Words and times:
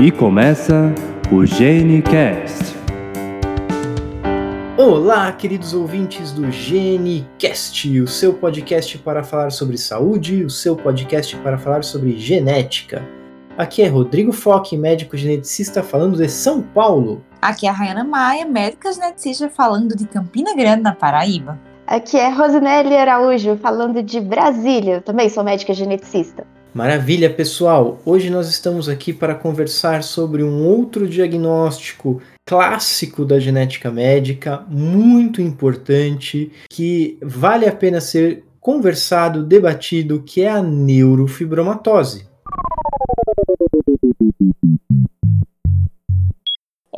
E 0.00 0.12
começa 0.12 0.94
o 1.32 1.44
GeneCast. 1.44 2.76
Olá, 4.76 5.32
queridos 5.32 5.74
ouvintes 5.74 6.30
do 6.30 6.52
GeneCast, 6.52 8.00
o 8.00 8.06
seu 8.06 8.32
podcast 8.32 8.96
para 8.98 9.24
falar 9.24 9.50
sobre 9.50 9.76
saúde, 9.76 10.44
o 10.44 10.50
seu 10.50 10.76
podcast 10.76 11.34
para 11.38 11.58
falar 11.58 11.82
sobre 11.82 12.16
genética. 12.16 13.04
Aqui 13.56 13.82
é 13.82 13.88
Rodrigo 13.88 14.30
Foque, 14.30 14.76
médico 14.76 15.16
geneticista 15.16 15.82
falando 15.82 16.16
de 16.16 16.28
São 16.28 16.62
Paulo. 16.62 17.20
Aqui 17.42 17.66
é 17.66 17.70
a 17.70 17.72
Rayana 17.72 18.04
Maia, 18.04 18.46
médica 18.46 18.92
geneticista 18.92 19.50
falando 19.50 19.96
de 19.96 20.06
Campina 20.06 20.54
Grande, 20.54 20.82
na 20.82 20.94
Paraíba. 20.94 21.58
Aqui 21.84 22.16
é 22.16 22.28
Rosinelli 22.28 22.96
Araújo, 22.96 23.56
falando 23.56 24.00
de 24.00 24.20
Brasília. 24.20 24.94
Eu 24.94 25.02
também 25.02 25.28
sou 25.28 25.42
médica 25.42 25.74
geneticista. 25.74 26.46
Maravilha, 26.74 27.30
pessoal! 27.30 27.98
Hoje 28.04 28.28
nós 28.28 28.48
estamos 28.48 28.90
aqui 28.90 29.10
para 29.10 29.34
conversar 29.34 30.02
sobre 30.02 30.42
um 30.42 30.66
outro 30.66 31.08
diagnóstico 31.08 32.20
clássico 32.46 33.24
da 33.24 33.40
genética 33.40 33.90
médica, 33.90 34.64
muito 34.68 35.40
importante, 35.40 36.52
que 36.68 37.18
vale 37.22 37.66
a 37.66 37.72
pena 37.72 38.02
ser 38.02 38.44
conversado, 38.60 39.42
debatido, 39.42 40.22
que 40.22 40.42
é 40.42 40.50
a 40.50 40.62
neurofibromatose. 40.62 42.27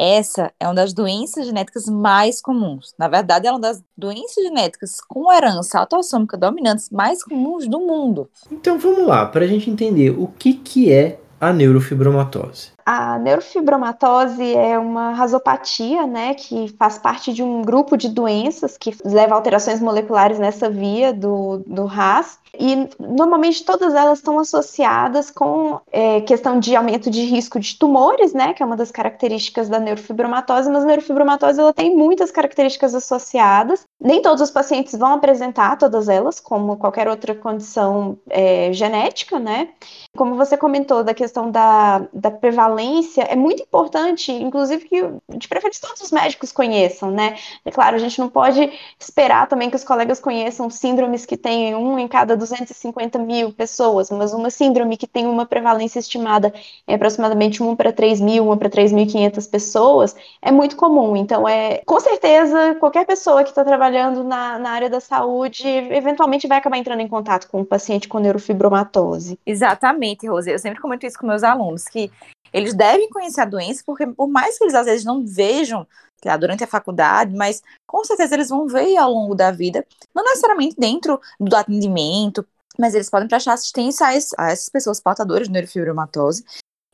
Essa 0.03 0.51
é 0.59 0.67
uma 0.67 0.73
das 0.73 0.95
doenças 0.95 1.45
genéticas 1.45 1.85
mais 1.85 2.41
comuns. 2.41 2.95
Na 2.99 3.07
verdade, 3.07 3.47
é 3.47 3.51
uma 3.51 3.61
das 3.61 3.83
doenças 3.95 4.43
genéticas 4.43 4.99
com 5.07 5.31
herança 5.31 5.79
autossômica 5.79 6.39
dominantes 6.39 6.89
mais 6.89 7.23
comuns 7.23 7.69
do 7.69 7.79
mundo. 7.81 8.27
Então 8.51 8.79
vamos 8.79 9.07
lá, 9.07 9.27
para 9.27 9.45
a 9.45 9.47
gente 9.47 9.69
entender 9.69 10.09
o 10.09 10.27
que, 10.27 10.55
que 10.55 10.91
é 10.91 11.21
a 11.39 11.53
neurofibromatose. 11.53 12.73
A 12.93 13.21
neurofibromatose 13.21 14.53
é 14.53 14.77
uma 14.77 15.13
rasopatia, 15.13 16.09
né, 16.09 16.35
que 16.35 16.75
faz 16.77 16.99
parte 16.99 17.33
de 17.33 17.41
um 17.41 17.63
grupo 17.63 17.97
de 17.97 18.09
doenças 18.09 18.77
que 18.77 18.97
leva 19.05 19.37
alterações 19.37 19.81
moleculares 19.81 20.41
nessa 20.41 20.69
via 20.69 21.13
do, 21.13 21.63
do 21.65 21.85
RAS. 21.85 22.41
E 22.59 22.89
normalmente 22.99 23.65
todas 23.65 23.95
elas 23.95 24.19
estão 24.19 24.41
associadas 24.41 25.31
com 25.31 25.81
é, 25.93 26.21
questão 26.23 26.59
de 26.59 26.75
aumento 26.75 27.09
de 27.09 27.25
risco 27.27 27.61
de 27.61 27.79
tumores, 27.79 28.35
né, 28.35 28.55
que 28.55 28.61
é 28.61 28.67
uma 28.67 28.77
das 28.77 28.91
características 28.91 29.69
da 29.69 29.79
neurofibromatose, 29.79 30.69
mas 30.69 30.83
a 30.83 30.87
neurofibromatose 30.87 31.61
ela 31.61 31.73
tem 31.73 31.97
muitas 31.97 32.33
características 32.33 32.93
associadas. 32.93 33.87
Nem 34.01 34.21
todos 34.21 34.41
os 34.43 34.51
pacientes 34.51 34.99
vão 34.99 35.13
apresentar 35.13 35.79
todas 35.79 36.09
elas, 36.09 36.41
como 36.41 36.77
qualquer 36.77 37.07
outra 37.07 37.37
condição 37.37 38.19
é, 38.29 38.73
genética, 38.73 39.39
né? 39.39 39.69
Como 40.17 40.35
você 40.35 40.57
comentou 40.57 41.05
da 41.05 41.15
questão 41.15 41.53
da, 41.53 42.03
da 42.13 42.33
prevalência, 42.33 42.80
é 43.19 43.37
muito 43.37 43.63
importante, 43.63 44.33
inclusive 44.33 44.85
que 44.85 45.03
de 45.37 45.49
preferência 45.49 45.87
todos 45.87 46.03
os 46.03 46.11
médicos 46.11 46.53
conheçam, 46.53 47.11
né? 47.11 47.37
É 47.65 47.71
claro, 47.71 47.97
a 47.97 47.99
gente 47.99 48.19
não 48.19 48.29
pode 48.29 48.73
esperar 48.99 49.47
também 49.49 49.71
que 49.71 49.77
os 49.77 49.85
colegas 49.85 50.21
conheçam 50.21 50.71
síndromes 50.71 51.27
que 51.27 51.37
têm 51.37 51.75
um 51.75 51.99
em 51.99 52.09
cada 52.09 52.37
250 52.37 53.19
mil 53.19 53.53
pessoas, 53.53 54.11
mas 54.11 54.33
uma 54.33 54.51
síndrome 54.51 54.97
que 54.97 55.07
tem 55.07 55.27
uma 55.27 55.47
prevalência 55.47 55.99
estimada 55.99 56.53
em 56.87 56.95
aproximadamente 56.95 57.63
1 57.63 57.77
para 57.77 57.93
3 57.93 58.21
mil, 58.21 58.51
1 58.51 58.57
para 58.57 58.71
3.500 58.71 59.51
pessoas, 59.51 60.17
é 60.41 60.51
muito 60.51 60.77
comum. 60.77 61.17
Então, 61.17 61.49
é 61.49 61.83
com 61.85 62.01
certeza, 62.01 62.75
qualquer 62.77 63.07
pessoa 63.07 63.43
que 63.43 63.51
está 63.51 63.65
trabalhando 63.65 64.25
na, 64.25 64.59
na 64.59 64.71
área 64.71 64.91
da 64.91 65.01
saúde, 65.01 65.67
eventualmente 65.67 66.47
vai 66.47 66.59
acabar 66.59 66.79
entrando 66.79 67.01
em 67.01 67.09
contato 67.09 67.49
com 67.49 67.61
um 67.61 67.65
paciente 67.65 68.09
com 68.09 68.19
neurofibromatose. 68.19 69.39
Exatamente, 69.45 70.27
Rose. 70.27 70.51
Eu 70.51 70.59
sempre 70.59 70.81
comento 70.81 71.07
isso 71.07 71.19
com 71.19 71.27
meus 71.27 71.43
alunos, 71.43 71.85
que 71.85 72.11
eles 72.53 72.75
devem 72.75 73.09
conhecer 73.11 73.41
a 73.41 73.45
doença, 73.45 73.83
porque 73.85 74.07
por 74.07 74.29
mais 74.29 74.59
que 74.59 74.65
eles 74.65 74.75
às 74.75 74.87
vezes 74.87 75.05
não 75.05 75.25
vejam 75.27 75.87
lá, 76.25 76.37
durante 76.37 76.63
a 76.63 76.67
faculdade, 76.67 77.35
mas 77.35 77.63
com 77.87 78.05
certeza 78.05 78.35
eles 78.35 78.51
vão 78.51 78.67
ver 78.67 78.97
ao 78.97 79.11
longo 79.11 79.35
da 79.35 79.51
vida, 79.51 79.87
não 80.15 80.25
necessariamente 80.25 80.77
dentro 80.79 81.21
do 81.39 81.57
atendimento, 81.57 82.47
mas 82.79 82.95
eles 82.95 83.11
podem 83.11 83.29
prestar 83.29 83.55
assistência 83.55 84.07
a, 84.07 84.17
esse, 84.17 84.35
a 84.39 84.51
essas 84.51 84.69
pessoas 84.69 85.01
portadoras 85.01 85.47
de 85.47 85.53
neurofibromatose 85.53 86.45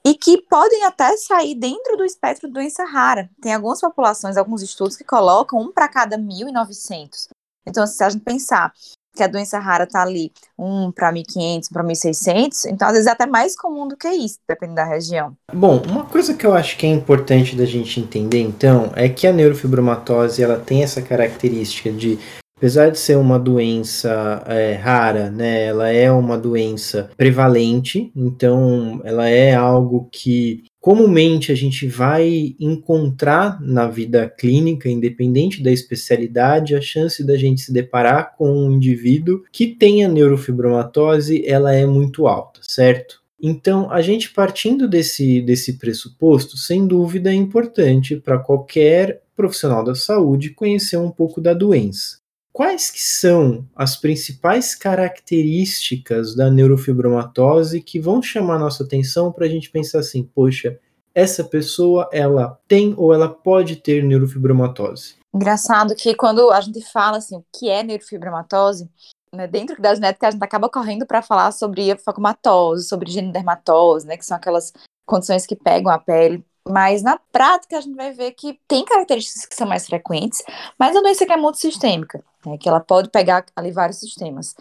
e 0.05 0.15
que 0.15 0.41
podem 0.43 0.85
até 0.85 1.17
sair 1.17 1.55
dentro 1.55 1.97
do 1.97 2.05
espectro 2.05 2.47
de 2.47 2.55
doença 2.55 2.85
rara. 2.85 3.29
Tem 3.41 3.53
algumas 3.53 3.81
populações, 3.81 4.37
alguns 4.37 4.63
estudos 4.63 4.97
que 4.97 5.05
colocam 5.05 5.61
um 5.61 5.73
para 5.73 5.89
cada 5.89 6.17
1.900. 6.17 7.29
Então, 7.67 7.85
se 7.87 8.03
a 8.05 8.09
gente 8.09 8.23
pensar 8.23 8.73
que 9.17 9.23
a 9.23 9.27
doença 9.27 9.59
rara 9.59 9.85
está 9.85 10.03
ali, 10.03 10.31
um 10.59 10.93
para 10.93 11.13
1.500, 11.13 11.69
para 11.73 11.83
1.600, 11.83 12.67
então 12.67 12.87
às 12.87 12.95
vezes 12.95 13.09
é 13.09 13.11
até 13.11 13.27
mais 13.27 13.57
comum 13.57 13.89
do 13.89 13.97
que 13.97 14.09
isso, 14.09 14.39
dependendo 14.47 14.77
da 14.77 14.85
região. 14.85 15.33
Bom, 15.53 15.83
uma 15.89 16.05
coisa 16.05 16.35
que 16.35 16.47
eu 16.47 16.55
acho 16.55 16.77
que 16.77 16.87
é 16.87 16.91
importante 16.91 17.57
da 17.57 17.65
gente 17.65 17.99
entender, 17.99 18.41
então, 18.41 18.93
é 18.95 19.09
que 19.09 19.27
a 19.27 19.33
neurofibromatose 19.33 20.43
ela 20.43 20.59
tem 20.59 20.83
essa 20.83 21.01
característica 21.01 21.91
de 21.91 22.19
Apesar 22.59 22.91
de 22.91 22.99
ser 22.99 23.19
uma 23.19 23.39
doença 23.39 24.43
é, 24.47 24.73
rara, 24.73 25.31
né, 25.31 25.67
ela 25.67 25.91
é 25.91 26.11
uma 26.11 26.39
doença 26.39 27.11
prevalente, 27.15 28.11
então 28.17 28.99
ela 29.05 29.29
é 29.29 29.55
algo 29.55 30.09
que 30.11 30.65
comumente 30.87 31.51
a 31.51 31.55
gente 31.57 31.85
vai 31.89 32.55
encontrar 32.61 33.61
na 33.61 33.89
vida 33.89 34.33
clínica, 34.39 34.89
independente 34.89 35.61
da 35.61 35.73
especialidade, 35.73 36.77
a 36.77 36.81
chance 36.81 37.25
da 37.25 37.37
gente 37.37 37.61
se 37.61 37.73
deparar 37.73 38.37
com 38.37 38.49
um 38.53 38.71
indivíduo 38.71 39.43
que 39.51 39.67
tenha 39.67 40.07
neurofibromatose, 40.07 41.45
ela 41.45 41.75
é 41.75 41.85
muito 41.85 42.29
alta, 42.29 42.61
certo? 42.63 43.21
Então, 43.43 43.91
a 43.91 44.01
gente 44.01 44.31
partindo 44.33 44.87
desse, 44.87 45.41
desse 45.41 45.73
pressuposto, 45.77 46.57
sem 46.57 46.87
dúvida 46.87 47.33
é 47.33 47.35
importante 47.35 48.15
para 48.15 48.39
qualquer 48.39 49.23
profissional 49.35 49.83
da 49.83 49.97
saúde 49.97 50.51
conhecer 50.51 50.99
um 50.99 51.11
pouco 51.11 51.41
da 51.41 51.53
doença. 51.53 52.19
Quais 52.57 52.91
que 52.91 53.03
são 53.03 53.69
as 53.77 53.97
principais 53.97 54.75
características 54.75 56.35
da 56.35 56.51
neurofibromatose 56.51 57.83
que 57.83 58.01
vão 58.01 58.23
chamar 58.23 58.59
nossa 58.59 58.83
atenção 58.83 59.31
para 59.31 59.45
a 59.45 59.49
gente 59.49 59.69
pensar 59.69 59.99
assim, 59.99 60.23
poxa, 60.23 60.81
essa 61.15 61.45
pessoa 61.45 62.09
ela 62.11 62.59
tem 62.67 62.95
ou 62.97 63.13
ela 63.13 63.29
pode 63.29 63.77
ter 63.77 64.03
neurofibromatose? 64.03 65.17
Engraçado 65.35 65.95
que 65.95 66.15
quando 66.15 66.51
a 66.51 66.59
gente 66.63 66.81
fala 66.91 67.19
assim, 67.19 67.37
o 67.37 67.45
que 67.55 67.69
é 67.69 67.83
neurofibromatose, 67.83 68.89
né, 69.35 69.47
dentro 69.47 69.79
da 69.79 69.95
genética 69.95 70.29
a 70.29 70.31
gente 70.31 70.43
acaba 70.43 70.71
correndo 70.71 71.05
para 71.05 71.21
falar 71.21 71.53
sobre 71.53 71.95
facomatose, 71.99 72.89
sobre 72.89 73.11
genidermatose, 73.11 74.07
né, 74.07 74.17
que 74.17 74.25
são 74.25 74.35
aquelas 74.35 74.73
condições 75.05 75.45
que 75.45 75.57
pegam 75.57 75.93
a 75.93 75.99
pele 75.99 76.43
mas 76.69 77.03
na 77.03 77.17
prática 77.33 77.79
a 77.79 77.81
gente 77.81 77.95
vai 77.95 78.13
ver 78.13 78.33
que 78.33 78.61
tem 78.67 78.85
características 78.85 79.47
que 79.47 79.55
são 79.55 79.67
mais 79.67 79.87
frequentes, 79.87 80.43
mas 80.79 80.97
a 80.97 81.01
doença 81.01 81.25
que 81.25 81.33
é 81.33 81.37
multissistêmica, 81.37 82.25
né, 82.45 82.59
que 82.59 82.69
ela 82.69 82.81
pode 82.81 83.09
pegar 83.11 83.45
ali 83.55 83.71
vários 83.71 83.99
sistemas. 83.99 84.55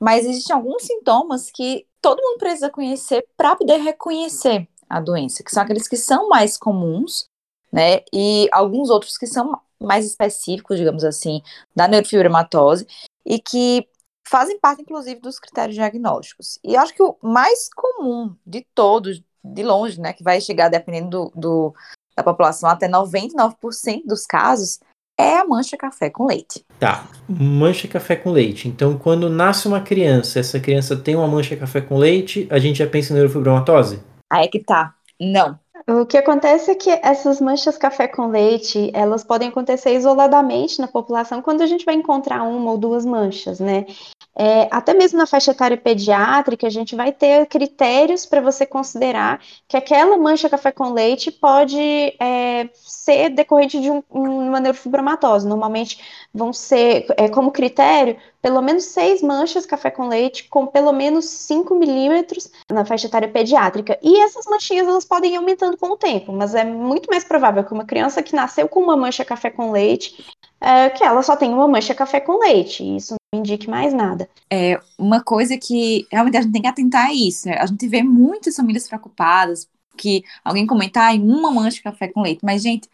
Mas 0.00 0.24
existem 0.24 0.56
alguns 0.56 0.84
sintomas 0.84 1.50
que 1.50 1.86
todo 2.00 2.22
mundo 2.22 2.38
precisa 2.38 2.70
conhecer 2.70 3.26
para 3.36 3.54
poder 3.54 3.76
reconhecer 3.76 4.66
a 4.88 5.00
doença, 5.00 5.42
que 5.44 5.50
são 5.50 5.62
aqueles 5.62 5.86
que 5.86 5.96
são 5.96 6.28
mais 6.28 6.56
comuns, 6.56 7.26
né, 7.70 8.00
e 8.12 8.48
alguns 8.50 8.90
outros 8.90 9.16
que 9.16 9.26
são 9.26 9.58
mais 9.78 10.06
específicos, 10.06 10.78
digamos 10.78 11.04
assim, 11.04 11.42
da 11.74 11.88
neurofibromatose, 11.88 12.86
e 13.24 13.38
que 13.38 13.86
fazem 14.26 14.58
parte, 14.58 14.82
inclusive, 14.82 15.20
dos 15.20 15.38
critérios 15.38 15.74
diagnósticos. 15.74 16.58
E 16.64 16.76
acho 16.76 16.94
que 16.94 17.02
o 17.02 17.16
mais 17.22 17.68
comum 17.74 18.34
de 18.46 18.66
todos, 18.74 19.22
de 19.44 19.62
longe, 19.62 20.00
né, 20.00 20.12
que 20.12 20.22
vai 20.22 20.40
chegar, 20.40 20.68
dependendo 20.68 21.08
do, 21.08 21.32
do 21.34 21.74
da 22.16 22.22
população, 22.22 22.68
até 22.68 22.88
99% 22.88 24.02
dos 24.04 24.26
casos, 24.26 24.78
é 25.18 25.38
a 25.38 25.44
mancha 25.46 25.76
café 25.76 26.10
com 26.10 26.26
leite. 26.26 26.64
Tá, 26.78 27.06
mancha 27.28 27.86
café 27.88 28.16
com 28.16 28.30
leite. 28.30 28.68
Então, 28.68 28.98
quando 28.98 29.30
nasce 29.30 29.68
uma 29.68 29.80
criança, 29.80 30.40
essa 30.40 30.58
criança 30.58 30.96
tem 30.96 31.16
uma 31.16 31.28
mancha 31.28 31.56
café 31.56 31.80
com 31.80 31.96
leite, 31.96 32.46
a 32.50 32.58
gente 32.58 32.78
já 32.78 32.86
pensa 32.86 33.12
em 33.12 33.16
neurofibromatose? 33.16 34.02
Aí 34.30 34.44
é 34.44 34.48
que 34.48 34.60
tá. 34.60 34.94
Não. 35.20 35.58
O 35.88 36.06
que 36.06 36.16
acontece 36.16 36.70
é 36.70 36.74
que 36.74 36.90
essas 36.90 37.40
manchas 37.40 37.76
café 37.76 38.06
com 38.06 38.28
leite, 38.28 38.90
elas 38.94 39.24
podem 39.24 39.48
acontecer 39.48 39.94
isoladamente 39.94 40.80
na 40.80 40.86
população 40.86 41.42
quando 41.42 41.62
a 41.62 41.66
gente 41.66 41.84
vai 41.84 41.94
encontrar 41.94 42.44
uma 42.44 42.70
ou 42.70 42.78
duas 42.78 43.04
manchas, 43.04 43.58
né? 43.58 43.84
É, 44.34 44.66
até 44.70 44.94
mesmo 44.94 45.18
na 45.18 45.26
faixa 45.26 45.50
etária 45.50 45.76
pediátrica, 45.76 46.66
a 46.66 46.70
gente 46.70 46.96
vai 46.96 47.12
ter 47.12 47.46
critérios 47.46 48.24
para 48.24 48.40
você 48.40 48.64
considerar 48.64 49.40
que 49.68 49.76
aquela 49.76 50.16
mancha 50.16 50.48
café 50.48 50.72
com 50.72 50.92
leite 50.92 51.30
pode 51.30 51.78
é, 52.18 52.70
ser 52.74 53.28
decorrente 53.28 53.78
de 53.78 53.90
um, 53.90 54.02
uma 54.10 54.58
neurofibromatose. 54.58 55.46
Normalmente 55.46 56.00
vão 56.32 56.50
ser, 56.50 57.06
é, 57.18 57.28
como 57.28 57.52
critério, 57.52 58.16
pelo 58.40 58.62
menos 58.62 58.84
seis 58.86 59.22
manchas 59.22 59.66
café 59.66 59.90
com 59.90 60.08
leite 60.08 60.48
com 60.48 60.66
pelo 60.66 60.92
menos 60.92 61.26
5 61.26 61.74
milímetros 61.74 62.50
na 62.70 62.84
faixa 62.86 63.06
etária 63.08 63.28
pediátrica. 63.28 63.98
E 64.02 64.18
essas 64.22 64.46
manchinhas 64.46 64.88
elas 64.88 65.04
podem 65.04 65.34
ir 65.34 65.36
aumentando 65.36 65.76
com 65.76 65.90
o 65.90 65.96
tempo, 65.96 66.32
mas 66.32 66.54
é 66.54 66.64
muito 66.64 67.08
mais 67.10 67.22
provável 67.22 67.64
que 67.64 67.72
uma 67.72 67.84
criança 67.84 68.22
que 68.22 68.34
nasceu 68.34 68.66
com 68.66 68.80
uma 68.80 68.96
mancha 68.96 69.24
café 69.24 69.50
com 69.50 69.70
leite 69.70 70.24
é, 70.60 70.88
que 70.90 71.04
ela 71.04 71.22
só 71.22 71.36
tem 71.36 71.52
uma 71.52 71.68
mancha 71.68 71.94
café 71.94 72.20
com 72.20 72.38
leite. 72.38 72.82
Isso 72.96 73.14
indique 73.34 73.68
mais 73.68 73.92
nada. 73.94 74.28
É 74.50 74.80
uma 74.98 75.22
coisa 75.22 75.56
que 75.56 76.06
realmente 76.10 76.36
a 76.36 76.42
gente 76.42 76.52
tem 76.52 76.62
que 76.62 76.68
atentar 76.68 77.06
a 77.06 77.12
isso. 77.12 77.48
Né? 77.48 77.56
A 77.58 77.66
gente 77.66 77.88
vê 77.88 78.02
muitas 78.02 78.56
famílias 78.56 78.86
preocupadas 78.86 79.68
que 79.96 80.22
alguém 80.44 80.66
comentar 80.66 81.14
em 81.14 81.22
uma 81.22 81.50
mancha 81.50 81.76
de 81.76 81.82
café 81.82 82.08
com 82.08 82.22
leite, 82.22 82.44
mas, 82.44 82.62
gente, 82.62 82.88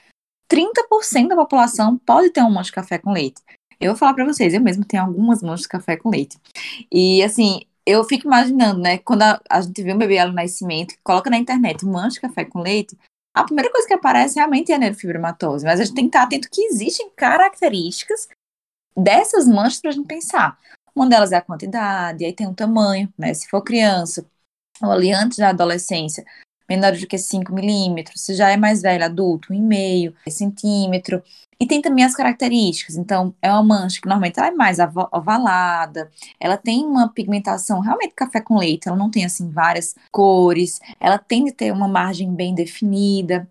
30% 0.51 1.29
da 1.29 1.37
população 1.37 1.99
pode 1.99 2.31
ter 2.31 2.41
uma 2.41 2.51
mancha 2.51 2.69
de 2.69 2.73
café 2.73 2.99
com 2.99 3.13
leite. 3.13 3.41
Eu 3.81 3.93
vou 3.93 3.99
falar 3.99 4.15
para 4.15 4.25
vocês, 4.25 4.55
eu 4.55 4.61
mesmo 4.61 4.85
tenho 4.85 5.05
algumas 5.05 5.43
manchas 5.43 5.63
de 5.63 5.69
café 5.69 5.97
com 5.97 6.11
leite. 6.11 6.37
E, 6.91 7.23
assim, 7.23 7.63
eu 7.87 8.03
fico 8.05 8.27
imaginando, 8.27 8.81
né, 8.81 8.99
quando 8.99 9.23
a, 9.23 9.41
a 9.49 9.61
gente 9.61 9.83
vê 9.83 9.93
um 9.93 9.99
bebê 9.99 10.19
ao 10.19 10.33
nascimento, 10.33 10.95
coloca 11.05 11.31
na 11.31 11.39
internet 11.39 11.85
mancha 11.87 12.15
de 12.15 12.21
café 12.21 12.45
com 12.45 12.61
leite, 12.61 12.99
a 13.35 13.45
primeira 13.45 13.71
coisa 13.71 13.87
que 13.87 13.95
aparece 13.95 14.37
realmente 14.37 14.73
é 14.73 14.75
a 14.75 14.79
neurofibromatose, 14.79 15.65
mas 15.65 15.79
a 15.79 15.85
gente 15.85 15.95
tem 15.95 16.05
que 16.05 16.09
estar 16.09 16.25
atento 16.25 16.49
que 16.51 16.63
existem 16.63 17.09
características 17.15 18.29
dessas 18.99 19.47
manchas 19.47 19.81
para 19.81 19.91
a 19.91 19.95
gente 19.95 20.07
pensar. 20.07 20.59
Uma 20.95 21.09
delas 21.09 21.33
é 21.33 21.37
a 21.37 21.43
quantidade, 21.43 22.25
aí 22.25 22.33
tem 22.33 22.47
o 22.47 22.55
tamanho, 22.55 23.13
né? 23.17 23.33
Se 23.33 23.49
for 23.49 23.63
criança, 23.63 24.27
ou 24.83 24.91
ali 24.91 25.13
antes 25.13 25.39
da 25.39 25.51
adolescência, 25.51 26.25
menor 26.69 26.93
do 26.93 27.07
que 27.07 27.17
5 27.17 27.53
milímetros, 27.53 28.21
se 28.21 28.35
já 28.35 28.51
é 28.51 28.57
mais 28.57 28.83
velho, 28.83 29.05
adulto, 29.05 29.53
1,5 29.53 30.15
centímetro. 30.31 31.23
E 31.61 31.67
tem 31.67 31.81
também 31.81 32.05
as 32.05 32.15
características. 32.15 32.97
Então, 32.97 33.35
é 33.43 33.51
uma 33.51 33.63
mancha 33.63 34.01
que 34.01 34.07
normalmente 34.07 34.39
ela 34.39 34.49
é 34.49 34.53
mais 34.53 34.79
ovalada, 35.13 36.11
ela 36.39 36.57
tem 36.57 36.85
uma 36.85 37.09
pigmentação 37.09 37.81
realmente 37.81 38.15
café 38.15 38.41
com 38.41 38.59
leite, 38.59 38.87
ela 38.87 38.97
não 38.97 39.11
tem 39.11 39.25
assim 39.25 39.51
várias 39.51 39.95
cores, 40.13 40.79
ela 41.01 41.19
tende 41.19 41.51
a 41.51 41.55
ter 41.55 41.73
uma 41.73 41.89
margem 41.89 42.33
bem 42.33 42.55
definida. 42.55 43.49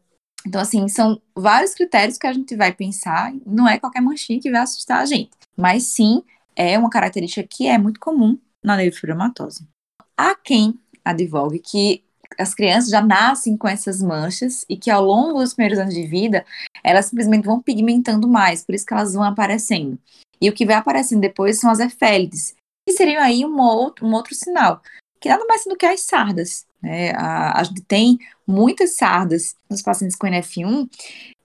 Então, 0.48 0.62
assim, 0.62 0.88
são 0.88 1.22
vários 1.36 1.74
critérios 1.74 2.18
que 2.18 2.26
a 2.26 2.32
gente 2.32 2.56
vai 2.56 2.72
pensar, 2.72 3.34
não 3.46 3.68
é 3.68 3.78
qualquer 3.78 4.02
manchinha 4.02 4.40
que 4.40 4.50
vai 4.50 4.62
assustar 4.62 5.02
a 5.02 5.06
gente, 5.06 5.32
mas 5.58 5.84
sim 5.84 6.24
é 6.56 6.80
uma 6.80 6.90
característica 6.90 7.46
que 7.46 7.68
é 7.68 7.78
muito 7.78 8.00
comum 8.00 8.40
na 8.64 8.78
neurofibromatose. 8.78 9.68
Há 10.16 10.34
quem 10.36 10.80
advogue 11.04 11.60
que 11.60 12.02
as 12.40 12.54
crianças 12.54 12.90
já 12.90 13.02
nascem 13.02 13.58
com 13.58 13.68
essas 13.68 14.02
manchas 14.02 14.66
e 14.70 14.78
que 14.78 14.90
ao 14.90 15.04
longo 15.04 15.40
dos 15.40 15.54
primeiros 15.54 15.80
anos 15.80 15.94
de 15.94 16.08
vida 16.08 16.46
elas 16.82 17.08
simplesmente 17.08 17.44
vão 17.44 17.62
pigmentando 17.62 18.26
mais, 18.26 18.64
por 18.64 18.74
isso 18.74 18.86
que 18.86 18.94
elas 18.94 19.14
vão 19.14 19.24
aparecendo. 19.24 20.00
E 20.40 20.50
o 20.50 20.54
que 20.54 20.66
vai 20.66 20.76
aparecendo 20.76 21.20
depois 21.20 21.60
são 21.60 21.70
as 21.70 21.80
efélides, 21.80 22.56
que 22.88 22.96
seriam 22.96 23.22
aí 23.22 23.46
um 23.46 23.60
outro, 23.60 24.06
um 24.06 24.14
outro 24.14 24.34
sinal, 24.34 24.82
que 25.20 25.30
nada 25.30 25.46
mais 25.46 25.64
do 25.66 25.76
que 25.76 25.86
as 25.86 26.02
sardas. 26.02 26.66
Né? 26.82 27.12
A, 27.16 27.64
gente 27.64 27.82
tem 27.82 28.18
muitas 28.46 28.96
sardas 28.96 29.56
nos 29.70 29.82
pacientes 29.82 30.16
com 30.16 30.28
NF1, 30.28 30.90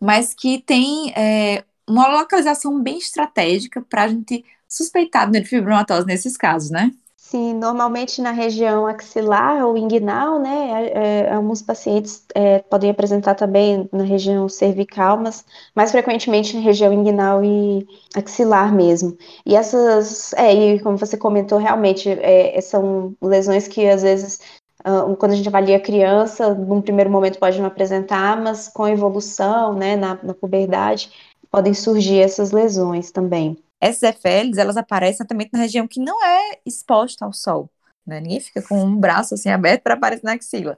mas 0.00 0.34
que 0.34 0.60
tem 0.60 1.12
é, 1.16 1.64
uma 1.88 2.08
localização 2.08 2.80
bem 2.82 2.98
estratégica 2.98 3.80
para 3.82 4.04
a 4.04 4.08
gente 4.08 4.44
suspeitar 4.68 5.30
de 5.30 5.44
fibromatose 5.44 6.06
nesses 6.06 6.36
casos, 6.36 6.70
né? 6.70 6.90
Sim, 7.32 7.54
normalmente 7.54 8.20
na 8.20 8.30
região 8.30 8.86
axilar 8.86 9.64
ou 9.66 9.74
inguinal, 9.74 10.38
né? 10.38 10.90
É, 10.92 11.28
é, 11.28 11.32
alguns 11.32 11.62
pacientes 11.62 12.26
é, 12.34 12.58
podem 12.58 12.90
apresentar 12.90 13.34
também 13.34 13.88
na 13.90 14.04
região 14.04 14.50
cervical, 14.50 15.16
mas 15.16 15.42
mais 15.74 15.90
frequentemente 15.90 16.54
na 16.54 16.60
região 16.60 16.92
inguinal 16.92 17.42
e 17.42 17.88
axilar 18.14 18.74
mesmo. 18.74 19.16
E 19.46 19.56
essas, 19.56 20.34
é, 20.34 20.52
e 20.74 20.80
como 20.80 20.98
você 20.98 21.16
comentou, 21.16 21.56
realmente 21.58 22.06
é, 22.10 22.60
são 22.60 23.14
lesões 23.22 23.66
que 23.66 23.88
às 23.88 24.02
vezes 24.02 24.38
Uh, 24.84 25.14
quando 25.16 25.30
a 25.30 25.36
gente 25.36 25.48
avalia 25.48 25.76
a 25.76 25.80
criança, 25.80 26.52
num 26.54 26.82
primeiro 26.82 27.08
momento 27.08 27.38
pode 27.38 27.56
não 27.60 27.68
apresentar, 27.68 28.42
mas 28.42 28.68
com 28.68 28.88
evolução, 28.88 29.74
né, 29.74 29.94
na, 29.94 30.18
na 30.20 30.34
puberdade, 30.34 31.08
podem 31.52 31.72
surgir 31.72 32.18
essas 32.18 32.50
lesões 32.50 33.12
também 33.12 33.56
essas 33.82 34.04
efélides, 34.04 34.58
elas 34.58 34.76
aparecem 34.76 35.26
também 35.26 35.48
na 35.52 35.58
região 35.58 35.88
que 35.88 35.98
não 35.98 36.24
é 36.24 36.60
exposta 36.64 37.24
ao 37.24 37.32
sol. 37.32 37.68
Né? 38.06 38.20
Ninguém 38.20 38.38
fica 38.38 38.62
com 38.62 38.80
um 38.80 38.96
braço 38.96 39.34
assim 39.34 39.50
aberto 39.50 39.82
para 39.82 39.94
aparecer 39.94 40.24
na 40.24 40.34
axila. 40.34 40.76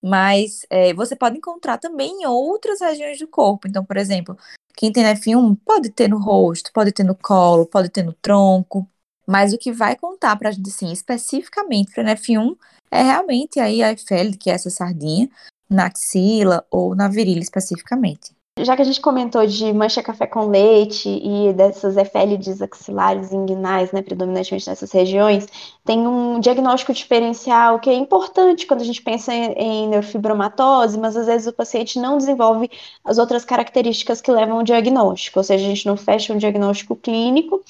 Mas 0.00 0.64
é, 0.70 0.94
você 0.94 1.16
pode 1.16 1.36
encontrar 1.36 1.78
também 1.78 2.22
em 2.22 2.26
outras 2.26 2.80
regiões 2.80 3.18
do 3.18 3.26
corpo. 3.26 3.66
Então, 3.66 3.84
por 3.84 3.96
exemplo, 3.96 4.38
quem 4.76 4.92
tem 4.92 5.02
F1 5.02 5.58
pode 5.64 5.90
ter 5.90 6.08
no 6.08 6.18
rosto, 6.18 6.70
pode 6.72 6.92
ter 6.92 7.02
no 7.02 7.16
colo, 7.16 7.66
pode 7.66 7.88
ter 7.88 8.04
no 8.04 8.12
tronco. 8.12 8.88
Mas 9.26 9.52
o 9.52 9.58
que 9.58 9.72
vai 9.72 9.96
contar 9.96 10.36
para 10.36 10.50
a 10.50 10.52
gente, 10.52 10.68
assim, 10.68 10.92
especificamente 10.92 11.92
para 11.92 12.14
F1 12.14 12.56
é 12.88 13.02
realmente 13.02 13.58
aí 13.58 13.82
a 13.82 13.90
efélide, 13.90 14.38
que 14.38 14.50
é 14.50 14.52
essa 14.52 14.70
sardinha, 14.70 15.28
na 15.68 15.86
axila 15.86 16.64
ou 16.70 16.94
na 16.94 17.08
virilha 17.08 17.40
especificamente. 17.40 18.33
Já 18.60 18.76
que 18.76 18.82
a 18.82 18.84
gente 18.84 19.00
comentou 19.00 19.44
de 19.44 19.72
mancha 19.72 20.00
café 20.00 20.28
com 20.28 20.46
leite 20.46 21.08
e 21.08 21.52
dessas 21.54 21.96
efélides 21.96 22.62
axilares 22.62 23.32
inguinais, 23.32 23.90
né, 23.90 24.00
predominantemente 24.00 24.68
nessas 24.68 24.92
regiões, 24.92 25.48
tem 25.84 26.06
um 26.06 26.38
diagnóstico 26.38 26.92
diferencial 26.92 27.80
que 27.80 27.90
é 27.90 27.94
importante 27.94 28.64
quando 28.64 28.82
a 28.82 28.84
gente 28.84 29.02
pensa 29.02 29.34
em, 29.34 29.88
neurofibromatose, 29.88 30.96
mas 30.96 31.16
às 31.16 31.26
vezes 31.26 31.48
o 31.48 31.52
paciente 31.52 31.98
não 31.98 32.16
desenvolve 32.16 32.70
as 33.04 33.18
outras 33.18 33.44
características 33.44 34.20
que 34.20 34.30
levam 34.30 34.58
ao 34.58 34.62
diagnóstico, 34.62 35.40
ou 35.40 35.44
seja, 35.44 35.64
a 35.66 35.68
gente 35.68 35.86
não 35.86 35.96
fecha 35.96 36.32
um 36.32 36.38
diagnóstico 36.38 36.94
clínico. 36.94 37.60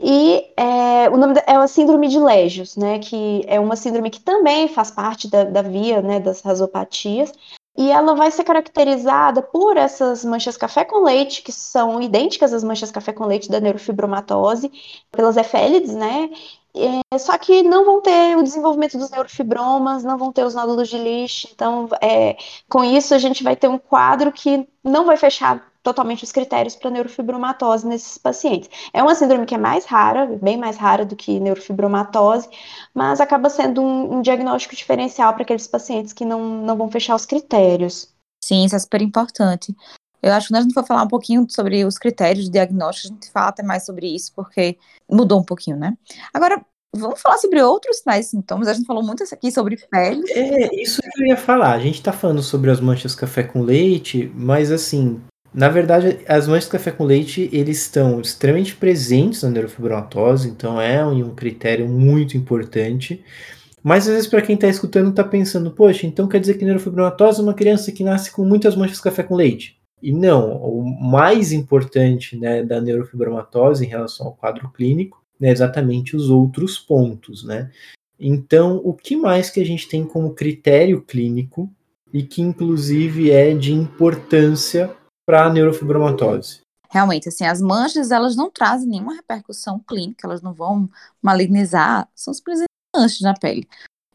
E 0.00 0.46
é, 0.56 1.10
o 1.10 1.18
nome 1.18 1.34
é 1.46 1.56
a 1.56 1.68
síndrome 1.68 2.08
de 2.08 2.18
Legios, 2.18 2.74
né, 2.74 2.98
que 3.00 3.44
é 3.46 3.60
uma 3.60 3.76
síndrome 3.76 4.08
que 4.08 4.20
também 4.20 4.66
faz 4.66 4.90
parte 4.90 5.28
da, 5.28 5.44
da 5.44 5.60
via, 5.60 6.00
né, 6.00 6.18
das 6.18 6.40
rasopatias, 6.40 7.30
e 7.76 7.90
ela 7.90 8.14
vai 8.14 8.30
ser 8.30 8.44
caracterizada 8.44 9.42
por 9.42 9.76
essas 9.76 10.24
manchas 10.24 10.56
café 10.56 10.84
com 10.84 11.02
leite, 11.02 11.42
que 11.42 11.52
são 11.52 12.00
idênticas 12.02 12.52
às 12.52 12.62
manchas 12.62 12.90
café 12.90 13.12
com 13.12 13.26
leite 13.26 13.50
da 13.50 13.60
neurofibromatose, 13.60 14.70
pelas 15.10 15.36
efélides, 15.36 15.94
né? 15.94 16.30
É, 16.74 17.18
só 17.18 17.36
que 17.38 17.62
não 17.62 17.84
vão 17.84 18.00
ter 18.00 18.36
o 18.36 18.42
desenvolvimento 18.42 18.98
dos 18.98 19.10
neurofibromas, 19.10 20.04
não 20.04 20.16
vão 20.18 20.32
ter 20.32 20.44
os 20.44 20.54
nódulos 20.54 20.88
de 20.88 20.98
lixo. 20.98 21.48
Então, 21.54 21.88
é, 22.00 22.36
com 22.68 22.84
isso, 22.84 23.14
a 23.14 23.18
gente 23.18 23.42
vai 23.42 23.56
ter 23.56 23.68
um 23.68 23.78
quadro 23.78 24.32
que 24.32 24.66
não 24.82 25.04
vai 25.04 25.16
fechar 25.16 25.71
totalmente 25.82 26.24
os 26.24 26.32
critérios 26.32 26.76
para 26.76 26.90
neurofibromatose 26.90 27.86
nesses 27.86 28.16
pacientes. 28.18 28.70
É 28.92 29.02
uma 29.02 29.14
síndrome 29.14 29.46
que 29.46 29.54
é 29.54 29.58
mais 29.58 29.84
rara, 29.84 30.26
bem 30.40 30.56
mais 30.56 30.76
rara 30.76 31.04
do 31.04 31.16
que 31.16 31.40
neurofibromatose, 31.40 32.48
mas 32.94 33.20
acaba 33.20 33.50
sendo 33.50 33.82
um, 33.82 34.18
um 34.18 34.22
diagnóstico 34.22 34.76
diferencial 34.76 35.32
para 35.34 35.42
aqueles 35.42 35.66
pacientes 35.66 36.12
que 36.12 36.24
não, 36.24 36.62
não 36.62 36.76
vão 36.76 36.90
fechar 36.90 37.14
os 37.16 37.26
critérios. 37.26 38.08
Sim, 38.44 38.64
isso 38.64 38.76
é 38.76 38.78
super 38.78 39.02
importante. 39.02 39.74
Eu 40.22 40.32
acho 40.32 40.48
que 40.48 40.52
nós 40.52 40.62
gente 40.62 40.74
for 40.74 40.86
falar 40.86 41.02
um 41.02 41.08
pouquinho 41.08 41.44
sobre 41.50 41.84
os 41.84 41.98
critérios 41.98 42.44
de 42.44 42.52
diagnóstico, 42.52 43.08
a 43.08 43.14
gente 43.14 43.30
fala 43.32 43.48
até 43.48 43.62
mais 43.62 43.84
sobre 43.84 44.06
isso, 44.06 44.32
porque 44.34 44.78
mudou 45.10 45.40
um 45.40 45.44
pouquinho, 45.44 45.76
né? 45.76 45.96
Agora, 46.32 46.64
vamos 46.94 47.20
falar 47.20 47.38
sobre 47.38 47.60
outros 47.60 47.98
sinais 47.98 48.26
e 48.26 48.30
sintomas. 48.30 48.68
A 48.68 48.74
gente 48.74 48.86
falou 48.86 49.02
muito 49.02 49.24
aqui 49.24 49.50
sobre 49.50 49.76
pele. 49.90 50.22
É, 50.30 50.80
isso 50.80 51.00
que 51.02 51.22
eu 51.22 51.26
ia 51.26 51.36
falar. 51.36 51.72
A 51.72 51.78
gente 51.80 52.00
tá 52.00 52.12
falando 52.12 52.42
sobre 52.42 52.70
as 52.70 52.80
manchas 52.80 53.16
café 53.16 53.42
com 53.42 53.62
leite, 53.62 54.30
mas 54.34 54.70
assim, 54.70 55.20
na 55.54 55.68
verdade, 55.68 56.20
as 56.26 56.48
manchas 56.48 56.64
de 56.64 56.70
café 56.70 56.90
com 56.90 57.04
leite, 57.04 57.50
eles 57.52 57.82
estão 57.82 58.20
extremamente 58.20 58.74
presentes 58.74 59.42
na 59.42 59.50
neurofibromatose, 59.50 60.48
então 60.48 60.80
é 60.80 61.04
um, 61.04 61.26
um 61.26 61.34
critério 61.34 61.88
muito 61.88 62.36
importante. 62.36 63.22
Mas 63.82 64.06
às 64.06 64.14
vezes 64.14 64.28
para 64.28 64.40
quem 64.40 64.54
está 64.54 64.68
escutando 64.68 65.10
está 65.10 65.24
pensando, 65.24 65.70
poxa, 65.70 66.06
então 66.06 66.28
quer 66.28 66.38
dizer 66.38 66.54
que 66.54 66.64
neurofibromatose 66.64 67.40
é 67.40 67.42
uma 67.42 67.54
criança 67.54 67.92
que 67.92 68.04
nasce 68.04 68.30
com 68.30 68.44
muitas 68.44 68.76
manchas 68.76 68.96
de 68.96 69.02
café 69.02 69.22
com 69.22 69.34
leite? 69.34 69.76
E 70.00 70.12
não, 70.12 70.56
o 70.56 70.82
mais 70.82 71.52
importante 71.52 72.36
né, 72.36 72.62
da 72.62 72.80
neurofibromatose 72.80 73.84
em 73.84 73.88
relação 73.88 74.26
ao 74.26 74.34
quadro 74.34 74.70
clínico 74.70 75.22
é 75.40 75.50
exatamente 75.50 76.16
os 76.16 76.30
outros 76.30 76.78
pontos, 76.78 77.44
né? 77.44 77.70
Então, 78.18 78.80
o 78.84 78.94
que 78.94 79.16
mais 79.16 79.50
que 79.50 79.60
a 79.60 79.66
gente 79.66 79.88
tem 79.88 80.04
como 80.04 80.34
critério 80.34 81.02
clínico 81.02 81.68
e 82.12 82.22
que 82.22 82.40
inclusive 82.40 83.30
é 83.30 83.52
de 83.52 83.72
importância 83.72 84.90
para 85.26 85.46
a 85.46 85.50
neurofibromatose. 85.50 86.60
Realmente, 86.90 87.28
assim, 87.28 87.46
as 87.46 87.60
manchas, 87.60 88.10
elas 88.10 88.36
não 88.36 88.50
trazem 88.50 88.88
nenhuma 88.88 89.14
repercussão 89.14 89.78
clínica, 89.80 90.26
elas 90.26 90.42
não 90.42 90.52
vão 90.52 90.88
malignizar, 91.22 92.06
são 92.14 92.34
simplesmente 92.34 92.68
manchas 92.94 93.20
na 93.20 93.32
pele. 93.34 93.66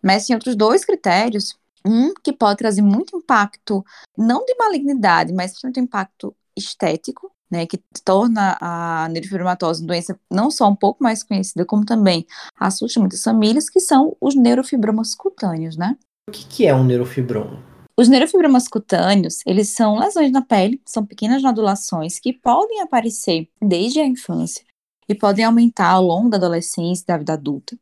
Mas 0.01 0.27
tem 0.27 0.35
outros 0.35 0.55
dois 0.55 0.85
critérios, 0.85 1.57
um 1.83 2.13
que 2.13 2.31
pode 2.31 2.57
trazer 2.57 2.81
muito 2.81 3.17
impacto, 3.17 3.83
não 4.15 4.45
de 4.45 4.55
malignidade, 4.55 5.33
mas 5.33 5.51
principalmente 5.51 5.79
impacto 5.79 6.35
estético, 6.55 7.31
né, 7.49 7.65
que 7.65 7.79
torna 8.03 8.57
a 8.59 9.07
neurofibromatose 9.09 9.81
uma 9.81 9.87
doença 9.87 10.19
não 10.29 10.51
só 10.51 10.67
um 10.67 10.75
pouco 10.75 11.01
mais 11.03 11.23
conhecida, 11.23 11.65
como 11.65 11.85
também 11.85 12.25
assusta 12.59 12.99
muitas 12.99 13.23
famílias, 13.23 13.69
que 13.69 13.79
são 13.79 14.15
os 14.19 14.35
neurofibromas 14.35 15.15
cutâneos, 15.15 15.77
né? 15.77 15.97
O 16.29 16.31
que, 16.31 16.45
que 16.45 16.67
é 16.67 16.75
um 16.75 16.83
neurofibroma? 16.83 17.63
Os 17.99 18.07
neurofibromas 18.07 18.67
cutâneos, 18.67 19.39
eles 19.43 19.69
são 19.69 19.97
lesões 19.97 20.31
na 20.31 20.43
pele, 20.43 20.79
são 20.85 21.03
pequenas 21.03 21.41
nodulações 21.41 22.19
que 22.19 22.31
podem 22.31 22.81
aparecer 22.81 23.49
desde 23.59 23.99
a 23.99 24.05
infância 24.05 24.63
e 25.09 25.15
podem 25.15 25.43
aumentar 25.43 25.93
ao 25.93 26.03
longo 26.03 26.29
da 26.29 26.37
adolescência 26.37 27.01
e 27.01 27.07
da 27.07 27.17
vida 27.17 27.33
adulta. 27.33 27.75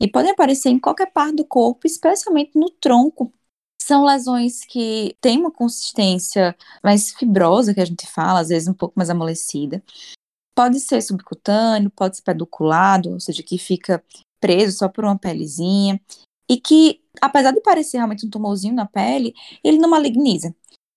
E 0.00 0.08
podem 0.08 0.32
aparecer 0.32 0.70
em 0.70 0.80
qualquer 0.80 1.12
parte 1.12 1.36
do 1.36 1.44
corpo, 1.44 1.86
especialmente 1.86 2.58
no 2.58 2.68
tronco. 2.68 3.32
São 3.80 4.04
lesões 4.04 4.64
que 4.64 5.16
têm 5.20 5.38
uma 5.38 5.52
consistência 5.52 6.56
mais 6.82 7.12
fibrosa, 7.12 7.72
que 7.72 7.80
a 7.80 7.84
gente 7.84 8.08
fala, 8.08 8.40
às 8.40 8.48
vezes 8.48 8.66
um 8.66 8.74
pouco 8.74 8.94
mais 8.96 9.08
amolecida. 9.08 9.84
Pode 10.52 10.80
ser 10.80 11.00
subcutâneo, 11.00 11.90
pode 11.90 12.16
ser 12.16 12.22
peduculado, 12.22 13.10
ou 13.10 13.20
seja, 13.20 13.42
que 13.42 13.56
fica 13.56 14.02
preso 14.40 14.78
só 14.78 14.88
por 14.88 15.04
uma 15.04 15.18
pelezinha. 15.18 16.00
E 16.50 16.60
que, 16.60 17.00
apesar 17.20 17.52
de 17.52 17.60
parecer 17.60 17.98
realmente 17.98 18.26
um 18.26 18.30
tumorzinho 18.30 18.74
na 18.74 18.84
pele, 18.84 19.32
ele 19.62 19.78
não 19.78 19.88
maligniza. 19.88 20.52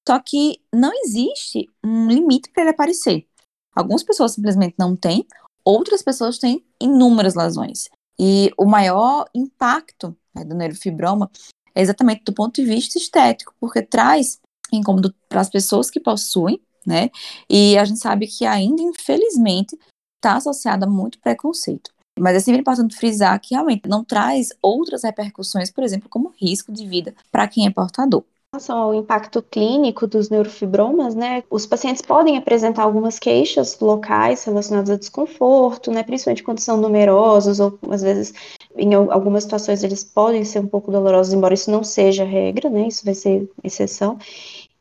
Só 0.08 0.20
que 0.20 0.60
não 0.74 0.92
existe 1.06 1.70
um 1.86 2.08
limite 2.08 2.50
para 2.52 2.64
ele 2.64 2.72
aparecer. 2.72 3.28
Algumas 3.76 4.02
pessoas 4.02 4.32
simplesmente 4.32 4.74
não 4.80 4.96
têm, 4.96 5.28
outras 5.64 6.02
pessoas 6.02 6.40
têm 6.40 6.66
inúmeras 6.82 7.36
lesões. 7.36 7.88
E 8.20 8.52
o 8.58 8.66
maior 8.66 9.30
impacto 9.34 10.18
né, 10.34 10.44
do 10.44 10.56
neurofibroma 10.56 11.30
é 11.76 11.84
exatamente 11.84 12.24
do 12.24 12.34
ponto 12.34 12.56
de 12.56 12.66
vista 12.66 12.98
estético, 12.98 13.54
porque 13.60 13.84
traz 13.84 14.40
incômodo 14.72 15.14
para 15.30 15.42
as 15.42 15.52
pessoas 15.52 15.92
que 15.92 16.00
possuem, 16.00 16.60
né? 16.86 17.12
E 17.48 17.78
a 17.78 17.86
gente 17.86 18.00
sabe 18.00 18.26
que 18.26 18.44
ainda, 18.44 18.82
infelizmente, 18.82 19.78
está 20.16 20.36
associada 20.36 20.88
a 20.88 20.90
muito 20.90 21.20
preconceito. 21.20 21.93
Mas 22.20 22.36
é 22.36 22.40
sempre 22.40 22.62
importante 22.62 22.96
frisar 22.96 23.40
que 23.40 23.56
realmente 23.56 23.88
não 23.88 24.04
traz 24.04 24.50
outras 24.62 25.04
repercussões, 25.04 25.72
por 25.72 25.84
exemplo, 25.84 26.10
como 26.10 26.34
risco 26.40 26.72
de 26.72 26.88
vida 26.88 27.14
para 27.32 27.48
quem 27.48 27.66
é 27.66 27.72
portador 27.72 28.24
relação 28.54 28.78
ao 28.78 28.94
impacto 28.94 29.42
clínico 29.42 30.06
dos 30.06 30.30
neurofibromas, 30.30 31.16
né, 31.16 31.44
os 31.50 31.66
pacientes 31.66 32.04
podem 32.04 32.38
apresentar 32.38 32.84
algumas 32.84 33.18
queixas 33.18 33.80
locais 33.80 34.44
relacionadas 34.44 34.92
a 34.92 34.96
desconforto, 34.96 35.90
né, 35.90 36.04
principalmente 36.04 36.44
quando 36.44 36.60
são 36.60 36.78
numerosos 36.78 37.60
ou 37.60 37.80
às 37.90 38.04
vezes 38.04 38.32
em 38.78 38.94
algumas 38.94 39.44
situações 39.44 39.84
eles 39.84 40.04
podem 40.04 40.44
ser 40.44 40.60
um 40.60 40.68
pouco 40.68 40.92
dolorosos, 40.92 41.34
embora 41.34 41.56
isso 41.56 41.72
não 41.72 41.84
seja 41.84 42.24
regra, 42.24 42.70
né, 42.70 42.88
isso 42.88 43.04
vai 43.04 43.16
ser 43.16 43.50
exceção. 43.64 44.20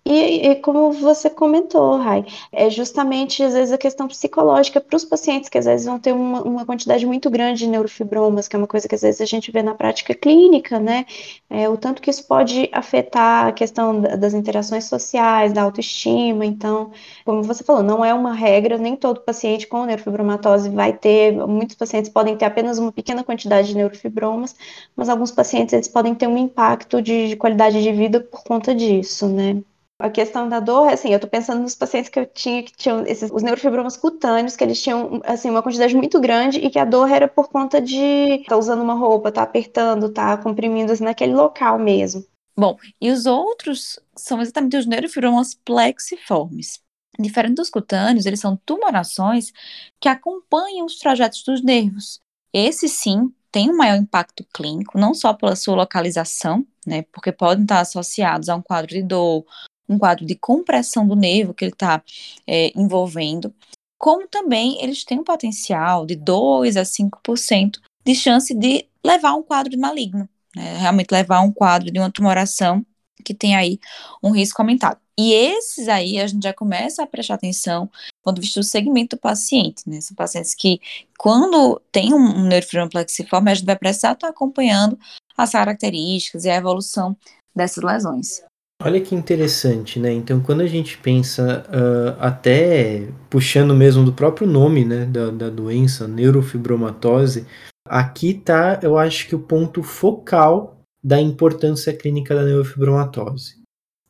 E, 0.04 0.48
e, 0.48 0.56
como 0.56 0.90
você 0.92 1.30
comentou, 1.30 1.96
Rai, 1.96 2.24
é 2.50 2.68
justamente 2.68 3.40
às 3.40 3.54
vezes 3.54 3.72
a 3.72 3.78
questão 3.78 4.08
psicológica 4.08 4.80
para 4.80 4.96
os 4.96 5.04
pacientes 5.04 5.48
que 5.48 5.56
às 5.56 5.64
vezes 5.64 5.86
vão 5.86 5.96
ter 5.98 6.12
uma, 6.12 6.42
uma, 6.42 6.66
quantidade 6.66 7.06
muito 7.06 7.30
grande 7.30 7.60
de 7.60 7.68
neurofibromas, 7.68 8.48
que 8.48 8.56
é 8.56 8.58
uma 8.58 8.66
coisa 8.66 8.88
que 8.88 8.96
às 8.96 9.02
vezes 9.02 9.20
a 9.20 9.24
gente 9.24 9.52
vê 9.52 9.62
na 9.62 9.74
prática 9.76 10.12
clínica, 10.12 10.80
né? 10.80 11.06
É, 11.48 11.68
o 11.68 11.76
tanto 11.76 12.02
que 12.02 12.10
isso 12.10 12.26
pode 12.26 12.68
afetar 12.72 13.46
a 13.46 13.52
questão 13.52 14.00
das 14.00 14.34
interações 14.34 14.86
sociais, 14.86 15.52
da 15.52 15.62
autoestima. 15.62 16.44
Então, 16.44 16.90
como 17.24 17.42
você 17.44 17.62
falou, 17.62 17.82
não 17.82 18.04
é 18.04 18.12
uma 18.12 18.34
regra, 18.34 18.78
nem 18.78 18.96
todo 18.96 19.20
paciente 19.20 19.68
com 19.68 19.84
neurofibromatose 19.84 20.68
vai 20.68 20.92
ter, 20.92 21.32
muitos 21.46 21.76
pacientes 21.76 22.10
podem 22.10 22.36
ter 22.36 22.44
apenas 22.46 22.78
uma 22.78 22.90
pequena 22.90 23.22
quantidade 23.22 23.68
de 23.68 23.76
neurofibromas, 23.76 24.56
mas 24.96 25.08
alguns 25.08 25.30
pacientes 25.30 25.72
eles 25.74 25.88
podem 25.88 26.14
ter 26.14 26.26
um 26.26 26.36
impacto 26.36 27.00
de, 27.00 27.28
de 27.28 27.36
qualidade 27.36 27.80
de 27.82 27.92
vida 27.92 28.20
por 28.20 28.42
conta 28.42 28.74
disso, 28.74 29.28
né? 29.28 29.62
A 30.02 30.10
questão 30.10 30.48
da 30.48 30.58
dor, 30.58 30.88
assim, 30.88 31.12
eu 31.12 31.20
tô 31.20 31.28
pensando 31.28 31.62
nos 31.62 31.76
pacientes 31.76 32.10
que 32.10 32.18
eu 32.18 32.26
tinha 32.26 32.60
que 32.64 32.72
tinham 32.72 33.06
esses, 33.06 33.30
os 33.30 33.40
neurofibromas 33.40 33.96
cutâneos, 33.96 34.56
que 34.56 34.64
eles 34.64 34.82
tinham, 34.82 35.20
assim, 35.22 35.48
uma 35.48 35.62
quantidade 35.62 35.94
muito 35.94 36.20
grande 36.20 36.58
e 36.58 36.68
que 36.70 36.78
a 36.80 36.84
dor 36.84 37.08
era 37.08 37.28
por 37.28 37.48
conta 37.48 37.80
de 37.80 38.42
tá 38.48 38.56
usando 38.56 38.82
uma 38.82 38.94
roupa, 38.94 39.30
tá 39.30 39.44
apertando, 39.44 40.12
tá 40.12 40.36
comprimindo, 40.36 40.90
assim, 40.90 41.04
naquele 41.04 41.32
local 41.32 41.78
mesmo. 41.78 42.26
Bom, 42.58 42.76
e 43.00 43.12
os 43.12 43.26
outros 43.26 44.00
são 44.16 44.42
exatamente 44.42 44.76
os 44.76 44.86
neurofibromas 44.86 45.54
plexiformes. 45.54 46.80
Diferente 47.16 47.54
dos 47.54 47.70
cutâneos, 47.70 48.26
eles 48.26 48.40
são 48.40 48.60
tumorações 48.66 49.52
que 50.00 50.08
acompanham 50.08 50.84
os 50.84 50.98
trajetos 50.98 51.44
dos 51.44 51.62
nervos. 51.62 52.18
Esse 52.52 52.88
sim 52.88 53.32
tem 53.52 53.70
um 53.70 53.76
maior 53.76 53.98
impacto 53.98 54.44
clínico, 54.52 54.98
não 54.98 55.14
só 55.14 55.32
pela 55.32 55.54
sua 55.54 55.76
localização, 55.76 56.66
né, 56.84 57.02
porque 57.12 57.30
podem 57.30 57.62
estar 57.62 57.80
associados 57.80 58.48
a 58.48 58.56
um 58.56 58.62
quadro 58.62 58.88
de 58.88 59.02
dor, 59.02 59.44
um 59.92 59.98
quadro 59.98 60.24
de 60.24 60.34
compressão 60.34 61.06
do 61.06 61.14
nervo 61.14 61.54
que 61.54 61.64
ele 61.64 61.72
está 61.72 62.02
é, 62.46 62.72
envolvendo, 62.78 63.54
como 63.98 64.26
também 64.26 64.82
eles 64.82 65.04
têm 65.04 65.20
um 65.20 65.24
potencial 65.24 66.04
de 66.04 66.16
2 66.16 66.76
a 66.76 66.84
5% 66.84 67.80
de 68.04 68.14
chance 68.14 68.54
de 68.54 68.86
levar 69.04 69.34
um 69.34 69.42
quadro 69.42 69.70
de 69.70 69.76
maligno, 69.76 70.28
né, 70.56 70.78
realmente 70.78 71.12
levar 71.12 71.40
um 71.40 71.52
quadro 71.52 71.90
de 71.90 71.98
uma 71.98 72.10
tumoração 72.10 72.84
que 73.24 73.32
tem 73.32 73.54
aí 73.54 73.78
um 74.22 74.30
risco 74.30 74.60
aumentado. 74.60 75.00
E 75.18 75.32
esses 75.32 75.88
aí 75.88 76.18
a 76.18 76.26
gente 76.26 76.42
já 76.42 76.52
começa 76.52 77.02
a 77.02 77.06
prestar 77.06 77.34
atenção 77.34 77.90
quando 78.22 78.40
visto 78.40 78.58
o 78.60 78.64
segmento 78.64 79.16
do 79.16 79.20
paciente, 79.20 79.82
né? 79.86 80.00
São 80.00 80.16
pacientes 80.16 80.54
que, 80.54 80.80
quando 81.18 81.80
tem 81.92 82.14
um 82.14 82.42
neurofibroma 82.44 82.88
plexiforme, 82.88 83.50
a 83.50 83.54
gente 83.54 83.66
vai 83.66 83.76
precisar 83.76 84.12
estar 84.12 84.28
acompanhando 84.28 84.98
as 85.36 85.50
características 85.50 86.44
e 86.44 86.50
a 86.50 86.56
evolução 86.56 87.16
dessas 87.54 87.84
lesões. 87.84 88.42
Olha 88.84 89.00
que 89.00 89.14
interessante, 89.14 90.00
né? 90.00 90.12
Então, 90.12 90.40
quando 90.40 90.60
a 90.60 90.66
gente 90.66 90.98
pensa, 90.98 91.64
uh, 91.68 92.16
até 92.18 93.08
puxando 93.30 93.76
mesmo 93.76 94.04
do 94.04 94.12
próprio 94.12 94.44
nome 94.44 94.84
né, 94.84 95.06
da, 95.06 95.30
da 95.30 95.48
doença, 95.48 96.08
neurofibromatose, 96.08 97.46
aqui 97.86 98.34
tá, 98.34 98.80
eu 98.82 98.98
acho 98.98 99.28
que 99.28 99.36
o 99.36 99.40
ponto 99.40 99.84
focal 99.84 100.80
da 101.02 101.20
importância 101.20 101.92
clínica 101.92 102.34
da 102.34 102.42
neurofibromatose. 102.42 103.62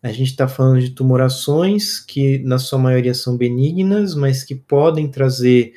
A 0.02 0.10
gente 0.10 0.30
está 0.30 0.48
falando 0.48 0.80
de 0.80 0.90
tumorações 0.90 2.00
que, 2.00 2.38
na 2.38 2.58
sua 2.58 2.78
maioria, 2.78 3.12
são 3.12 3.36
benignas, 3.36 4.14
mas 4.14 4.42
que 4.42 4.54
podem 4.54 5.06
trazer 5.06 5.74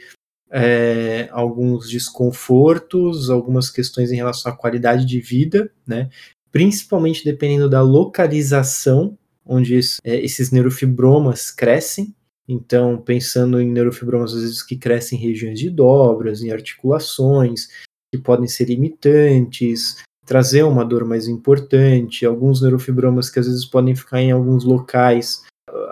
é, 0.49 1.27
alguns 1.31 1.89
desconfortos, 1.89 3.29
algumas 3.29 3.69
questões 3.69 4.09
em 4.11 4.15
relação 4.15 4.51
à 4.51 4.55
qualidade 4.55 5.05
de 5.05 5.19
vida, 5.19 5.69
né? 5.85 6.09
Principalmente 6.55 7.25
dependendo 7.25 7.69
da 7.69 7.81
localização 7.81 9.17
onde 9.45 9.77
é, 10.05 10.15
esses 10.23 10.51
neurofibromas 10.51 11.51
crescem. 11.51 12.15
Então, 12.47 12.97
pensando 12.97 13.59
em 13.59 13.69
neurofibromas, 13.69 14.33
às 14.33 14.41
vezes, 14.41 14.63
que 14.63 14.77
crescem 14.77 15.19
em 15.19 15.21
regiões 15.21 15.59
de 15.59 15.69
dobras, 15.69 16.41
em 16.41 16.51
articulações, 16.51 17.67
que 18.09 18.21
podem 18.21 18.47
ser 18.47 18.69
limitantes, 18.69 19.97
trazer 20.25 20.63
uma 20.63 20.85
dor 20.85 21.03
mais 21.03 21.27
importante, 21.27 22.25
alguns 22.25 22.61
neurofibromas 22.61 23.29
que 23.29 23.39
às 23.39 23.47
vezes 23.47 23.65
podem 23.65 23.93
ficar 23.93 24.21
em 24.21 24.31
alguns 24.31 24.63
locais. 24.63 25.43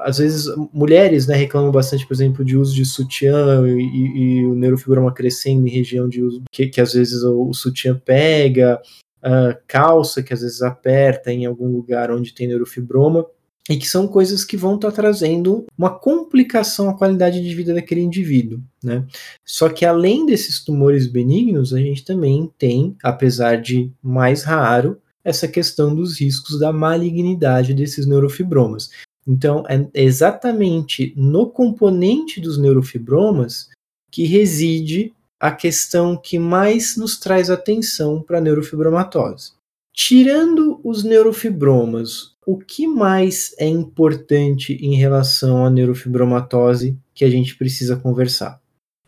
Às 0.05 0.19
vezes, 0.19 0.45
mulheres 0.71 1.27
né, 1.27 1.35
reclamam 1.35 1.73
bastante, 1.73 2.07
por 2.07 2.13
exemplo, 2.13 2.45
de 2.45 2.55
uso 2.55 2.73
de 2.73 2.85
sutiã 2.85 3.67
e, 3.67 4.39
e 4.39 4.45
o 4.45 4.55
neurofibroma 4.55 5.13
crescendo 5.13 5.67
em 5.67 5.71
região 5.71 6.07
de 6.07 6.21
uso 6.21 6.41
que, 6.49 6.67
que 6.67 6.79
às 6.79 6.93
vezes 6.93 7.21
o, 7.21 7.49
o 7.49 7.53
sutiã 7.53 8.01
pega, 8.05 8.81
uh, 9.23 9.57
calça 9.67 10.21
que 10.21 10.33
às 10.33 10.41
vezes 10.41 10.61
aperta 10.61 11.31
em 11.31 11.45
algum 11.45 11.67
lugar 11.67 12.11
onde 12.11 12.33
tem 12.33 12.47
neurofibroma, 12.47 13.25
e 13.69 13.77
que 13.77 13.87
são 13.87 14.07
coisas 14.07 14.43
que 14.43 14.57
vão 14.57 14.75
estar 14.75 14.89
tá 14.89 14.95
trazendo 14.95 15.65
uma 15.77 15.89
complicação 15.89 16.89
à 16.89 16.97
qualidade 16.97 17.41
de 17.41 17.55
vida 17.55 17.73
daquele 17.73 18.01
indivíduo. 18.01 18.61
Né? 18.83 19.05
Só 19.45 19.69
que 19.69 19.85
além 19.85 20.25
desses 20.25 20.63
tumores 20.63 21.07
benignos, 21.07 21.73
a 21.73 21.79
gente 21.79 22.03
também 22.03 22.51
tem, 22.57 22.95
apesar 23.01 23.61
de 23.61 23.89
mais 24.01 24.43
raro, 24.43 24.99
essa 25.23 25.47
questão 25.47 25.95
dos 25.95 26.19
riscos 26.19 26.59
da 26.59 26.73
malignidade 26.73 27.73
desses 27.73 28.05
neurofibromas. 28.05 28.89
Então, 29.25 29.63
é 29.69 29.87
exatamente 29.93 31.13
no 31.15 31.49
componente 31.49 32.41
dos 32.41 32.57
neurofibromas 32.57 33.69
que 34.11 34.25
reside 34.25 35.13
a 35.39 35.51
questão 35.51 36.15
que 36.15 36.39
mais 36.39 36.95
nos 36.95 37.19
traz 37.19 37.49
atenção 37.49 38.21
para 38.21 38.37
a 38.37 38.41
neurofibromatose. 38.41 39.53
Tirando 39.93 40.79
os 40.83 41.03
neurofibromas, 41.03 42.33
o 42.45 42.57
que 42.57 42.87
mais 42.87 43.53
é 43.59 43.67
importante 43.67 44.73
em 44.73 44.95
relação 44.95 45.65
à 45.65 45.69
neurofibromatose 45.69 46.97
que 47.13 47.23
a 47.23 47.29
gente 47.29 47.55
precisa 47.55 47.95
conversar? 47.95 48.59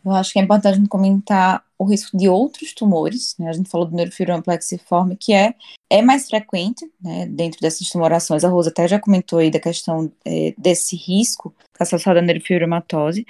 Eu 0.04 0.12
acho 0.12 0.32
que 0.32 0.38
é 0.38 0.42
importante 0.42 0.88
comentar 0.88 1.64
o 1.76 1.84
risco 1.84 2.16
de 2.16 2.28
outros 2.28 2.72
tumores, 2.72 3.34
né? 3.38 3.48
A 3.48 3.52
gente 3.52 3.68
falou 3.68 3.86
do 3.86 3.96
neurofibroma 3.96 4.40
plexiforme, 4.40 5.16
que 5.16 5.32
é, 5.32 5.52
é 5.90 6.00
mais 6.00 6.28
frequente, 6.28 6.88
né, 7.02 7.26
dentro 7.26 7.60
dessas 7.60 7.88
tumorações. 7.88 8.44
A 8.44 8.48
Rosa 8.48 8.70
até 8.70 8.86
já 8.86 9.00
comentou 9.00 9.40
aí 9.40 9.50
da 9.50 9.58
questão 9.58 10.10
é, 10.24 10.54
desse 10.56 10.94
risco 10.94 11.52
associado 11.78 12.20
à 12.20 12.22
neurofibromatose. 12.22 13.26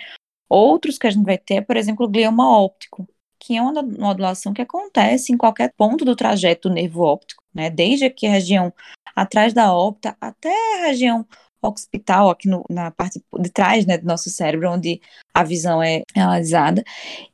Outros 0.48 0.98
que 0.98 1.06
a 1.06 1.10
gente 1.10 1.24
vai 1.24 1.38
ter, 1.38 1.62
por 1.62 1.76
exemplo, 1.76 2.06
o 2.06 2.08
glioma 2.08 2.48
óptico, 2.48 3.08
que 3.38 3.56
é 3.56 3.62
uma 3.62 3.82
modulação 3.82 4.52
que 4.52 4.62
acontece 4.62 5.32
em 5.32 5.36
qualquer 5.36 5.72
ponto 5.76 6.04
do 6.04 6.16
trajeto 6.16 6.68
do 6.68 6.74
nervo 6.74 7.02
óptico, 7.02 7.42
né? 7.54 7.70
Desde 7.70 8.04
aqui 8.06 8.26
a 8.26 8.30
região 8.30 8.72
atrás 9.14 9.52
da 9.52 9.74
óptica 9.74 10.16
até 10.20 10.50
a 10.74 10.86
região 10.86 11.26
occipital, 11.62 12.30
aqui 12.30 12.48
no, 12.48 12.64
na 12.70 12.90
parte 12.90 13.22
de 13.38 13.50
trás 13.50 13.86
né, 13.86 13.98
do 13.98 14.06
nosso 14.06 14.30
cérebro, 14.30 14.70
onde 14.70 15.00
a 15.34 15.42
visão 15.42 15.82
é 15.82 16.02
realizada. 16.14 16.84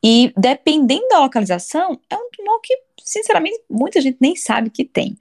E 0.02 0.32
dependendo 0.36 1.06
da 1.08 1.20
localização, 1.20 2.00
é 2.08 2.16
um 2.16 2.30
tumor 2.30 2.60
que, 2.62 2.76
sinceramente, 3.02 3.60
muita 3.68 4.00
gente 4.00 4.18
nem 4.20 4.36
sabe 4.36 4.70
que 4.70 4.84
tem. 4.84 5.16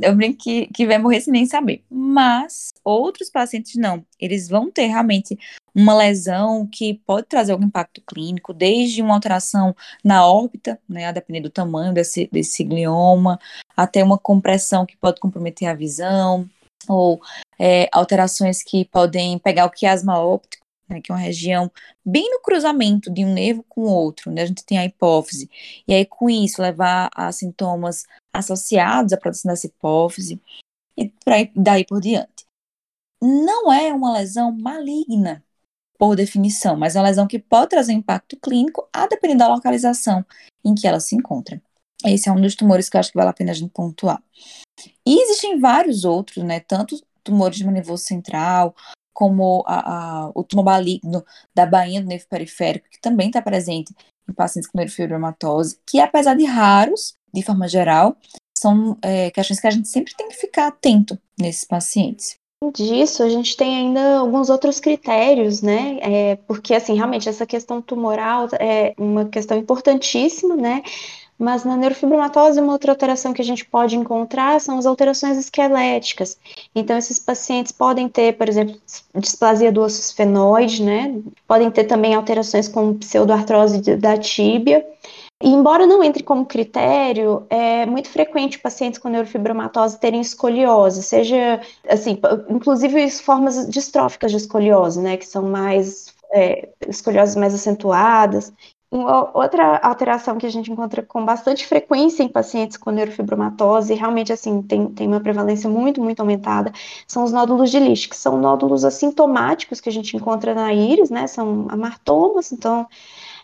Eu 0.00 0.14
brinco 0.14 0.38
que, 0.38 0.66
que 0.68 0.86
vai 0.86 0.98
morrer 0.98 1.20
sem 1.20 1.32
nem 1.32 1.46
saber. 1.46 1.82
Mas 1.90 2.68
outros 2.84 3.30
pacientes 3.30 3.76
não. 3.76 4.04
Eles 4.18 4.48
vão 4.48 4.70
ter 4.70 4.86
realmente 4.86 5.38
uma 5.74 5.94
lesão 5.94 6.66
que 6.66 6.94
pode 7.06 7.26
trazer 7.26 7.52
algum 7.52 7.66
impacto 7.66 8.00
clínico, 8.02 8.52
desde 8.52 9.02
uma 9.02 9.14
alteração 9.14 9.74
na 10.04 10.26
órbita, 10.26 10.78
né, 10.88 11.06
a 11.06 11.12
depender 11.12 11.40
do 11.40 11.50
tamanho 11.50 11.92
desse, 11.92 12.28
desse 12.32 12.64
glioma, 12.64 13.38
até 13.76 14.02
uma 14.02 14.18
compressão 14.18 14.84
que 14.84 14.96
pode 14.96 15.20
comprometer 15.20 15.68
a 15.68 15.74
visão, 15.74 16.48
ou 16.88 17.20
é, 17.58 17.88
alterações 17.92 18.62
que 18.62 18.84
podem 18.84 19.38
pegar 19.38 19.66
o 19.66 19.70
quiasma 19.70 20.18
óptico, 20.18 20.64
né, 20.88 21.00
que 21.00 21.12
é 21.12 21.14
uma 21.14 21.20
região 21.20 21.70
bem 22.04 22.28
no 22.30 22.40
cruzamento 22.40 23.10
de 23.10 23.24
um 23.24 23.32
nervo 23.32 23.64
com 23.68 23.82
o 23.82 23.90
outro, 23.90 24.30
né? 24.30 24.42
A 24.42 24.46
gente 24.46 24.64
tem 24.64 24.76
a 24.76 24.84
hipófise. 24.84 25.48
E 25.86 25.94
aí, 25.94 26.04
com 26.04 26.28
isso, 26.28 26.60
levar 26.60 27.08
a 27.14 27.30
sintomas 27.30 28.04
associados 28.32 29.12
à 29.12 29.16
produção 29.16 29.50
dessa 29.50 29.68
hipófise 29.68 30.40
e 30.96 31.08
pra, 31.24 31.36
daí 31.54 31.84
por 31.84 32.00
diante. 32.00 32.44
Não 33.22 33.72
é 33.72 33.92
uma 33.92 34.12
lesão 34.12 34.50
maligna, 34.50 35.44
por 36.00 36.16
definição, 36.16 36.78
mas 36.78 36.96
é 36.96 36.98
uma 36.98 37.08
lesão 37.08 37.26
que 37.26 37.38
pode 37.38 37.68
trazer 37.68 37.92
impacto 37.92 38.34
clínico 38.38 38.88
a 38.90 39.06
depender 39.06 39.34
da 39.34 39.46
localização 39.54 40.24
em 40.64 40.74
que 40.74 40.86
ela 40.86 40.98
se 40.98 41.14
encontra. 41.14 41.60
Esse 42.02 42.26
é 42.26 42.32
um 42.32 42.40
dos 42.40 42.54
tumores 42.54 42.88
que 42.88 42.96
eu 42.96 43.00
acho 43.00 43.12
que 43.12 43.18
vale 43.18 43.28
a 43.28 43.34
pena 43.34 43.50
a 43.50 43.54
gente 43.54 43.70
pontuar. 43.70 44.22
E 45.06 45.22
existem 45.22 45.60
vários 45.60 46.06
outros, 46.06 46.42
né? 46.42 46.58
Tanto 46.60 46.98
tumores 47.22 47.58
de 47.58 47.66
nervoso 47.66 48.02
central, 48.02 48.74
como 49.12 49.62
a, 49.66 50.24
a, 50.24 50.30
o 50.34 50.42
tumor 50.42 50.64
maligno 50.64 51.22
da 51.54 51.66
bainha 51.66 52.00
do 52.00 52.08
nervo 52.08 52.26
periférico, 52.30 52.88
que 52.90 52.98
também 52.98 53.26
está 53.26 53.42
presente 53.42 53.94
em 54.26 54.32
pacientes 54.32 54.70
com 54.70 54.78
neurofibromatose, 54.78 55.78
que 55.84 56.00
apesar 56.00 56.34
de 56.34 56.46
raros, 56.46 57.14
de 57.30 57.42
forma 57.42 57.68
geral, 57.68 58.16
são 58.56 58.96
é, 59.02 59.30
questões 59.30 59.60
que 59.60 59.66
a 59.66 59.70
gente 59.70 59.88
sempre 59.88 60.14
tem 60.16 60.30
que 60.30 60.36
ficar 60.36 60.68
atento 60.68 61.18
nesses 61.38 61.66
pacientes 61.66 62.40
disso, 62.68 63.22
a 63.22 63.28
gente 63.30 63.56
tem 63.56 63.74
ainda 63.74 64.18
alguns 64.18 64.50
outros 64.50 64.78
critérios, 64.78 65.62
né? 65.62 65.98
É, 66.02 66.36
porque, 66.46 66.74
assim, 66.74 66.94
realmente, 66.94 67.26
essa 67.26 67.46
questão 67.46 67.80
tumoral 67.80 68.48
é 68.60 68.92
uma 68.98 69.24
questão 69.24 69.56
importantíssima, 69.56 70.54
né? 70.56 70.82
Mas 71.38 71.64
na 71.64 71.74
neurofibromatose, 71.74 72.60
uma 72.60 72.74
outra 72.74 72.92
alteração 72.92 73.32
que 73.32 73.40
a 73.40 73.44
gente 73.44 73.64
pode 73.64 73.96
encontrar 73.96 74.60
são 74.60 74.78
as 74.78 74.84
alterações 74.84 75.38
esqueléticas. 75.38 76.36
Então, 76.74 76.98
esses 76.98 77.18
pacientes 77.18 77.72
podem 77.72 78.10
ter, 78.10 78.36
por 78.36 78.46
exemplo, 78.46 78.76
displasia 79.14 79.72
do 79.72 79.80
osso 79.80 79.98
esfenoide, 79.98 80.82
né? 80.82 81.18
Podem 81.48 81.70
ter 81.70 81.84
também 81.84 82.14
alterações 82.14 82.68
como 82.68 82.94
pseudoartrose 82.96 83.96
da 83.96 84.18
tíbia. 84.18 84.86
Embora 85.42 85.86
não 85.86 86.04
entre 86.04 86.22
como 86.22 86.44
critério, 86.44 87.46
é 87.48 87.86
muito 87.86 88.10
frequente 88.10 88.58
pacientes 88.58 88.98
com 88.98 89.08
neurofibromatose 89.08 89.98
terem 89.98 90.20
escoliose, 90.20 91.02
seja 91.02 91.60
assim, 91.88 92.20
inclusive 92.48 93.10
formas 93.12 93.66
distróficas 93.66 94.30
de 94.30 94.36
escoliose, 94.36 95.00
né, 95.00 95.16
que 95.16 95.26
são 95.26 95.42
mais 95.42 96.14
é, 96.30 96.68
escolioses 96.86 97.36
mais 97.36 97.54
acentuadas. 97.54 98.52
Outra 98.92 99.78
alteração 99.78 100.36
que 100.36 100.44
a 100.44 100.50
gente 100.50 100.70
encontra 100.70 101.00
com 101.00 101.24
bastante 101.24 101.64
frequência 101.64 102.24
em 102.24 102.28
pacientes 102.28 102.76
com 102.76 102.90
neurofibromatose, 102.90 103.94
realmente 103.94 104.32
assim, 104.32 104.60
tem, 104.60 104.88
tem 104.88 105.06
uma 105.06 105.20
prevalência 105.20 105.70
muito, 105.70 106.02
muito 106.02 106.18
aumentada, 106.20 106.72
são 107.06 107.22
os 107.22 107.30
nódulos 107.30 107.70
de 107.70 107.78
Lisch, 107.78 108.08
que 108.08 108.16
são 108.16 108.36
nódulos 108.36 108.84
assintomáticos 108.84 109.80
que 109.80 109.88
a 109.88 109.92
gente 109.92 110.16
encontra 110.16 110.54
na 110.54 110.74
íris, 110.74 111.08
né? 111.08 111.28
São 111.28 111.66
amartomas, 111.70 112.50
então, 112.50 112.84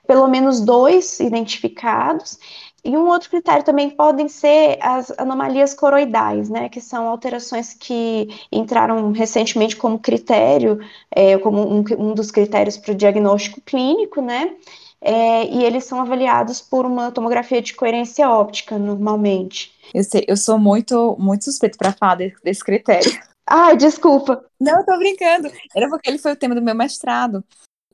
pelo 0.07 0.27
menos 0.29 0.61
dois 0.61 1.21
identificados. 1.21 2.39
E 2.85 2.97
um 2.97 3.09
outro 3.09 3.29
critério 3.29 3.65
também 3.65 3.91
podem 3.91 4.29
ser 4.29 4.79
as 4.81 5.11
anomalias 5.19 5.75
coroidais, 5.75 6.49
né, 6.49 6.69
que 6.69 6.81
são 6.81 7.09
alterações 7.09 7.75
que 7.75 8.29
entraram 8.53 9.11
recentemente 9.11 9.75
como 9.75 9.99
critério, 9.99 10.79
é, 11.11 11.37
como 11.39 11.63
um, 11.69 11.85
um 11.99 12.15
dos 12.15 12.31
critérios 12.31 12.77
para 12.77 12.93
o 12.93 12.95
diagnóstico 12.95 13.61
clínico, 13.61 14.23
né, 14.23 14.55
é, 15.01 15.47
e 15.47 15.65
eles 15.65 15.85
são 15.85 16.01
avaliados 16.01 16.61
por 16.61 16.87
uma 16.87 17.11
tomografia 17.11 17.61
de 17.61 17.75
coerência 17.75 18.31
óptica, 18.31 18.79
normalmente. 18.79 19.75
Eu 19.93 20.05
sei, 20.05 20.25
eu 20.29 20.37
sou 20.37 20.59
muito, 20.59 21.17
muito 21.19 21.45
suspeito 21.45 21.77
para 21.77 21.93
falar 21.93 22.17
desse, 22.17 22.37
desse 22.43 22.65
critério. 22.65 23.11
Ai, 23.49 23.77
desculpa. 23.77 24.45
Não, 24.61 24.79
eu 24.79 24.85
tô 24.85 24.97
brincando. 24.99 25.51
Era 25.75 25.89
porque 25.89 26.11
ele 26.11 26.19
foi 26.19 26.33
o 26.33 26.37
tema 26.37 26.55
do 26.55 26.63
meu 26.63 26.75
mestrado. 26.75 27.45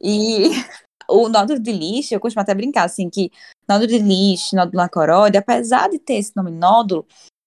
E 0.01 0.51
o 1.13 1.29
nódulo 1.29 1.61
de 1.61 1.73
lixo, 1.73 2.15
eu 2.15 2.21
costumo 2.21 2.43
até 2.43 2.55
brincar, 2.55 2.85
assim, 2.85 3.11
que 3.11 3.31
nódulo 3.69 3.89
de 3.89 3.99
lixo, 3.99 4.57
nódulo 4.57 4.79
lacoróide, 4.79 5.37
apesar 5.37 5.89
de 5.89 5.99
ter 5.99 6.15
esse 6.15 6.35
nome 6.35 6.51
nódulo, 6.51 7.07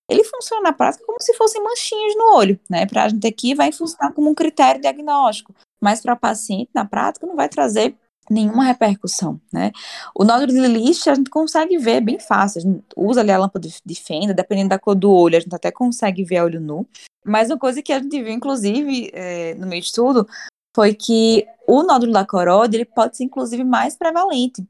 ele 0.09 0.23
funciona 0.23 0.61
na 0.61 0.73
prática 0.73 1.03
como 1.05 1.21
se 1.21 1.33
fossem 1.33 1.63
manchinhas 1.63 2.15
no 2.15 2.35
olho, 2.35 2.59
né? 2.69 2.85
Para 2.85 3.05
a 3.05 3.09
gente 3.09 3.25
aqui 3.25 3.55
vai 3.55 3.71
funcionar 3.71 4.13
como 4.13 4.29
um 4.29 4.35
critério 4.35 4.79
diagnóstico, 4.79 5.53
mas 5.81 6.01
para 6.01 6.15
paciente, 6.15 6.69
na 6.73 6.85
prática, 6.85 7.25
não 7.25 7.35
vai 7.35 7.49
trazer 7.49 7.95
nenhuma 8.29 8.63
repercussão, 8.63 9.39
né? 9.51 9.71
O 10.13 10.23
nódulo 10.23 10.51
de 10.51 10.67
Lisch 10.67 11.07
a 11.07 11.15
gente 11.15 11.29
consegue 11.29 11.77
ver 11.77 12.01
bem 12.01 12.19
fácil, 12.19 12.59
a 12.59 12.61
gente 12.61 12.83
usa 12.95 13.21
ali 13.21 13.31
a 13.31 13.37
lâmpada 13.37 13.67
de 13.83 13.95
fenda, 13.95 14.33
dependendo 14.33 14.69
da 14.69 14.79
cor 14.79 14.95
do 14.95 15.11
olho, 15.11 15.37
a 15.37 15.39
gente 15.39 15.55
até 15.55 15.71
consegue 15.71 16.23
ver 16.23 16.41
olho 16.41 16.59
nu, 16.59 16.87
mas 17.25 17.49
uma 17.49 17.57
coisa 17.57 17.81
que 17.81 17.91
a 17.91 17.99
gente 17.99 18.21
viu, 18.21 18.31
inclusive, 18.31 19.09
é, 19.13 19.55
no 19.55 19.67
meu 19.67 19.79
estudo, 19.79 20.27
foi 20.75 20.93
que 20.93 21.47
o 21.65 21.83
nódulo 21.83 22.11
da 22.11 22.25
coróide, 22.25 22.75
ele 22.75 22.85
pode 22.85 23.15
ser, 23.15 23.23
inclusive, 23.23 23.63
mais 23.63 23.95
prevalente 23.95 24.61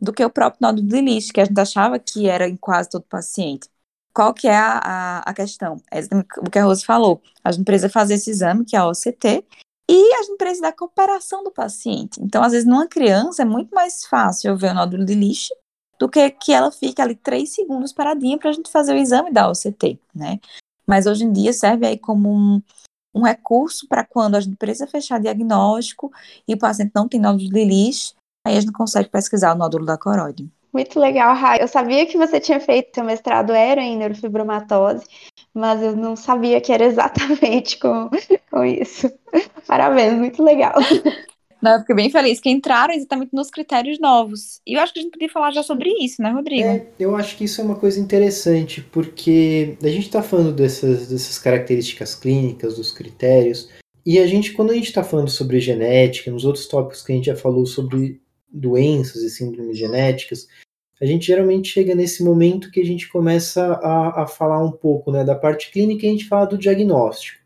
do 0.00 0.12
que 0.12 0.24
o 0.24 0.28
próprio 0.28 0.58
nódulo 0.60 0.86
de 0.86 1.00
Lisch, 1.00 1.30
que 1.30 1.40
a 1.40 1.44
gente 1.44 1.58
achava 1.60 2.00
que 2.00 2.28
era 2.28 2.48
em 2.48 2.56
quase 2.56 2.90
todo 2.90 3.04
paciente. 3.04 3.68
Qual 4.12 4.34
que 4.34 4.48
é 4.48 4.56
a, 4.56 4.80
a, 4.82 5.18
a 5.20 5.32
questão? 5.32 5.80
É 5.90 6.00
o 6.38 6.50
que 6.50 6.58
a 6.58 6.64
Rose 6.64 6.84
falou. 6.84 7.22
A 7.44 7.52
gente 7.52 7.64
precisa 7.64 7.88
fazer 7.88 8.14
esse 8.14 8.28
exame, 8.28 8.64
que 8.64 8.74
é 8.74 8.80
a 8.80 8.88
OCT, 8.88 9.44
e 9.88 10.14
a 10.14 10.22
gente 10.24 10.36
precisa 10.36 10.62
da 10.62 10.72
cooperação 10.72 11.44
do 11.44 11.52
paciente. 11.52 12.20
Então, 12.20 12.42
às 12.42 12.52
vezes, 12.52 12.66
numa 12.66 12.88
criança 12.88 13.42
é 13.42 13.44
muito 13.44 13.72
mais 13.72 14.04
fácil 14.04 14.50
eu 14.50 14.56
ver 14.56 14.72
o 14.72 14.74
nódulo 14.74 15.04
de 15.04 15.14
lixo 15.14 15.54
do 15.98 16.08
que 16.08 16.28
que 16.30 16.52
ela 16.52 16.72
fique 16.72 17.00
ali 17.00 17.14
três 17.14 17.54
segundos 17.54 17.92
paradinha 17.92 18.36
para 18.36 18.50
a 18.50 18.52
gente 18.52 18.68
fazer 18.68 18.92
o 18.92 18.98
exame 18.98 19.30
da 19.30 19.48
OCT, 19.48 19.98
né? 20.12 20.40
Mas 20.84 21.06
hoje 21.06 21.24
em 21.24 21.32
dia 21.32 21.52
serve 21.52 21.86
aí 21.86 21.96
como 21.96 22.28
um, 22.28 22.60
um 23.14 23.22
recurso 23.22 23.86
para 23.88 24.04
quando 24.04 24.36
a 24.36 24.40
gente 24.40 24.56
precisa 24.56 24.86
fechar 24.86 25.20
diagnóstico 25.20 26.10
e 26.46 26.54
o 26.54 26.58
paciente 26.58 26.92
não 26.94 27.08
tem 27.08 27.20
nódulo 27.20 27.48
de 27.50 27.64
lixo, 27.64 28.14
aí 28.46 28.56
a 28.56 28.60
gente 28.60 28.72
consegue 28.72 29.08
pesquisar 29.08 29.54
o 29.54 29.58
nódulo 29.58 29.84
da 29.84 29.98
coroide. 29.98 30.48
Muito 30.72 30.98
legal, 30.98 31.34
Rai. 31.34 31.60
Eu 31.60 31.68
sabia 31.68 32.06
que 32.06 32.16
você 32.16 32.40
tinha 32.40 32.58
feito 32.58 32.94
seu 32.94 33.04
mestrado 33.04 33.52
era 33.52 33.82
em 33.82 33.98
neurofibromatose, 33.98 35.04
mas 35.52 35.82
eu 35.82 35.94
não 35.94 36.16
sabia 36.16 36.60
que 36.62 36.72
era 36.72 36.84
exatamente 36.86 37.78
com, 37.78 38.08
com 38.50 38.64
isso. 38.64 39.12
Parabéns, 39.66 40.14
muito 40.14 40.42
legal. 40.42 40.74
Não, 41.62 41.74
eu 41.74 41.80
fiquei 41.80 41.94
bem 41.94 42.10
feliz 42.10 42.40
que 42.40 42.50
entraram 42.50 42.92
exatamente 42.92 43.32
nos 43.32 43.48
critérios 43.48 44.00
novos. 44.00 44.60
E 44.66 44.74
eu 44.74 44.80
acho 44.80 44.92
que 44.92 44.98
a 44.98 45.02
gente 45.02 45.12
podia 45.12 45.28
falar 45.28 45.52
já 45.52 45.62
sobre 45.62 45.88
isso, 46.00 46.20
né, 46.20 46.30
Rodrigo? 46.30 46.66
É, 46.66 46.86
eu 46.98 47.14
acho 47.14 47.36
que 47.36 47.44
isso 47.44 47.60
é 47.60 47.64
uma 47.64 47.76
coisa 47.76 48.00
interessante, 48.00 48.80
porque 48.90 49.76
a 49.80 49.88
gente 49.88 50.06
está 50.06 50.22
falando 50.22 50.52
dessas, 50.52 51.08
dessas 51.08 51.38
características 51.38 52.16
clínicas, 52.16 52.76
dos 52.76 52.90
critérios, 52.90 53.68
e 54.04 54.18
a 54.18 54.26
gente, 54.26 54.52
quando 54.52 54.72
a 54.72 54.74
gente 54.74 54.88
está 54.88 55.04
falando 55.04 55.30
sobre 55.30 55.60
genética, 55.60 56.32
nos 56.32 56.44
outros 56.44 56.66
tópicos 56.66 57.02
que 57.02 57.12
a 57.12 57.14
gente 57.14 57.26
já 57.26 57.36
falou 57.36 57.64
sobre 57.64 58.20
doenças 58.52 59.22
e 59.22 59.30
síndromes 59.30 59.78
genéticas, 59.78 60.48
a 61.00 61.06
gente 61.06 61.26
geralmente 61.26 61.68
chega 61.68 61.94
nesse 61.94 62.24
momento 62.24 62.70
que 62.70 62.80
a 62.80 62.84
gente 62.84 63.08
começa 63.08 63.74
a, 63.74 64.22
a 64.22 64.26
falar 64.26 64.64
um 64.64 64.72
pouco 64.72 65.12
né, 65.12 65.24
da 65.24 65.34
parte 65.34 65.70
clínica 65.70 66.04
e 66.04 66.08
a 66.08 66.12
gente 66.12 66.28
fala 66.28 66.46
do 66.46 66.58
diagnóstico. 66.58 67.41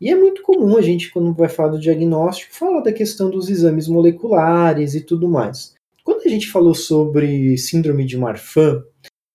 E 0.00 0.10
é 0.10 0.14
muito 0.14 0.42
comum 0.42 0.76
a 0.76 0.82
gente, 0.82 1.10
quando 1.10 1.32
vai 1.32 1.48
falar 1.48 1.70
do 1.70 1.80
diagnóstico, 1.80 2.54
falar 2.54 2.80
da 2.80 2.92
questão 2.92 3.30
dos 3.30 3.48
exames 3.48 3.88
moleculares 3.88 4.94
e 4.94 5.00
tudo 5.00 5.28
mais. 5.28 5.74
Quando 6.02 6.26
a 6.26 6.28
gente 6.28 6.50
falou 6.50 6.74
sobre 6.74 7.56
síndrome 7.56 8.04
de 8.04 8.16
Marfan, 8.16 8.82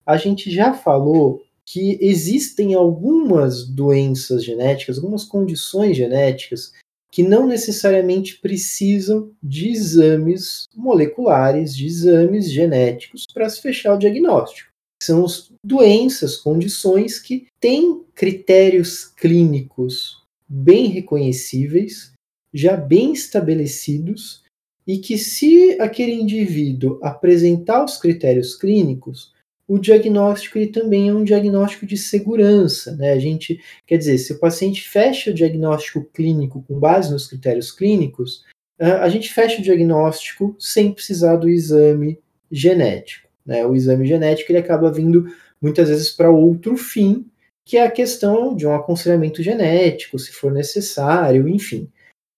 a 0.06 0.18
gente 0.18 0.52
já 0.52 0.74
falou 0.74 1.42
que 1.66 1.98
existem 2.02 2.74
algumas 2.74 3.68
doenças 3.68 4.44
genéticas, 4.44 4.98
algumas 4.98 5.24
condições 5.24 5.96
genéticas 5.96 6.74
que 7.12 7.24
não 7.24 7.48
necessariamente 7.48 8.40
precisam 8.40 9.32
de 9.42 9.70
exames 9.70 10.66
moleculares, 10.76 11.76
de 11.76 11.86
exames 11.86 12.52
genéticos 12.52 13.26
para 13.34 13.50
se 13.50 13.62
fechar 13.62 13.96
o 13.96 13.98
diagnóstico. 13.98 14.70
São 15.02 15.26
doenças, 15.64 16.36
condições 16.36 17.20
que 17.20 17.48
têm 17.60 18.04
critérios 18.14 19.06
clínicos 19.06 20.19
bem 20.50 20.88
reconhecíveis, 20.88 22.12
já 22.52 22.76
bem 22.76 23.14
estabelecidos, 23.14 24.44
e 24.88 24.98
que, 24.98 25.20
se 25.20 25.78
aquele 25.80 26.14
indivíduo 26.14 27.00
apresentar 27.04 27.86
os 27.86 27.98
critérios 27.98 28.56
clínicos, 28.56 29.32
o 29.68 29.78
diagnóstico 29.78 30.58
ele 30.58 30.72
também 30.72 31.10
é 31.10 31.14
um 31.14 31.24
diagnóstico 31.24 31.86
de 31.86 31.96
segurança. 31.96 32.96
Né? 32.96 33.12
A 33.12 33.20
gente, 33.20 33.62
quer 33.86 33.98
dizer, 33.98 34.18
se 34.18 34.34
o 34.34 34.40
paciente 34.40 34.82
fecha 34.90 35.30
o 35.30 35.34
diagnóstico 35.34 36.04
clínico 36.12 36.64
com 36.68 36.80
base 36.80 37.12
nos 37.12 37.28
critérios 37.28 37.72
clínicos, 37.72 38.44
a 38.80 39.08
gente 39.10 39.32
fecha 39.32 39.60
o 39.60 39.64
diagnóstico 39.64 40.56
sem 40.58 40.92
precisar 40.92 41.36
do 41.36 41.50
exame 41.50 42.18
genético. 42.52 43.28
Né? 43.46 43.64
O 43.66 43.76
exame 43.76 44.08
genético 44.08 44.52
ele 44.52 44.60
acaba 44.60 44.92
vindo 44.92 45.28
muitas 45.62 45.90
vezes 45.90 46.10
para 46.10 46.32
outro 46.32 46.76
fim, 46.76 47.28
que 47.70 47.78
é 47.78 47.86
a 47.86 47.92
questão 47.92 48.56
de 48.56 48.66
um 48.66 48.74
aconselhamento 48.74 49.44
genético, 49.44 50.18
se 50.18 50.32
for 50.32 50.52
necessário, 50.52 51.48
enfim. 51.48 51.88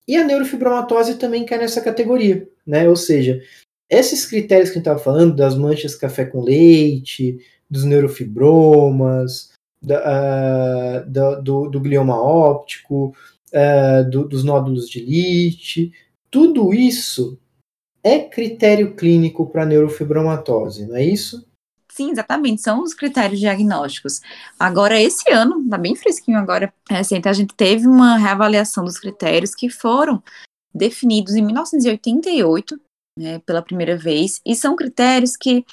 E 0.05 0.17
a 0.17 0.25
neurofibromatose 0.25 1.15
também 1.15 1.45
cai 1.45 1.57
nessa 1.57 1.79
categoria, 1.79 2.45
né? 2.67 2.89
Ou 2.89 2.97
seja, 2.97 3.41
esses 3.89 4.25
critérios 4.25 4.69
que 4.69 4.73
a 4.73 4.79
gente 4.79 4.89
estava 4.89 4.99
falando, 4.99 5.33
das 5.33 5.55
manchas 5.55 5.95
café 5.95 6.25
com 6.25 6.41
leite, 6.41 7.39
dos 7.69 7.85
neurofibromas, 7.85 9.53
da, 9.81 11.05
uh, 11.05 11.41
do, 11.41 11.69
do, 11.69 11.79
glioma 11.79 12.21
óptico, 12.21 13.15
uh, 13.53 14.09
do, 14.09 14.27
dos 14.27 14.43
nódulos 14.43 14.89
de 14.89 14.99
lite, 14.99 15.93
tudo 16.29 16.73
isso 16.73 17.39
é 18.03 18.19
critério 18.19 18.95
clínico 18.95 19.49
para 19.49 19.65
neurofibromatose, 19.65 20.87
não 20.87 20.97
é 20.97 21.05
isso? 21.05 21.49
Sim, 22.01 22.09
exatamente, 22.09 22.63
são 22.63 22.81
os 22.81 22.95
critérios 22.95 23.39
diagnósticos. 23.39 24.21
Agora, 24.59 24.99
esse 24.99 25.31
ano, 25.31 25.63
tá 25.69 25.77
bem 25.77 25.95
fresquinho 25.95 26.39
agora, 26.39 26.73
recente, 26.89 27.29
a 27.29 27.33
gente 27.33 27.53
teve 27.53 27.85
uma 27.85 28.17
reavaliação 28.17 28.83
dos 28.83 28.97
critérios 28.97 29.53
que 29.53 29.69
foram 29.69 30.21
definidos 30.73 31.35
em 31.35 31.43
1988, 31.43 32.81
né, 33.19 33.37
pela 33.45 33.61
primeira 33.61 33.95
vez, 33.95 34.41
e 34.43 34.55
são 34.55 34.75
critérios 34.75 35.37
que, 35.37 35.63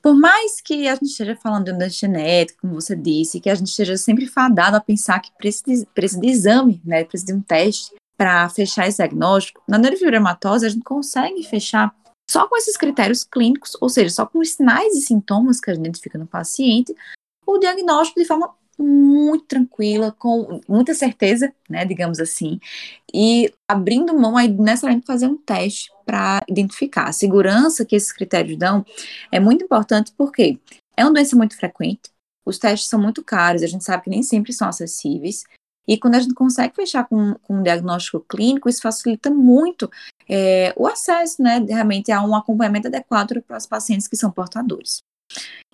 por 0.00 0.14
mais 0.14 0.60
que 0.60 0.86
a 0.86 0.94
gente 0.94 1.06
esteja 1.06 1.34
falando 1.34 1.76
de 1.76 1.88
genética, 1.88 2.60
como 2.60 2.74
você 2.74 2.94
disse, 2.94 3.40
que 3.40 3.50
a 3.50 3.54
gente 3.56 3.66
esteja 3.66 3.96
sempre 3.96 4.28
fadado 4.28 4.76
a 4.76 4.80
pensar 4.80 5.18
que 5.18 5.32
precisa, 5.36 5.84
precisa 5.92 6.20
de 6.20 6.28
exame, 6.28 6.80
né, 6.84 7.02
precisa 7.02 7.32
de 7.32 7.36
um 7.36 7.42
teste 7.42 7.92
para 8.16 8.48
fechar 8.50 8.86
esse 8.86 8.98
diagnóstico, 8.98 9.60
na 9.66 9.78
neurofibromatose 9.78 10.64
a 10.64 10.68
gente 10.68 10.84
consegue 10.84 11.42
fechar 11.42 11.92
só 12.28 12.46
com 12.48 12.56
esses 12.56 12.76
critérios 12.76 13.24
clínicos, 13.24 13.76
ou 13.80 13.88
seja, 13.88 14.10
só 14.10 14.26
com 14.26 14.38
os 14.38 14.52
sinais 14.52 14.94
e 14.94 15.02
sintomas 15.02 15.60
que 15.60 15.70
a 15.70 15.74
gente 15.74 15.84
identifica 15.84 16.18
no 16.18 16.26
paciente, 16.26 16.94
o 17.46 17.58
diagnóstico 17.58 18.20
de 18.20 18.26
forma 18.26 18.54
muito 18.78 19.46
tranquila, 19.46 20.14
com 20.18 20.60
muita 20.68 20.92
certeza, 20.92 21.52
né, 21.68 21.84
digamos 21.84 22.20
assim, 22.20 22.60
e 23.12 23.52
abrindo 23.66 24.18
mão 24.18 24.36
aí 24.36 24.48
necessariamente 24.48 25.06
fazer 25.06 25.26
um 25.26 25.36
teste 25.36 25.90
para 26.04 26.42
identificar. 26.48 27.08
A 27.08 27.12
segurança 27.12 27.86
que 27.86 27.96
esses 27.96 28.12
critérios 28.12 28.58
dão 28.58 28.84
é 29.32 29.40
muito 29.40 29.64
importante 29.64 30.12
porque 30.16 30.58
é 30.96 31.04
uma 31.04 31.12
doença 31.12 31.36
muito 31.36 31.56
frequente, 31.56 32.10
os 32.44 32.58
testes 32.58 32.90
são 32.90 33.00
muito 33.00 33.24
caros, 33.24 33.62
a 33.62 33.66
gente 33.66 33.84
sabe 33.84 34.04
que 34.04 34.10
nem 34.10 34.22
sempre 34.22 34.52
são 34.52 34.68
acessíveis, 34.68 35.44
e 35.88 35.96
quando 35.96 36.16
a 36.16 36.20
gente 36.20 36.34
consegue 36.34 36.74
fechar 36.74 37.04
com, 37.04 37.34
com 37.42 37.58
um 37.58 37.62
diagnóstico 37.62 38.20
clínico, 38.20 38.68
isso 38.68 38.82
facilita 38.82 39.30
muito 39.30 39.90
é, 40.28 40.72
o 40.76 40.86
acesso, 40.86 41.42
né, 41.42 41.64
realmente 41.68 42.10
a 42.10 42.22
um 42.22 42.34
acompanhamento 42.34 42.88
adequado 42.88 43.42
para 43.42 43.56
os 43.56 43.66
pacientes 43.66 44.08
que 44.08 44.16
são 44.16 44.30
portadores. 44.30 45.02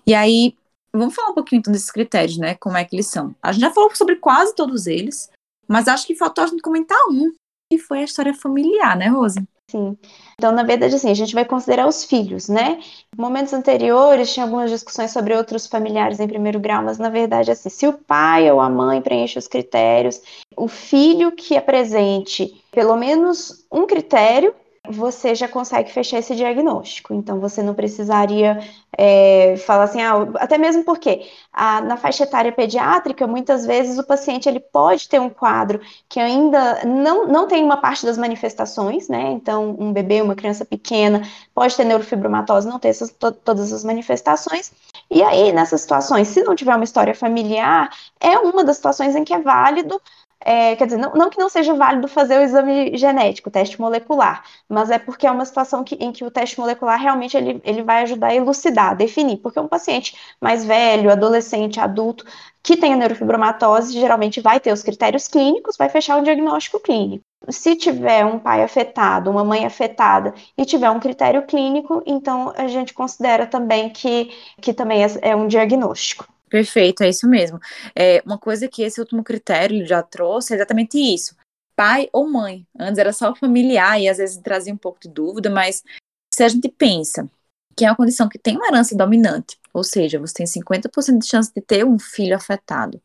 E 0.05 0.13
aí, 0.13 0.55
vamos 0.91 1.15
falar 1.15 1.29
um 1.29 1.33
pouquinho 1.33 1.59
então 1.59 1.73
desses 1.73 1.91
critérios, 1.91 2.37
né, 2.37 2.55
como 2.55 2.77
é 2.77 2.85
que 2.85 2.95
eles 2.95 3.07
são. 3.07 3.35
A 3.41 3.51
gente 3.51 3.61
já 3.61 3.71
falou 3.71 3.93
sobre 3.95 4.17
quase 4.17 4.53
todos 4.55 4.87
eles, 4.87 5.29
mas 5.67 5.87
acho 5.87 6.05
que 6.05 6.15
faltou 6.15 6.43
a 6.43 6.47
gente 6.47 6.61
comentar 6.61 6.97
um, 7.09 7.33
que 7.71 7.77
foi 7.77 7.99
a 7.99 8.03
história 8.03 8.33
familiar, 8.33 8.95
né, 8.95 9.07
Rose? 9.07 9.39
Sim. 9.69 9.97
Então, 10.35 10.51
na 10.51 10.63
verdade, 10.63 10.93
assim, 10.95 11.09
a 11.09 11.13
gente 11.15 11.33
vai 11.33 11.45
considerar 11.45 11.87
os 11.87 12.03
filhos, 12.03 12.47
né? 12.47 12.79
Momentos 13.17 13.53
anteriores, 13.53 14.31
tinha 14.31 14.45
algumas 14.45 14.69
discussões 14.69 15.11
sobre 15.11 15.35
outros 15.35 15.65
familiares 15.67 16.19
em 16.19 16.27
primeiro 16.27 16.59
grau, 16.59 16.83
mas 16.83 16.99
na 16.99 17.09
verdade, 17.09 17.49
assim, 17.49 17.69
se 17.69 17.87
o 17.87 17.93
pai 17.93 18.51
ou 18.51 18.59
a 18.59 18.69
mãe 18.69 19.01
preenche 19.01 19.39
os 19.39 19.47
critérios, 19.47 20.21
o 20.55 20.67
filho 20.67 21.31
que 21.31 21.55
apresente 21.57 22.61
pelo 22.71 22.95
menos 22.95 23.65
um 23.71 23.87
critério, 23.87 24.53
você 24.89 25.33
já 25.33 25.47
consegue 25.47 25.91
fechar 25.91 26.19
esse 26.19 26.35
diagnóstico. 26.35 27.13
Então, 27.13 27.39
você 27.39 27.63
não 27.63 27.73
precisaria 27.73 28.59
é, 28.97 29.55
falar 29.57 29.85
assim, 29.85 30.01
ah, 30.01 30.27
até 30.35 30.57
mesmo 30.57 30.83
porque 30.83 31.25
a, 31.53 31.79
na 31.81 31.95
faixa 31.95 32.23
etária 32.23 32.51
pediátrica, 32.51 33.25
muitas 33.25 33.65
vezes 33.65 33.97
o 33.97 34.05
paciente 34.05 34.49
ele 34.49 34.59
pode 34.59 35.07
ter 35.07 35.21
um 35.21 35.29
quadro 35.29 35.79
que 36.09 36.19
ainda 36.19 36.83
não, 36.83 37.25
não 37.27 37.47
tem 37.47 37.63
uma 37.63 37.77
parte 37.77 38.05
das 38.05 38.17
manifestações, 38.17 39.07
né? 39.07 39.31
Então, 39.31 39.73
um 39.79 39.93
bebê, 39.93 40.21
uma 40.21 40.35
criança 40.35 40.65
pequena, 40.65 41.21
pode 41.55 41.77
ter 41.77 41.85
neurofibromatose, 41.85 42.67
não 42.67 42.77
ter 42.77 42.89
essas, 42.89 43.09
to, 43.09 43.31
todas 43.31 43.71
as 43.71 43.85
manifestações. 43.85 44.73
E 45.09 45.23
aí, 45.23 45.53
nessas 45.53 45.81
situações, 45.81 46.27
se 46.27 46.43
não 46.43 46.55
tiver 46.55 46.75
uma 46.75 46.83
história 46.83 47.15
familiar, 47.15 47.89
é 48.19 48.37
uma 48.37 48.65
das 48.65 48.77
situações 48.77 49.15
em 49.15 49.23
que 49.23 49.33
é 49.33 49.39
válido 49.39 50.01
é, 50.45 50.75
quer 50.75 50.85
dizer, 50.85 50.97
não, 50.97 51.13
não, 51.13 51.29
que 51.29 51.39
não 51.39 51.49
seja 51.49 51.73
válido 51.73 52.07
fazer 52.07 52.37
o 52.37 52.41
exame 52.43 52.95
genético, 52.97 53.49
o 53.49 53.51
teste 53.51 53.79
molecular, 53.79 54.43
mas 54.67 54.91
é 54.91 54.99
porque 54.99 55.25
é 55.25 55.31
uma 55.31 55.45
situação 55.45 55.83
que, 55.83 55.95
em 55.95 56.11
que 56.11 56.23
o 56.23 56.31
teste 56.31 56.59
molecular 56.59 56.99
realmente 56.99 57.37
ele, 57.37 57.61
ele 57.63 57.81
vai 57.83 58.03
ajudar 58.03 58.27
a 58.27 58.35
elucidar, 58.35 58.91
a 58.91 58.93
definir, 58.93 59.37
porque 59.37 59.59
um 59.59 59.67
paciente 59.67 60.15
mais 60.41 60.65
velho, 60.65 61.11
adolescente, 61.11 61.79
adulto, 61.79 62.25
que 62.61 62.77
tenha 62.77 62.95
neurofibromatose, 62.95 63.93
geralmente 63.93 64.41
vai 64.41 64.59
ter 64.59 64.71
os 64.71 64.83
critérios 64.83 65.27
clínicos, 65.27 65.77
vai 65.77 65.89
fechar 65.89 66.17
o 66.17 66.23
diagnóstico 66.23 66.79
clínico. 66.79 67.23
Se 67.49 67.75
tiver 67.75 68.25
um 68.25 68.39
pai 68.39 68.63
afetado, 68.63 69.29
uma 69.29 69.43
mãe 69.43 69.65
afetada 69.65 70.33
e 70.57 70.65
tiver 70.65 70.89
um 70.89 70.99
critério 70.99 71.45
clínico, 71.45 72.01
então 72.05 72.53
a 72.55 72.67
gente 72.67 72.93
considera 72.93 73.45
também 73.45 73.89
que, 73.89 74.31
que 74.61 74.73
também 74.73 75.03
é, 75.03 75.07
é 75.21 75.35
um 75.35 75.47
diagnóstico. 75.47 76.32
Perfeito, 76.53 77.01
é 77.01 77.09
isso 77.09 77.27
mesmo. 77.27 77.59
É, 77.95 78.21
uma 78.23 78.37
coisa 78.37 78.67
que 78.67 78.83
esse 78.83 78.99
último 78.99 79.23
critério 79.23 79.83
já 79.87 80.03
trouxe 80.03 80.53
é 80.53 80.55
exatamente 80.55 80.99
isso. 80.99 81.35
Pai 81.75 82.07
ou 82.13 82.29
mãe. 82.29 82.63
Antes 82.79 82.99
era 82.99 83.11
só 83.11 83.33
familiar 83.33 83.99
e 83.99 84.07
às 84.07 84.19
vezes 84.19 84.37
trazia 84.37 84.71
um 84.71 84.77
pouco 84.77 84.99
de 84.99 85.09
dúvida, 85.09 85.49
mas 85.49 85.83
se 86.31 86.43
a 86.43 86.47
gente 86.47 86.69
pensa 86.69 87.27
que 87.75 87.83
é 87.83 87.89
uma 87.89 87.95
condição 87.95 88.29
que 88.29 88.37
tem 88.37 88.55
uma 88.55 88.67
herança 88.67 88.95
dominante, 88.95 89.57
ou 89.73 89.83
seja, 89.83 90.19
você 90.19 90.31
tem 90.35 90.45
50% 90.45 91.17
de 91.17 91.25
chance 91.25 91.51
de 91.51 91.59
ter 91.59 91.83
um 91.83 91.97
filho 91.97 92.35
afetado, 92.35 93.01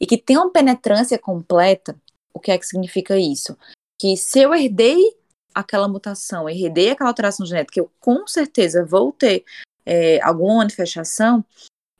e 0.00 0.04
que 0.04 0.18
tem 0.18 0.36
uma 0.36 0.50
penetrância 0.50 1.16
completa, 1.20 1.94
o 2.34 2.40
que 2.40 2.50
é 2.50 2.58
que 2.58 2.66
significa 2.66 3.16
isso? 3.16 3.56
Que 3.96 4.16
se 4.16 4.40
eu 4.40 4.52
herdei 4.52 5.14
aquela 5.54 5.86
mutação, 5.86 6.50
herdei 6.50 6.90
aquela 6.90 7.10
alteração 7.10 7.46
genética, 7.46 7.78
eu 7.78 7.88
com 8.00 8.26
certeza 8.26 8.84
vou 8.84 9.12
ter 9.12 9.44
é, 9.86 10.20
alguma 10.20 10.56
manifestação, 10.56 11.44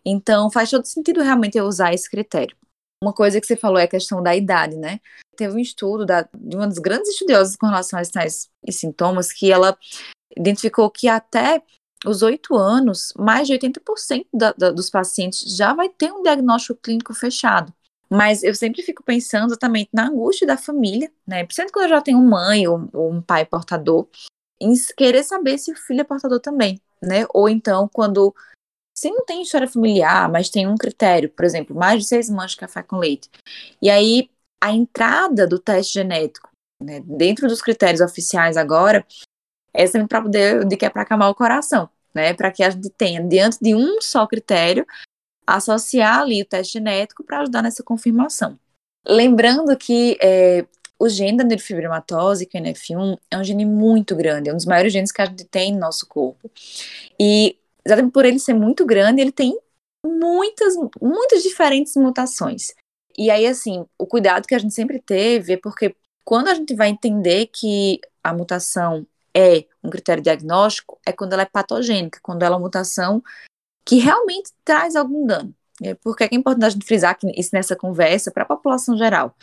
então, 0.09 0.49
faz 0.49 0.71
todo 0.71 0.87
sentido 0.87 1.21
realmente 1.21 1.59
eu 1.59 1.65
usar 1.65 1.93
esse 1.93 2.09
critério. 2.09 2.57
Uma 3.03 3.13
coisa 3.13 3.41
que 3.41 3.47
você 3.47 3.57
falou 3.57 3.79
é 3.79 3.83
a 3.83 3.89
questão 3.89 4.23
da 4.23 4.37
idade, 4.37 4.77
né? 4.77 5.01
Teve 5.37 5.57
um 5.57 5.59
estudo 5.59 6.07
da, 6.07 6.23
de 6.33 6.57
uma 6.57 6.69
das 6.69 6.79
grandes 6.79 7.11
estudiosas 7.11 7.57
com 7.57 7.67
relação 7.67 7.99
a 7.99 8.03
esses 8.03 8.49
sintomas 8.71 9.33
que 9.33 9.51
ela 9.51 9.77
identificou 10.37 10.89
que 10.89 11.09
até 11.09 11.61
os 12.07 12.23
oito 12.23 12.55
anos, 12.55 13.13
mais 13.19 13.49
de 13.49 13.55
80% 13.55 14.27
da, 14.33 14.53
da, 14.53 14.71
dos 14.71 14.89
pacientes 14.89 15.41
já 15.57 15.75
vai 15.75 15.89
ter 15.89 16.13
um 16.13 16.23
diagnóstico 16.23 16.79
clínico 16.81 17.13
fechado. 17.13 17.73
Mas 18.09 18.45
eu 18.45 18.55
sempre 18.55 18.83
fico 18.83 19.03
pensando 19.03 19.47
exatamente 19.47 19.91
na 19.93 20.07
angústia 20.07 20.47
da 20.47 20.57
família, 20.57 21.11
né? 21.27 21.45
Principalmente 21.45 21.73
quando 21.73 21.85
eu 21.87 21.91
já 21.91 22.01
tenho 22.01 22.23
mãe 22.23 22.69
ou, 22.69 22.89
ou 22.93 23.13
um 23.13 23.21
pai 23.21 23.45
portador, 23.45 24.07
em 24.61 24.73
querer 24.97 25.25
saber 25.25 25.59
se 25.59 25.73
o 25.73 25.77
filho 25.77 26.03
é 26.03 26.05
portador 26.05 26.39
também, 26.39 26.81
né? 27.03 27.27
Ou 27.35 27.49
então 27.49 27.91
quando 27.93 28.33
se 29.07 29.11
não 29.11 29.25
tem 29.25 29.43
história 29.43 29.69
familiar, 29.69 30.29
mas 30.31 30.51
tem 30.51 30.67
um 30.67 30.77
critério, 30.77 31.29
por 31.31 31.45
exemplo, 31.45 31.77
mais 31.77 32.03
de 32.03 32.09
seis 32.09 32.29
manchas 32.29 32.53
de 32.53 32.57
café 32.59 32.83
com 32.83 32.97
leite, 32.97 33.31
e 33.81 33.89
aí 33.89 34.29
a 34.61 34.73
entrada 34.73 35.47
do 35.47 35.59
teste 35.59 35.95
genético, 35.95 36.51
né, 36.83 37.01
dentro 37.05 37.47
dos 37.47 37.63
critérios 37.63 38.01
oficiais 38.01 38.57
agora, 38.57 39.07
é 39.73 39.87
sempre 39.87 40.09
para 40.09 40.23
poder, 40.23 40.65
de 40.65 40.77
que 40.77 40.85
é 40.85 40.91
para 40.91 41.03
acalmar 41.03 41.31
o 41.31 41.35
coração, 41.35 41.89
né, 42.13 42.35
para 42.35 42.51
que 42.51 42.65
a 42.65 42.71
gente 42.71 42.91
tenha, 42.91 43.23
diante 43.23 43.59
de 43.61 43.75
um 43.75 44.01
só 44.01 44.27
critério, 44.27 44.85
associar 45.47 46.21
ali 46.21 46.43
o 46.43 46.47
teste 46.47 46.75
genético 46.75 47.23
para 47.23 47.41
ajudar 47.43 47.63
nessa 47.63 47.83
confirmação. 47.85 48.59
Lembrando 49.07 49.77
que 49.77 50.19
é, 50.21 50.67
o 50.99 51.09
gene 51.09 51.39
da 51.39 51.45
neurofibromatose, 51.45 52.47
que 52.47 52.59
é 52.59 52.61
o 52.61 52.65
NF1, 52.65 53.19
é 53.31 53.39
um 53.39 53.45
gene 53.45 53.65
muito 53.65 54.17
grande, 54.17 54.49
é 54.49 54.53
um 54.53 54.57
dos 54.57 54.67
maiores 54.67 54.93
genes 54.93 55.13
que 55.13 55.23
a 55.23 55.27
gente 55.27 55.45
tem 55.45 55.73
no 55.73 55.79
nosso 55.79 56.09
corpo. 56.09 56.51
E 57.21 57.57
exatamente 57.87 58.13
por 58.13 58.25
ele 58.25 58.39
ser 58.39 58.55
muito 58.55 58.85
grande, 58.85 59.23
ele 59.23 59.33
tem 59.33 59.57
muitas, 60.05 60.75
muitas 61.01 61.43
diferentes 61.43 61.95
mutações. 61.97 62.75
E 63.17 63.31
aí, 63.31 63.47
assim, 63.47 63.87
o 63.97 64.07
cuidado 64.07 64.47
que 64.47 64.55
a 64.55 64.59
gente 64.59 64.75
sempre 64.75 65.01
teve 65.01 65.55
é 65.55 65.57
porque 65.57 65.95
quando 66.25 66.49
a 66.49 66.55
gente 66.55 66.75
vai 66.75 66.89
entender 66.89 67.47
que 67.47 68.01
a 68.23 68.35
mutação 68.35 69.07
é 69.35 69.65
um 69.83 69.89
critério 69.89 70.23
diagnóstico, 70.23 70.99
é 71.07 71.13
quando 71.13 71.33
ela 71.33 71.43
é 71.43 71.47
patogênica, 71.47 72.19
quando 72.23 72.43
ela 72.43 72.57
é 72.57 72.59
uma 72.59 72.65
mutação 72.65 73.23
que 73.85 73.97
realmente 73.97 74.51
traz 74.65 74.97
algum 74.97 75.25
dano. 75.25 75.55
Porque 76.03 76.25
é, 76.25 76.29
é 76.33 76.35
importante 76.35 76.67
a 76.67 76.71
gente 76.71 76.85
frisar 76.87 77.17
isso 77.37 77.51
nessa 77.53 77.77
conversa 77.77 78.31
para 78.31 78.43
a 78.43 78.47
população 78.47 78.97
geral. 78.97 79.35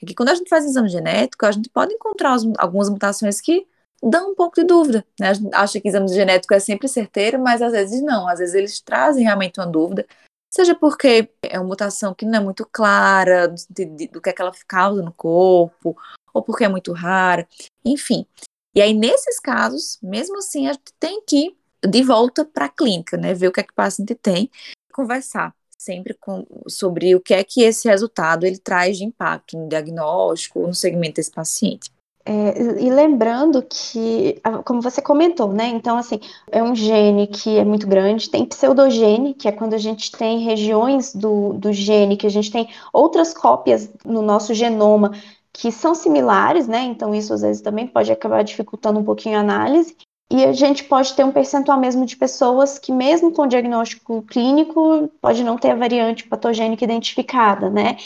É 0.00 0.06
que 0.06 0.14
quando 0.14 0.28
a 0.28 0.34
gente 0.34 0.48
faz 0.48 0.64
exame 0.64 0.88
genético, 0.88 1.44
a 1.44 1.50
gente 1.50 1.68
pode 1.68 1.92
encontrar 1.92 2.36
algumas 2.58 2.88
mutações 2.88 3.40
que 3.40 3.66
dá 4.02 4.22
um 4.24 4.34
pouco 4.34 4.60
de 4.60 4.64
dúvida. 4.64 5.04
Né? 5.18 5.32
Acha 5.52 5.80
que 5.80 5.88
exame 5.88 6.08
genético 6.08 6.54
é 6.54 6.60
sempre 6.60 6.88
certeiro, 6.88 7.38
mas 7.38 7.62
às 7.62 7.72
vezes 7.72 8.02
não. 8.02 8.28
Às 8.28 8.38
vezes 8.38 8.54
eles 8.54 8.80
trazem 8.80 9.24
realmente 9.24 9.58
uma 9.58 9.66
dúvida, 9.66 10.06
seja 10.50 10.74
porque 10.74 11.30
é 11.42 11.58
uma 11.58 11.68
mutação 11.68 12.14
que 12.14 12.24
não 12.24 12.38
é 12.38 12.42
muito 12.42 12.66
clara 12.70 13.52
de, 13.70 14.08
do 14.08 14.20
que, 14.20 14.30
é 14.30 14.32
que 14.32 14.42
ela 14.42 14.52
causa 14.66 15.02
no 15.02 15.12
corpo, 15.12 15.96
ou 16.32 16.42
porque 16.42 16.64
é 16.64 16.68
muito 16.68 16.92
rara, 16.92 17.46
enfim. 17.84 18.26
E 18.74 18.80
aí, 18.80 18.94
nesses 18.94 19.40
casos, 19.40 19.98
mesmo 20.02 20.38
assim, 20.38 20.68
a 20.68 20.72
gente 20.72 20.92
tem 21.00 21.22
que 21.26 21.46
ir 21.46 21.56
de 21.88 22.02
volta 22.02 22.44
para 22.44 22.66
a 22.66 22.68
clínica, 22.68 23.16
né? 23.16 23.34
Ver 23.34 23.48
o 23.48 23.52
que 23.52 23.60
é 23.60 23.62
que 23.62 23.72
o 23.72 23.74
paciente 23.74 24.14
tem, 24.14 24.50
conversar 24.92 25.54
sempre 25.76 26.12
com, 26.14 26.44
sobre 26.66 27.14
o 27.14 27.20
que 27.20 27.32
é 27.32 27.44
que 27.44 27.62
esse 27.62 27.88
resultado 27.88 28.44
ele 28.44 28.58
traz 28.58 28.98
de 28.98 29.04
impacto 29.04 29.56
no 29.56 29.68
diagnóstico, 29.68 30.66
no 30.66 30.74
segmento 30.74 31.14
desse 31.14 31.30
paciente. 31.30 31.90
É, 32.30 32.82
e 32.82 32.90
lembrando 32.90 33.62
que, 33.62 34.38
como 34.66 34.82
você 34.82 35.00
comentou, 35.00 35.50
né? 35.50 35.66
Então, 35.68 35.96
assim, 35.96 36.20
é 36.52 36.62
um 36.62 36.74
gene 36.74 37.26
que 37.26 37.56
é 37.56 37.64
muito 37.64 37.86
grande, 37.86 38.28
tem 38.28 38.44
pseudogene, 38.44 39.32
que 39.32 39.48
é 39.48 39.52
quando 39.52 39.72
a 39.72 39.78
gente 39.78 40.12
tem 40.12 40.40
regiões 40.40 41.14
do, 41.14 41.54
do 41.54 41.72
gene, 41.72 42.18
que 42.18 42.26
a 42.26 42.30
gente 42.30 42.50
tem 42.50 42.68
outras 42.92 43.32
cópias 43.32 43.90
no 44.04 44.20
nosso 44.20 44.52
genoma 44.52 45.12
que 45.54 45.72
são 45.72 45.94
similares, 45.94 46.68
né? 46.68 46.82
Então 46.82 47.14
isso 47.14 47.32
às 47.32 47.40
vezes 47.40 47.62
também 47.62 47.86
pode 47.86 48.12
acabar 48.12 48.44
dificultando 48.44 49.00
um 49.00 49.04
pouquinho 49.04 49.38
a 49.38 49.40
análise. 49.40 49.96
E 50.30 50.44
a 50.44 50.52
gente 50.52 50.84
pode 50.84 51.14
ter 51.14 51.24
um 51.24 51.32
percentual 51.32 51.80
mesmo 51.80 52.04
de 52.04 52.14
pessoas 52.14 52.78
que, 52.78 52.92
mesmo 52.92 53.32
com 53.32 53.46
diagnóstico 53.46 54.20
clínico, 54.22 55.08
pode 55.22 55.42
não 55.42 55.56
ter 55.56 55.70
a 55.70 55.74
variante 55.74 56.28
patogênica 56.28 56.84
identificada, 56.84 57.70
né? 57.70 57.96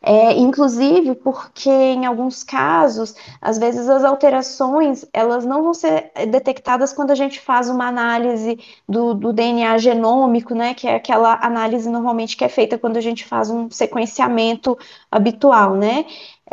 É, 0.00 0.32
inclusive 0.36 1.14
porque 1.16 1.70
em 1.70 2.06
alguns 2.06 2.44
casos, 2.44 3.14
às 3.40 3.58
vezes 3.58 3.88
as 3.88 4.04
alterações 4.04 5.04
elas 5.12 5.44
não 5.44 5.62
vão 5.62 5.74
ser 5.74 6.10
detectadas 6.28 6.92
quando 6.92 7.12
a 7.12 7.14
gente 7.16 7.40
faz 7.40 7.68
uma 7.68 7.86
análise 7.86 8.58
do, 8.88 9.14
do 9.14 9.32
DNA 9.32 9.78
genômico, 9.78 10.54
né? 10.54 10.74
Que 10.74 10.86
é 10.86 10.94
aquela 10.96 11.34
análise 11.44 11.88
normalmente 11.90 12.36
que 12.36 12.44
é 12.44 12.48
feita 12.48 12.78
quando 12.78 12.96
a 12.96 13.00
gente 13.00 13.24
faz 13.24 13.50
um 13.50 13.68
sequenciamento 13.70 14.78
habitual, 15.10 15.74
né? 15.76 16.04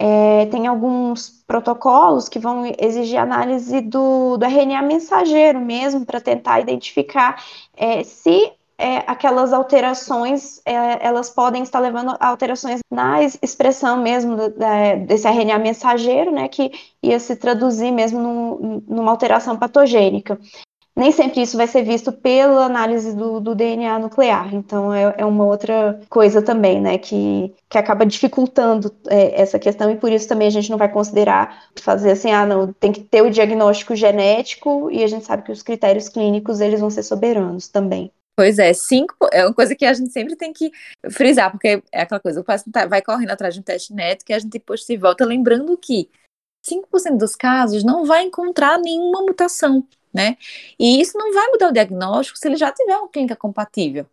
É, 0.02 0.46
tem 0.46 0.66
alguns 0.66 1.44
protocolos 1.46 2.30
que 2.30 2.40
vão 2.40 2.64
exigir 2.80 3.20
análise 3.20 3.82
do, 3.82 4.38
do 4.38 4.46
RNA 4.46 4.82
mensageiro 4.82 5.60
mesmo, 5.60 6.06
para 6.06 6.22
tentar 6.22 6.62
identificar 6.62 7.44
é, 7.76 8.02
se 8.02 8.50
é, 8.78 9.00
aquelas 9.06 9.52
alterações, 9.52 10.62
é, 10.66 11.06
elas 11.06 11.30
podem 11.30 11.64
estar 11.64 11.80
levando 11.80 12.16
a 12.18 12.28
alterações 12.28 12.80
na 12.90 13.22
expressão 13.22 14.02
mesmo 14.02 14.38
da, 14.38 14.96
desse 14.96 15.28
RNA 15.28 15.60
mensageiro, 15.60 16.32
né, 16.32 16.48
que 16.48 16.72
ia 17.04 17.20
se 17.20 17.36
traduzir 17.36 17.92
mesmo 17.92 18.22
num, 18.22 18.84
numa 18.88 19.12
alteração 19.12 19.58
patogênica 19.58 20.40
nem 20.96 21.12
sempre 21.12 21.42
isso 21.42 21.56
vai 21.56 21.68
ser 21.68 21.84
visto 21.84 22.12
pela 22.12 22.66
análise 22.66 23.16
do, 23.16 23.40
do 23.40 23.56
DNA 23.56 24.00
nuclear. 24.00 24.54
Então, 24.54 24.94
é, 24.94 25.16
é, 25.18 25.26
uma 25.26 25.46
outra 25.46 26.00
coisa 26.10 26.42
também, 26.42 26.82
né, 26.82 26.98
que, 26.98 27.54
que 27.70 27.78
acaba 27.78 28.06
dificultando 28.06 28.94
é, 29.08 29.42
essa 29.42 29.58
questão, 29.58 29.90
e 29.90 29.96
por 29.96 30.12
isso 30.12 30.28
também 30.28 30.48
a 30.48 30.52
gente 30.52 30.70
não 30.70 30.78
vai 30.78 30.92
considerar 30.92 31.70
fazer 31.80 32.12
assim, 32.12 32.32
ah, 32.32 32.46
não, 32.46 32.74
tem 32.74 32.92
que 32.92 33.02
ter 33.02 33.22
o 33.22 33.30
diagnóstico 33.30 33.96
genético, 33.96 34.90
e 34.92 35.04
a 35.04 35.08
gente 35.08 35.26
sabe 35.26 35.44
que 35.44 35.52
os 35.52 35.62
critérios 35.62 36.10
clínicos, 36.10 36.60
eles 36.60 36.80
vão 36.80 36.90
ser 36.90 37.04
soberanos 37.04 37.68
também. 37.68 38.12
Pois 38.36 38.58
é, 38.58 38.72
cinco 38.74 39.16
é 39.34 39.46
uma 39.46 39.54
coisa 39.54 39.76
que 39.76 39.86
a 39.86 39.94
gente 39.94 40.12
sempre 40.12 40.34
tem 40.36 40.54
que 40.54 40.72
frisar, 41.12 41.52
porque 41.52 41.84
é 41.92 42.02
aquela 42.02 42.22
coisa, 42.22 42.40
o 42.40 42.44
paciente 42.44 42.72
tá, 42.72 42.86
vai 42.86 43.02
correndo 43.02 43.32
atrás 43.32 43.54
de 43.54 43.60
um 43.60 43.64
teste 43.64 43.94
neto 43.94 44.24
que 44.24 44.32
a 44.32 44.40
gente 44.40 44.52
depois 44.52 44.86
se 44.86 44.96
volta 44.96 45.26
lembrando 45.26 45.78
que 45.78 46.10
5% 46.66 47.18
dos 47.18 47.36
casos 47.36 47.84
não 47.84 48.06
vai 48.06 48.24
encontrar 48.24 48.80
nenhuma 48.80 49.22
mutação 49.24 49.86
né? 50.14 50.38
E 50.80 51.02
isso 51.02 51.18
não 51.18 51.34
vai 51.34 51.48
mudar 51.48 51.70
o 51.70 51.74
diagnóstico 51.74 52.38
se 52.38 52.48
ele 52.48 52.58
já 52.58 52.72
tiver 52.72 52.98
uma 52.98 53.10
clínica 53.10 53.36
compatível. 53.36 54.06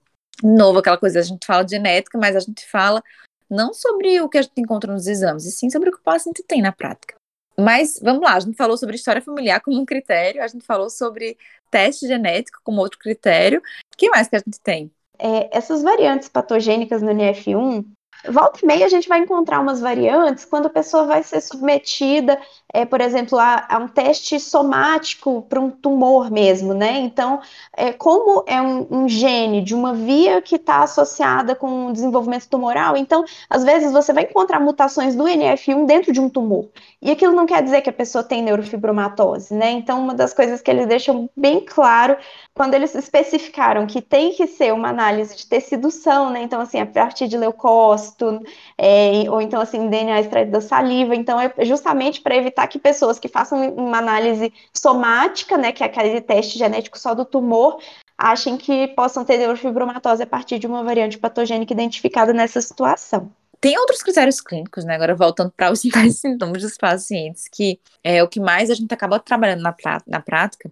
Novo, 0.43 0.79
aquela 0.79 0.99
coisa, 0.99 1.21
a 1.21 1.23
gente 1.23 1.47
fala 1.47 1.63
de 1.63 1.71
genética, 1.71 2.19
mas 2.19 2.37
a 2.37 2.41
gente 2.41 2.67
fala 2.69 3.03
não 3.49 3.73
sobre 3.73 4.21
o 4.21 4.29
que 4.29 4.39
a 4.39 4.43
gente 4.43 4.59
encontra 4.61 4.93
nos 4.93 5.07
exames, 5.07 5.45
e 5.45 5.51
sim 5.51 5.71
sobre 5.71 5.89
o 5.89 5.93
que 5.93 5.99
o 5.99 6.03
paciente 6.03 6.43
tem 6.43 6.61
na 6.61 6.73
prática. 6.73 7.15
Mas 7.59 7.99
vamos 8.03 8.23
lá, 8.23 8.35
a 8.35 8.41
gente 8.41 8.57
falou 8.57 8.77
sobre 8.77 8.97
história 8.97 9.23
familiar 9.23 9.61
como 9.61 9.81
um 9.81 9.87
critério, 9.87 10.43
a 10.43 10.47
gente 10.47 10.65
falou 10.65 10.91
sobre 10.91 11.39
teste 11.71 12.07
genético 12.07 12.61
como 12.63 12.81
outro 12.81 12.99
critério. 12.99 13.61
O 13.61 13.97
que 13.97 14.11
mais 14.11 14.29
que 14.29 14.37
a 14.37 14.41
gente 14.41 14.61
tem? 14.61 14.91
É, 15.19 15.57
essas 15.57 15.83
variantes 15.83 16.29
patogênicas 16.29 17.01
no 17.01 17.11
NF1, 17.11 17.87
volta 18.31 18.61
e 18.63 18.67
meia 18.67 18.85
a 18.85 18.89
gente 18.91 19.09
vai 19.09 19.21
encontrar 19.21 19.61
umas 19.61 19.81
variantes 19.81 20.45
quando 20.45 20.67
a 20.67 20.71
pessoa 20.71 21.07
vai 21.07 21.23
ser 21.23 21.41
submetida, 21.41 22.39
é, 22.73 22.85
por 22.85 23.01
exemplo, 23.01 23.39
a, 23.39 23.65
a 23.69 23.79
um 23.79 23.89
teste 23.89 24.39
somático 24.41 25.43
para 25.49 25.61
um 25.61 25.71
tumor 25.71 26.31
mesmo, 26.31 26.75
né? 26.75 26.99
Então, 26.99 27.41
é, 27.77 27.93
como 27.93 28.45
é 28.47 28.61
um, 28.61 28.87
um 28.91 29.09
gene 29.09 29.63
de 29.63 29.75
uma 29.75 29.95
via 29.95 30.43
que 30.43 30.57
está 30.57 30.83
associada 30.83 31.55
com 31.55 31.87
o 31.87 31.93
desenvolvimento 31.93 32.49
tumoral, 32.49 32.97
então, 32.97 33.25
às 33.49 33.65
vezes 33.65 33.93
você 33.93 34.13
vai 34.13 34.25
encontrar 34.25 34.61
mutações 34.61 35.15
do 35.15 35.25
NF1 35.25 35.87
dentro 35.87 36.13
de 36.13 36.21
um 36.21 36.29
tumor. 36.29 36.69
E 37.01 37.11
aquilo 37.11 37.33
não 37.33 37.47
quer 37.47 37.63
dizer 37.63 37.83
que 37.83 37.91
a 37.91 37.93
pessoa 37.93 38.25
tem 38.25 38.43
neurofibromatose, 38.43 39.55
né? 39.55 39.71
Então, 39.71 40.01
uma 40.01 40.15
das 40.15 40.35
coisas 40.35 40.61
que 40.61 40.71
eles 40.71 40.87
deixam 40.87 41.31
bem 41.37 41.61
claro 41.61 42.17
quando 42.55 42.75
eles 42.75 42.95
especificaram 42.95 43.87
que 43.87 44.03
tem 44.03 44.33
que 44.33 44.47
ser 44.47 44.73
uma 44.73 44.89
análise 44.89 45.37
de 45.37 45.47
tecidução, 45.47 46.31
né? 46.31 46.43
Então, 46.43 46.61
assim, 46.61 46.81
a 46.81 46.87
partir 46.87 47.29
de 47.29 47.37
leucócito, 47.37 48.41
é, 48.77 49.25
ou 49.31 49.41
então, 49.41 49.61
assim, 49.61 49.89
DNA 49.89 50.21
extraído 50.21 50.51
da 50.51 50.61
saliva. 50.61 51.15
Então, 51.15 51.41
é 51.41 51.53
justamente 51.65 52.21
para 52.21 52.37
evitar 52.37 52.66
que 52.67 52.79
pessoas 52.79 53.19
que 53.19 53.29
façam 53.29 53.75
uma 53.75 53.99
análise 53.99 54.53
somática, 54.77 55.57
né, 55.57 55.73
que 55.73 55.83
é 55.83 55.87
aquele 55.87 56.21
teste 56.21 56.59
genético 56.59 56.99
só 56.99 57.15
do 57.15 57.25
tumor, 57.25 57.79
achem 58.17 58.57
que 58.57 58.89
possam 58.89 59.25
ter 59.25 59.39
neurofibromatose 59.39 60.23
a 60.23 60.27
partir 60.27 60.59
de 60.59 60.67
uma 60.67 60.83
variante 60.83 61.19
patogênica 61.19 61.73
identificada 61.73 62.33
nessa 62.33 62.61
situação. 62.61 63.31
Tem 63.61 63.79
outros 63.79 64.03
critérios 64.03 64.41
clínicos, 64.41 64.85
né? 64.85 64.95
Agora 64.95 65.15
voltando 65.15 65.51
para 65.51 65.73
os 65.73 65.81
sinais 65.81 66.15
e 66.15 66.19
sintomas 66.19 66.63
dos 66.63 66.77
pacientes, 66.77 67.49
que 67.51 67.81
é 68.05 68.23
o 68.23 68.29
que 68.29 68.41
mais 68.41 68.71
a 68.71 68.75
gente 68.75 68.93
acaba 68.93 69.19
trabalhando 69.19 69.63
na, 69.63 69.75
na 70.07 70.21
prática. 70.21 70.71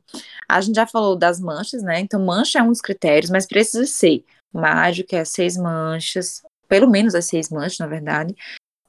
A 0.48 0.61
gente 0.61 0.76
já 0.76 0.87
falou 0.87 1.16
das 1.16 1.40
manchas, 1.40 1.83
né? 1.83 2.00
Então, 2.00 2.24
mancha 2.24 2.59
é 2.59 2.62
um 2.62 2.68
dos 2.68 2.80
critérios, 2.80 3.30
mas 3.30 3.46
precisa 3.46 3.87
ser 3.87 4.24
mágico, 4.52 5.09
que 5.09 5.16
é 5.16 5.24
seis 5.24 5.57
manchas, 5.57 6.42
pelo 6.68 6.88
menos 6.88 7.14
as 7.14 7.26
seis 7.26 7.48
manchas, 7.50 7.78
na 7.78 7.87
verdade, 7.87 8.35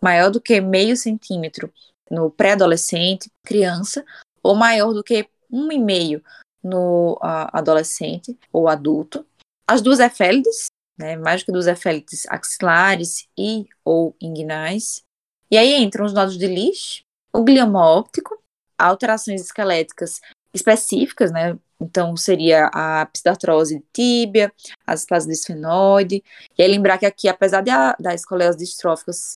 maior 0.02 0.30
do 0.30 0.42
que 0.42 0.62
meio 0.62 0.96
centímetro 0.96 1.72
no 2.10 2.30
pré-adolescente, 2.30 3.32
criança, 3.44 4.06
ou 4.44 4.56
maior 4.56 4.94
do 4.94 5.04
que 5.04 5.28
um 5.52 5.72
e 5.72 5.80
meio 5.80 6.24
no 6.64 7.18
adolescente 7.22 8.38
ou 8.52 8.68
adulto. 8.68 9.26
As 9.68 9.82
duas 9.82 10.00
efélides, 10.00 10.68
né, 10.98 11.16
mais 11.18 11.42
do 11.42 11.46
que 11.46 11.52
dos 11.52 11.68
efélites 11.68 12.26
axilares 12.28 13.28
e 13.38 13.66
ou 13.84 14.16
inguinais. 14.22 15.02
E 15.50 15.58
aí 15.58 15.76
entram 15.76 16.06
os 16.06 16.14
nodos 16.14 16.38
de 16.38 16.48
Leach, 16.48 17.04
o 17.34 17.44
glioma 17.44 17.86
óptico, 17.86 18.42
alterações 18.78 19.42
esqueléticas 19.42 20.22
específicas, 20.54 21.32
né? 21.32 21.58
Então, 21.80 22.16
seria 22.16 22.68
a 22.74 23.06
psidartrose 23.08 23.78
de 23.78 23.86
tíbia, 23.92 24.52
as 24.88 25.06
de 25.06 25.34
esfenoide. 25.34 26.24
E 26.58 26.64
aí 26.64 26.68
lembrar 26.70 26.98
que 26.98 27.06
aqui, 27.06 27.28
apesar 27.28 27.62
de 27.62 27.70
a, 27.70 27.96
da 28.00 28.14
escoliose 28.14 28.58
distróficas 28.58 29.34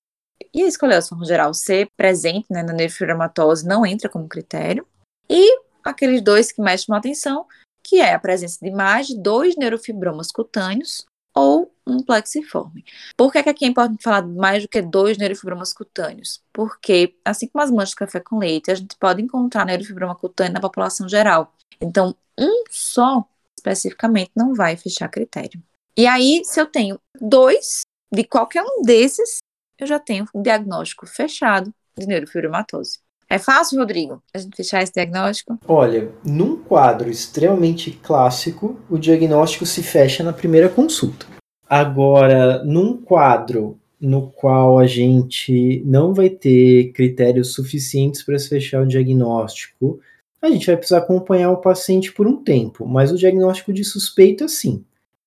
e 0.52 0.62
a 0.62 0.66
escoliose, 0.66 1.08
forma 1.08 1.24
geral, 1.24 1.54
ser 1.54 1.88
presente 1.96 2.46
né, 2.50 2.62
na 2.62 2.72
neurofibromatose, 2.72 3.66
não 3.66 3.86
entra 3.86 4.08
como 4.08 4.28
critério. 4.28 4.86
E 5.28 5.58
aqueles 5.84 6.22
dois 6.22 6.50
que 6.52 6.60
mais 6.60 6.82
chamam 6.82 6.98
atenção, 6.98 7.46
que 7.82 8.00
é 8.00 8.14
a 8.14 8.18
presença 8.18 8.58
de 8.62 8.70
mais 8.70 9.06
de 9.06 9.18
dois 9.18 9.56
neurofibromas 9.56 10.30
cutâneos 10.30 11.04
ou 11.34 11.72
um 11.86 12.02
plexiforme. 12.02 12.84
Por 13.16 13.32
que, 13.32 13.42
que 13.42 13.48
aqui 13.48 13.64
é 13.64 13.68
importante 13.68 14.02
falar 14.02 14.26
mais 14.26 14.62
do 14.64 14.68
que 14.68 14.82
dois 14.82 15.16
neurofibromas 15.16 15.72
cutâneos? 15.72 16.42
Porque, 16.52 17.14
assim 17.24 17.46
como 17.46 17.62
as 17.62 17.70
manchas 17.70 17.90
de 17.90 17.96
café 17.96 18.20
com 18.20 18.38
leite, 18.38 18.70
a 18.70 18.74
gente 18.74 18.96
pode 18.96 19.22
encontrar 19.22 19.64
neurofibroma 19.64 20.14
cutâneo 20.14 20.54
na 20.54 20.60
população 20.60 21.08
geral. 21.08 21.54
Então, 21.80 22.14
um 22.38 22.64
só, 22.70 23.24
especificamente, 23.58 24.32
não 24.36 24.54
vai 24.54 24.76
fechar 24.76 25.08
critério. 25.08 25.62
E 25.96 26.06
aí, 26.06 26.42
se 26.44 26.60
eu 26.60 26.66
tenho 26.66 26.98
dois 27.20 27.82
de 28.12 28.24
qualquer 28.24 28.62
um 28.62 28.82
desses, 28.82 29.38
eu 29.80 29.86
já 29.86 29.98
tenho 29.98 30.26
um 30.34 30.42
diagnóstico 30.42 31.06
fechado 31.06 31.72
de 31.98 32.06
neurofibromatose. 32.06 32.98
É 33.28 33.38
fácil, 33.38 33.78
Rodrigo, 33.78 34.22
a 34.34 34.38
gente 34.38 34.56
fechar 34.56 34.82
esse 34.82 34.92
diagnóstico? 34.92 35.58
Olha, 35.66 36.10
num 36.24 36.56
quadro 36.56 37.08
extremamente 37.08 37.92
clássico, 37.92 38.78
o 38.90 38.98
diagnóstico 38.98 39.64
se 39.64 39.82
fecha 39.82 40.24
na 40.24 40.32
primeira 40.32 40.68
consulta. 40.68 41.26
Agora, 41.68 42.64
num 42.64 42.96
quadro 43.00 43.78
no 44.00 44.30
qual 44.30 44.78
a 44.78 44.86
gente 44.86 45.82
não 45.84 46.14
vai 46.14 46.30
ter 46.30 46.90
critérios 46.92 47.52
suficientes 47.52 48.22
para 48.22 48.38
se 48.38 48.48
fechar 48.48 48.82
o 48.82 48.86
diagnóstico, 48.86 50.00
a 50.40 50.48
gente 50.48 50.66
vai 50.66 50.76
precisar 50.76 50.98
acompanhar 50.98 51.50
o 51.50 51.60
paciente 51.60 52.10
por 52.10 52.26
um 52.26 52.42
tempo, 52.42 52.86
mas 52.86 53.12
o 53.12 53.16
diagnóstico 53.16 53.72
de 53.72 53.84
suspeita 53.84 54.48
sim. 54.48 54.82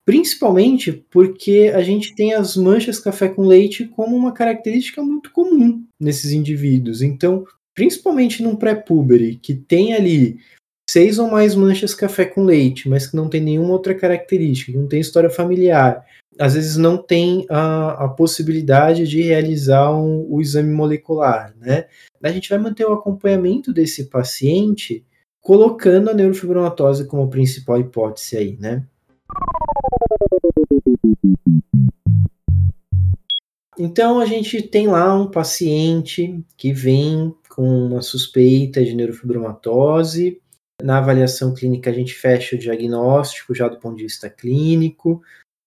Principalmente 0.06 0.92
porque 1.10 1.72
a 1.74 1.82
gente 1.82 2.14
tem 2.14 2.34
as 2.34 2.58
manchas 2.58 3.00
café 3.00 3.30
com 3.30 3.44
leite 3.44 3.86
como 3.86 4.16
uma 4.16 4.34
característica 4.34 5.02
muito 5.02 5.32
comum 5.32 5.82
nesses 6.00 6.32
indivíduos. 6.32 7.02
Então, 7.02 7.46
principalmente 7.74 8.44
num 8.44 8.56
pré-pubere, 8.56 9.38
que 9.38 9.56
tem 9.56 9.94
ali 9.94 10.38
seis 10.90 11.18
ou 11.18 11.30
mais 11.30 11.56
manchas 11.56 11.96
café 11.96 12.26
com 12.26 12.44
leite, 12.44 12.90
mas 12.90 13.08
que 13.08 13.16
não 13.16 13.30
tem 13.30 13.42
nenhuma 13.42 13.72
outra 13.72 13.96
característica, 13.96 14.78
não 14.78 14.88
tem 14.88 15.00
história 15.00 15.30
familiar, 15.30 16.06
às 16.38 16.54
vezes 16.56 16.78
não 16.78 16.98
tem 16.98 17.46
a, 17.50 18.06
a 18.06 18.10
possibilidade 18.10 19.08
de 19.08 19.22
realizar 19.22 19.94
um, 19.94 20.26
o 20.30 20.42
exame 20.42 20.74
molecular, 20.74 21.56
né? 21.58 21.86
A 22.22 22.30
gente 22.30 22.50
vai 22.50 22.58
manter 22.58 22.86
o 22.86 22.94
acompanhamento 22.94 23.72
desse 23.72 24.06
paciente 24.06 25.06
colocando 25.42 26.10
a 26.10 26.14
neurofibromatose 26.14 27.08
como 27.08 27.30
principal 27.30 27.80
hipótese 27.80 28.38
aí, 28.38 28.58
né? 28.60 28.84
Então 33.78 34.20
a 34.20 34.26
gente 34.26 34.62
tem 34.62 34.88
lá 34.88 35.16
um 35.16 35.30
paciente 35.30 36.44
que 36.56 36.72
vem 36.72 37.34
com 37.50 37.88
uma 37.88 38.02
suspeita 38.02 38.84
de 38.84 38.94
neurofibromatose. 38.94 40.40
Na 40.82 40.98
avaliação 40.98 41.54
clínica, 41.54 41.90
a 41.90 41.94
gente 41.94 42.14
fecha 42.14 42.56
o 42.56 42.60
diagnóstico 42.60 43.54
já 43.54 43.68
do 43.68 43.80
ponto 43.80 43.96
de 43.96 44.04
vista 44.04 44.30
clínico, 44.30 45.22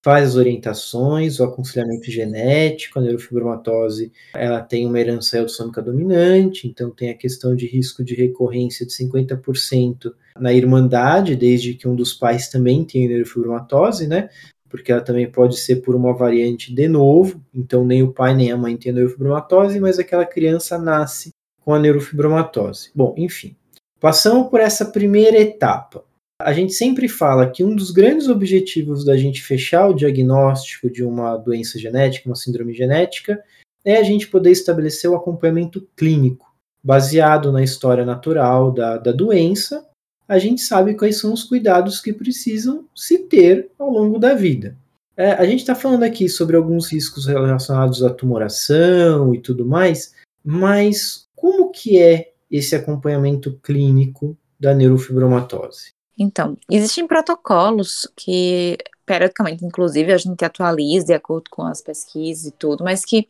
faz 0.05 0.29
as 0.29 0.37
orientações, 0.37 1.41
o 1.41 1.45
aconselhamento 1.45 2.11
genético, 2.11 2.99
a 2.99 3.03
neurofibromatose, 3.03 4.13
ela 4.35 4.61
tem 4.61 4.87
uma 4.87 5.01
herança 5.01 5.39
autossômica 5.39 5.83
dominante, 5.83 6.69
então 6.69 6.91
tem 6.91 7.11
a 7.11 7.17
questão 7.17 7.57
de 7.57 7.67
risco 7.67 8.05
de 8.05 8.15
recorrência 8.15 8.87
de 8.87 8.93
50% 8.93 10.13
na 10.39 10.53
irmandade, 10.53 11.35
desde 11.35 11.75
que 11.75 11.89
um 11.89 11.97
dos 11.97 12.15
pais 12.15 12.49
também 12.49 12.85
tenha 12.85 13.09
neurofibromatose, 13.09 14.07
né? 14.07 14.29
Porque 14.69 14.93
ela 14.93 15.01
também 15.01 15.31
pode 15.31 15.57
ser 15.59 15.77
por 15.77 15.95
uma 15.95 16.13
variante 16.13 16.75
de 16.75 16.89
novo, 16.89 17.41
então 17.55 17.85
nem 17.85 18.03
o 18.03 18.13
pai 18.13 18.35
nem 18.35 18.51
a 18.51 18.57
mãe 18.57 18.77
tem 18.77 18.93
neurofibromatose, 18.93 19.79
mas 19.81 19.99
aquela 19.99 20.27
criança 20.27 20.79
nasce 20.79 21.31
com 21.61 21.75
a 21.75 21.79
neurofibromatose. 21.79 22.91
Bom, 22.95 23.15
enfim, 23.17 23.57
passamos 24.01 24.49
por 24.49 24.61
essa 24.61 24.85
primeira 24.87 25.39
etapa. 25.39 26.05
A 26.41 26.53
gente 26.53 26.75
sempre 26.75 27.09
fala 27.09 27.51
que 27.51 27.65
um 27.65 27.75
dos 27.75 27.91
grandes 27.91 28.29
objetivos 28.29 29.05
da 29.05 29.17
gente 29.17 29.43
fechar 29.43 29.89
o 29.89 29.95
diagnóstico 29.95 30.91
de 30.91 31.03
uma 31.03 31.37
doença 31.37 31.79
genética, 31.79 32.29
uma 32.29 32.37
síndrome 32.37 32.75
genética, 32.75 33.43
é 33.85 33.97
a 33.97 34.03
gente 34.03 34.29
poder 34.29 34.51
estabelecer 34.51 35.09
o 35.09 35.15
acompanhamento 35.15 35.89
clínico, 35.97 36.53
baseado 36.83 37.51
na 37.51 37.63
história 37.63 38.05
natural 38.05 38.71
da, 38.71 38.99
da 38.99 39.13
doença. 39.13 39.87
A 40.29 40.39
gente 40.39 40.61
sabe 40.61 40.95
quais 40.95 41.19
são 41.19 41.33
os 41.33 41.45
cuidados 41.45 42.01
que 42.01 42.13
precisam 42.13 42.85
se 42.95 43.19
ter 43.19 43.71
ao 43.79 43.91
longo 43.91 44.19
da 44.19 44.35
vida. 44.35 44.77
É, 45.17 45.33
a 45.33 45.47
gente 45.47 45.61
está 45.61 45.75
falando 45.75 46.03
aqui 46.03 46.29
sobre 46.29 46.57
alguns 46.57 46.93
riscos 46.93 47.27
relacionados 47.27 48.03
à 48.03 48.11
tumoração 48.11 49.35
e 49.35 49.41
tudo 49.41 49.65
mais, 49.65 50.15
mas 50.45 51.27
como 51.35 51.71
que 51.71 51.99
é 51.99 52.33
esse 52.51 52.77
acompanhamento 52.77 53.59
clínico 53.63 54.37
da 54.61 54.75
neurofibromatose? 54.75 55.91
Então, 56.19 56.57
existem 56.71 57.07
protocolos 57.07 58.09
que, 58.17 58.79
periodicamente, 59.05 59.65
inclusive, 59.65 60.13
a 60.13 60.19
gente 60.19 60.45
atualiza 60.45 61.07
de 61.07 61.13
acordo 61.15 61.51
com 61.51 61.63
as 61.63 61.83
pesquisas 61.83 62.47
e 62.47 62.51
tudo, 62.51 62.85
mas 62.85 63.05
que 63.05 63.29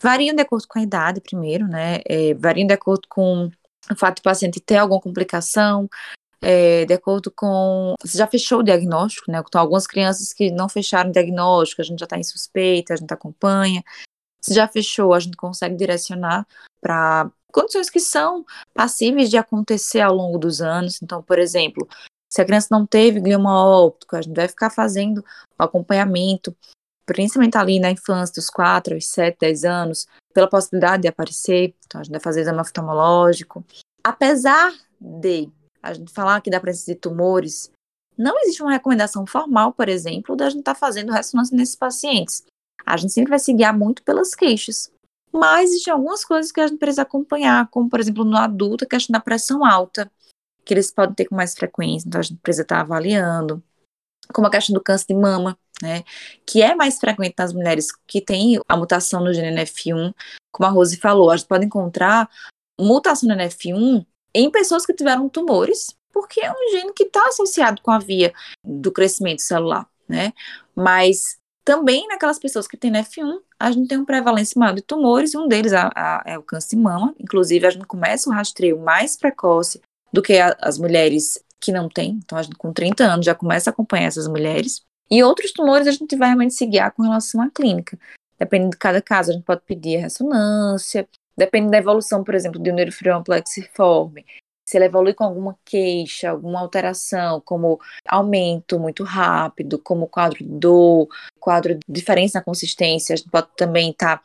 variam 0.00 0.34
de 0.34 0.42
acordo 0.42 0.66
com 0.68 0.78
a 0.78 0.82
idade, 0.82 1.20
primeiro, 1.20 1.66
né? 1.66 2.00
É, 2.06 2.34
variam 2.34 2.66
de 2.66 2.74
acordo 2.74 3.06
com 3.08 3.50
o 3.90 3.96
fato 3.96 4.16
do 4.16 4.22
paciente 4.22 4.60
ter 4.60 4.76
alguma 4.76 5.00
complicação, 5.00 5.88
é, 6.40 6.84
de 6.84 6.94
acordo 6.94 7.30
com. 7.30 7.94
Você 8.00 8.18
já 8.18 8.26
fechou 8.26 8.60
o 8.60 8.62
diagnóstico, 8.62 9.30
né? 9.30 9.42
Então, 9.44 9.60
algumas 9.60 9.86
crianças 9.86 10.32
que 10.32 10.50
não 10.50 10.68
fecharam 10.68 11.10
o 11.10 11.12
diagnóstico, 11.12 11.82
a 11.82 11.84
gente 11.84 11.98
já 11.98 12.04
está 12.04 12.16
em 12.18 12.22
suspeita, 12.22 12.94
a 12.94 12.96
gente 12.96 13.12
acompanha. 13.12 13.82
Se 14.40 14.54
já 14.54 14.68
fechou, 14.68 15.12
a 15.12 15.20
gente 15.20 15.36
consegue 15.36 15.76
direcionar 15.76 16.46
para 16.80 17.30
condições 17.52 17.90
que 17.90 17.98
são 17.98 18.44
passíveis 18.72 19.28
de 19.30 19.36
acontecer 19.36 20.00
ao 20.00 20.14
longo 20.14 20.38
dos 20.38 20.60
anos. 20.60 21.02
Então, 21.02 21.22
por 21.22 21.38
exemplo, 21.38 21.88
se 22.30 22.40
a 22.40 22.44
criança 22.44 22.68
não 22.70 22.86
teve 22.86 23.20
glioma 23.20 23.52
óptico, 23.52 24.16
a 24.16 24.22
gente 24.22 24.36
vai 24.36 24.46
ficar 24.46 24.70
fazendo 24.70 25.24
acompanhamento, 25.58 26.54
principalmente 27.04 27.56
ali 27.56 27.80
na 27.80 27.90
infância, 27.90 28.34
dos 28.34 28.48
4 28.48 28.94
aos 28.94 29.08
7, 29.08 29.38
10 29.40 29.64
anos, 29.64 30.06
pela 30.38 30.48
possibilidade 30.48 31.02
de 31.02 31.08
aparecer. 31.08 31.74
Então, 31.84 32.00
a 32.00 32.04
gente 32.04 32.12
vai 32.12 32.20
fazer 32.20 32.42
exame 32.42 32.60
oftalmológico. 32.60 33.64
Apesar 34.04 34.72
de 35.00 35.48
a 35.82 35.92
gente 35.92 36.12
falar 36.12 36.40
que 36.40 36.48
dá 36.48 36.60
presença 36.60 36.94
de 36.94 37.00
tumores, 37.00 37.72
não 38.16 38.38
existe 38.40 38.62
uma 38.62 38.70
recomendação 38.70 39.26
formal, 39.26 39.72
por 39.72 39.88
exemplo, 39.88 40.36
da 40.36 40.48
gente 40.48 40.60
estar 40.60 40.74
tá 40.74 40.78
fazendo 40.78 41.10
ressonância 41.10 41.56
nesses 41.56 41.74
pacientes. 41.74 42.44
A 42.86 42.96
gente 42.96 43.12
sempre 43.12 43.30
vai 43.30 43.40
se 43.40 43.52
guiar 43.52 43.76
muito 43.76 44.00
pelas 44.04 44.32
queixas. 44.32 44.92
Mas 45.32 45.70
existem 45.70 45.92
algumas 45.92 46.24
coisas 46.24 46.52
que 46.52 46.60
a 46.60 46.68
gente 46.68 46.78
precisa 46.78 47.02
acompanhar, 47.02 47.68
como, 47.68 47.88
por 47.88 47.98
exemplo, 47.98 48.24
no 48.24 48.36
adulto, 48.36 48.84
a 48.84 48.88
questão 48.88 49.12
da 49.12 49.20
pressão 49.20 49.64
alta 49.64 50.08
que 50.64 50.72
eles 50.72 50.92
podem 50.92 51.14
ter 51.14 51.24
com 51.24 51.34
mais 51.34 51.54
frequência, 51.54 52.06
então 52.06 52.20
a 52.20 52.22
gente 52.22 52.38
precisa 52.40 52.62
estar 52.62 52.80
avaliando. 52.80 53.62
Como 54.32 54.46
a 54.46 54.50
questão 54.50 54.74
do 54.74 54.82
câncer 54.82 55.06
de 55.08 55.14
mama, 55.14 55.58
né, 55.82 56.04
que 56.44 56.62
é 56.62 56.74
mais 56.74 56.98
frequente 56.98 57.34
nas 57.38 57.52
mulheres 57.52 57.88
que 58.06 58.20
têm 58.20 58.60
a 58.68 58.76
mutação 58.76 59.22
no 59.22 59.32
gene 59.32 59.56
NF1, 59.56 60.12
como 60.52 60.68
a 60.68 60.70
Rose 60.70 60.96
falou, 60.96 61.30
a 61.30 61.36
gente 61.36 61.48
pode 61.48 61.64
encontrar 61.64 62.28
mutação 62.78 63.28
no 63.28 63.34
NF1 63.34 64.04
em 64.34 64.50
pessoas 64.50 64.84
que 64.84 64.92
tiveram 64.92 65.28
tumores, 65.28 65.94
porque 66.12 66.40
é 66.40 66.50
um 66.50 66.70
gene 66.72 66.92
que 66.92 67.04
está 67.04 67.26
associado 67.28 67.80
com 67.82 67.90
a 67.90 67.98
via 67.98 68.32
do 68.64 68.92
crescimento 68.92 69.40
celular, 69.42 69.88
né, 70.08 70.32
mas 70.74 71.38
também 71.64 72.08
naquelas 72.08 72.38
pessoas 72.38 72.66
que 72.66 72.78
têm 72.78 72.92
NF1, 72.92 73.40
a 73.60 73.70
gente 73.70 73.88
tem 73.88 73.98
uma 73.98 74.06
prevalência 74.06 74.58
maior 74.58 74.74
de 74.74 74.82
tumores, 74.82 75.34
e 75.34 75.36
um 75.36 75.46
deles 75.46 75.72
é, 75.72 76.38
o 76.38 76.42
câncer 76.42 76.76
de 76.76 76.82
mama, 76.82 77.14
inclusive 77.18 77.66
a 77.66 77.70
gente 77.70 77.86
começa 77.86 78.30
o 78.30 78.32
rastreio 78.32 78.78
mais 78.78 79.16
precoce 79.16 79.80
do 80.12 80.22
que 80.22 80.38
a, 80.38 80.56
as 80.60 80.78
mulheres 80.78 81.38
que 81.60 81.72
não 81.72 81.88
têm. 81.88 82.20
Então, 82.24 82.38
a 82.38 82.42
gente 82.42 82.56
com 82.56 82.72
30 82.72 83.04
anos 83.04 83.26
já 83.26 83.34
começa 83.34 83.70
a 83.70 83.72
acompanhar 83.72 84.06
essas 84.06 84.28
mulheres. 84.28 84.82
E 85.10 85.22
outros 85.22 85.52
tumores 85.52 85.86
a 85.86 85.92
gente 85.92 86.16
vai 86.16 86.28
realmente 86.28 86.54
se 86.54 86.66
guiar 86.66 86.92
com 86.92 87.02
relação 87.02 87.40
à 87.40 87.50
clínica. 87.50 87.98
Dependendo 88.38 88.70
de 88.70 88.76
cada 88.76 89.02
caso, 89.02 89.30
a 89.30 89.34
gente 89.34 89.44
pode 89.44 89.62
pedir 89.62 89.96
a 89.96 90.00
ressonância, 90.02 91.08
depende 91.36 91.70
da 91.70 91.78
evolução, 91.78 92.22
por 92.22 92.34
exemplo, 92.34 92.62
de 92.62 92.70
um 92.70 92.74
neurofilhoma 92.74 93.24
plexiforme. 93.24 94.24
Se 94.68 94.76
ele 94.76 94.84
evolui 94.84 95.14
com 95.14 95.24
alguma 95.24 95.58
queixa, 95.64 96.30
alguma 96.30 96.60
alteração, 96.60 97.40
como 97.40 97.80
aumento 98.06 98.78
muito 98.78 99.02
rápido, 99.02 99.78
como 99.78 100.06
quadro 100.06 100.44
de 100.44 100.50
dor, 100.50 101.08
quadro 101.40 101.74
de 101.74 101.80
diferença 101.88 102.38
na 102.38 102.44
consistência, 102.44 103.14
a 103.14 103.16
gente 103.16 103.30
pode 103.30 103.48
também 103.56 103.90
estar 103.90 104.22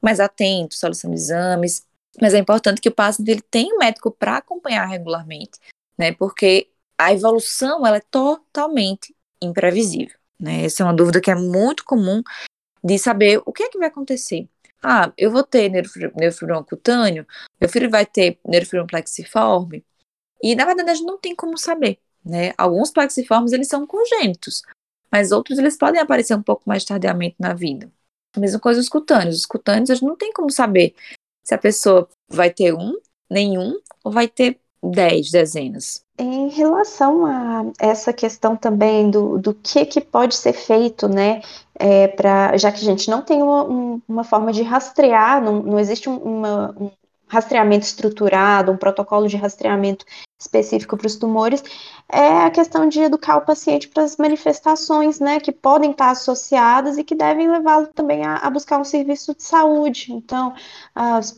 mais 0.00 0.20
atento, 0.20 0.74
solicitando 0.74 1.14
exames. 1.14 1.86
Mas 2.20 2.34
é 2.34 2.38
importante 2.38 2.80
que 2.80 2.90
o 2.90 2.94
paciente 2.94 3.30
ele 3.30 3.42
tenha 3.42 3.74
um 3.74 3.78
médico 3.78 4.10
para 4.10 4.36
acompanhar 4.36 4.84
regularmente, 4.86 5.58
né? 5.98 6.12
Porque 6.12 6.68
a 6.98 7.12
evolução 7.12 7.86
ela 7.86 7.98
é 7.98 8.02
totalmente 8.10 9.14
imprevisível, 9.40 10.16
né? 10.40 10.64
Essa 10.64 10.82
é 10.82 10.86
uma 10.86 10.94
dúvida 10.94 11.20
que 11.20 11.30
é 11.30 11.34
muito 11.34 11.84
comum 11.84 12.22
de 12.82 12.98
saber 12.98 13.42
o 13.44 13.52
que 13.52 13.64
é 13.64 13.68
que 13.68 13.78
vai 13.78 13.88
acontecer. 13.88 14.48
Ah, 14.82 15.12
eu 15.16 15.30
vou 15.30 15.42
ter 15.42 15.70
neurofibroma 15.70 16.62
cutâneo, 16.64 17.26
meu 17.60 17.68
filho 17.68 17.90
vai 17.90 18.06
ter 18.06 18.38
neurofibroma 18.46 18.86
plexiforme, 18.86 19.84
e 20.42 20.54
na 20.54 20.64
verdade 20.64 20.90
a 20.90 20.94
gente 20.94 21.06
não 21.06 21.18
tem 21.18 21.34
como 21.34 21.58
saber, 21.58 21.98
né? 22.24 22.52
Alguns 22.56 22.90
plexiformes 22.90 23.52
eles 23.52 23.68
são 23.68 23.86
congênitos, 23.86 24.62
mas 25.10 25.32
outros 25.32 25.58
eles 25.58 25.76
podem 25.76 26.00
aparecer 26.00 26.34
um 26.34 26.42
pouco 26.42 26.62
mais 26.66 26.84
tardiamente 26.84 27.36
na 27.38 27.54
vida. 27.54 27.90
A 28.36 28.40
mesma 28.40 28.60
coisa 28.60 28.80
os 28.80 28.88
cutâneos. 28.88 29.36
Os 29.36 29.46
cutâneos 29.46 29.90
a 29.90 29.94
gente 29.94 30.04
não 30.04 30.16
tem 30.16 30.32
como 30.32 30.50
saber 30.50 30.94
se 31.42 31.54
a 31.54 31.58
pessoa 31.58 32.08
vai 32.28 32.50
ter 32.50 32.74
um, 32.74 33.00
nenhum, 33.30 33.80
ou 34.04 34.12
vai 34.12 34.28
ter 34.28 34.60
dez 34.82 35.30
dezenas. 35.30 36.04
Em 36.18 36.48
relação 36.48 37.26
a 37.26 37.64
essa 37.78 38.12
questão 38.12 38.56
também 38.56 39.10
do, 39.10 39.38
do 39.38 39.52
que, 39.52 39.84
que 39.84 40.00
pode 40.00 40.34
ser 40.34 40.54
feito, 40.54 41.08
né, 41.08 41.42
é, 41.74 42.08
pra, 42.08 42.56
já 42.56 42.72
que 42.72 42.78
a 42.78 42.84
gente 42.84 43.10
não 43.10 43.20
tem 43.22 43.42
uma, 43.42 43.64
um, 43.64 44.00
uma 44.08 44.24
forma 44.24 44.50
de 44.50 44.62
rastrear, 44.62 45.42
não, 45.42 45.62
não 45.62 45.78
existe 45.78 46.08
um, 46.08 46.16
uma, 46.16 46.74
um 46.80 46.90
rastreamento 47.28 47.84
estruturado, 47.84 48.72
um 48.72 48.76
protocolo 48.76 49.28
de 49.28 49.36
rastreamento 49.36 50.04
específico 50.38 50.96
para 50.96 51.06
os 51.06 51.16
tumores, 51.16 51.62
é 52.12 52.44
a 52.44 52.50
questão 52.50 52.88
de 52.88 53.00
educar 53.00 53.38
o 53.38 53.40
paciente 53.40 53.88
para 53.88 54.04
as 54.04 54.16
manifestações, 54.16 55.18
né, 55.18 55.40
que 55.40 55.50
podem 55.50 55.90
estar 55.90 56.10
associadas 56.10 56.98
e 56.98 57.04
que 57.04 57.14
devem 57.14 57.50
levá-lo 57.50 57.88
também 57.88 58.24
a, 58.24 58.36
a, 58.36 58.50
buscar 58.50 58.78
um 58.78 58.84
serviço 58.84 59.34
de 59.34 59.42
saúde. 59.42 60.12
Então, 60.12 60.54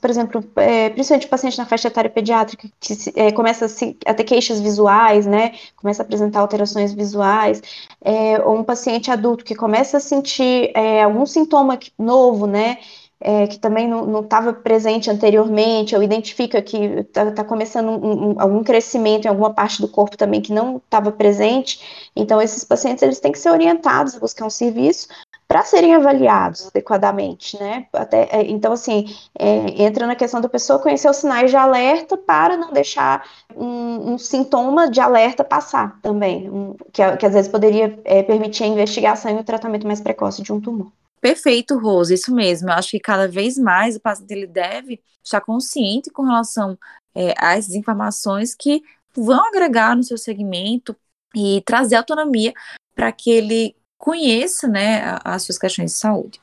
por 0.00 0.10
exemplo, 0.10 0.44
é, 0.56 0.90
principalmente 0.90 1.26
o 1.26 1.30
paciente 1.30 1.56
na 1.56 1.64
faixa 1.64 1.88
etária 1.88 2.10
pediátrica 2.10 2.68
que 2.80 2.94
se, 2.94 3.12
é, 3.16 3.30
começa 3.30 3.66
a, 3.66 3.68
se, 3.68 3.96
a, 4.04 4.12
ter 4.12 4.24
queixas 4.24 4.60
visuais, 4.60 5.26
né, 5.26 5.52
começa 5.76 6.02
a 6.02 6.04
apresentar 6.04 6.40
alterações 6.40 6.92
visuais, 6.92 7.62
é, 8.02 8.40
ou 8.44 8.58
um 8.58 8.64
paciente 8.64 9.10
adulto 9.10 9.44
que 9.44 9.54
começa 9.54 9.98
a 9.98 10.00
sentir 10.00 10.72
é, 10.74 11.02
algum 11.02 11.24
sintoma 11.24 11.78
novo, 11.96 12.46
né, 12.46 12.78
é, 13.20 13.46
que 13.46 13.58
também 13.58 13.88
não 13.88 14.20
estava 14.20 14.52
presente 14.52 15.10
anteriormente, 15.10 15.94
ou 15.94 16.02
identifica 16.02 16.62
que 16.62 16.76
está 16.76 17.30
tá 17.32 17.44
começando 17.44 17.88
um, 17.88 18.30
um, 18.30 18.40
algum 18.40 18.62
crescimento 18.62 19.24
em 19.24 19.28
alguma 19.28 19.52
parte 19.52 19.80
do 19.80 19.88
corpo 19.88 20.16
também 20.16 20.40
que 20.40 20.52
não 20.52 20.76
estava 20.76 21.10
presente, 21.10 22.10
então 22.14 22.40
esses 22.40 22.64
pacientes 22.64 23.02
eles 23.02 23.20
têm 23.20 23.32
que 23.32 23.38
ser 23.38 23.50
orientados 23.50 24.16
a 24.16 24.20
buscar 24.20 24.46
um 24.46 24.50
serviço 24.50 25.08
para 25.48 25.64
serem 25.64 25.94
avaliados 25.94 26.66
adequadamente, 26.66 27.58
né? 27.58 27.86
Até, 27.94 28.28
é, 28.30 28.42
então, 28.50 28.70
assim, 28.70 29.06
é, 29.36 29.82
entra 29.82 30.06
na 30.06 30.14
questão 30.14 30.42
da 30.42 30.48
pessoa 30.48 30.78
conhecer 30.78 31.08
os 31.08 31.16
sinais 31.16 31.50
de 31.50 31.56
alerta 31.56 32.18
para 32.18 32.54
não 32.54 32.70
deixar 32.70 33.26
um, 33.56 34.12
um 34.12 34.18
sintoma 34.18 34.90
de 34.90 35.00
alerta 35.00 35.42
passar 35.42 35.98
também, 36.02 36.76
que, 36.92 37.16
que, 37.16 37.26
às 37.26 37.32
vezes 37.32 37.50
poderia 37.50 37.98
é, 38.04 38.22
permitir 38.22 38.64
a 38.64 38.66
investigação 38.66 39.30
e 39.30 39.40
o 39.40 39.44
tratamento 39.44 39.86
mais 39.86 40.02
precoce 40.02 40.42
de 40.42 40.52
um 40.52 40.60
tumor. 40.60 40.92
Perfeito, 41.20 41.78
Rose, 41.78 42.14
isso 42.14 42.34
mesmo. 42.34 42.68
Eu 42.68 42.74
acho 42.74 42.90
que 42.90 43.00
cada 43.00 43.26
vez 43.28 43.58
mais 43.58 43.96
o 43.96 44.00
paciente 44.00 44.30
ele 44.30 44.46
deve 44.46 45.00
estar 45.22 45.40
consciente 45.40 46.10
com 46.10 46.22
relação 46.22 46.78
é, 47.14 47.34
essas 47.38 47.74
informações 47.74 48.54
que 48.54 48.82
vão 49.14 49.46
agregar 49.46 49.96
no 49.96 50.02
seu 50.02 50.16
segmento 50.16 50.96
e 51.34 51.62
trazer 51.66 51.96
autonomia 51.96 52.52
para 52.94 53.10
que 53.12 53.30
ele 53.30 53.76
conheça 53.98 54.68
né, 54.68 55.18
as 55.24 55.42
suas 55.42 55.58
questões 55.58 55.92
de 55.92 55.98
saúde. 55.98 56.40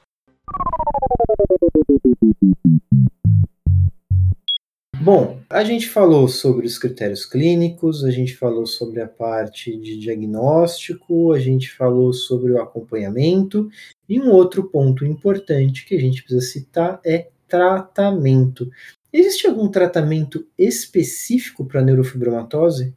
Bom, 5.02 5.36
A 5.56 5.64
gente 5.64 5.88
falou 5.88 6.28
sobre 6.28 6.66
os 6.66 6.78
critérios 6.78 7.26
clínicos, 7.26 8.04
a 8.04 8.12
gente 8.12 8.36
falou 8.36 8.66
sobre 8.66 9.02
a 9.02 9.08
parte 9.08 9.78
de 9.78 9.98
diagnóstico, 9.98 11.32
a 11.32 11.40
gente 11.40 11.72
falou 11.72 12.12
sobre 12.12 12.52
o 12.52 12.62
acompanhamento, 12.62 13.70
e 14.10 14.20
um 14.20 14.32
outro 14.32 14.70
ponto 14.70 15.06
importante 15.06 15.86
que 15.86 15.96
a 15.96 16.00
gente 16.00 16.24
precisa 16.24 16.46
citar 16.46 17.00
é 17.06 17.30
tratamento. 17.48 18.70
Existe 19.14 19.48
algum 19.48 19.70
tratamento 19.70 20.46
específico 20.58 21.64
para 21.64 21.82
neurofibromatose? 21.82 22.94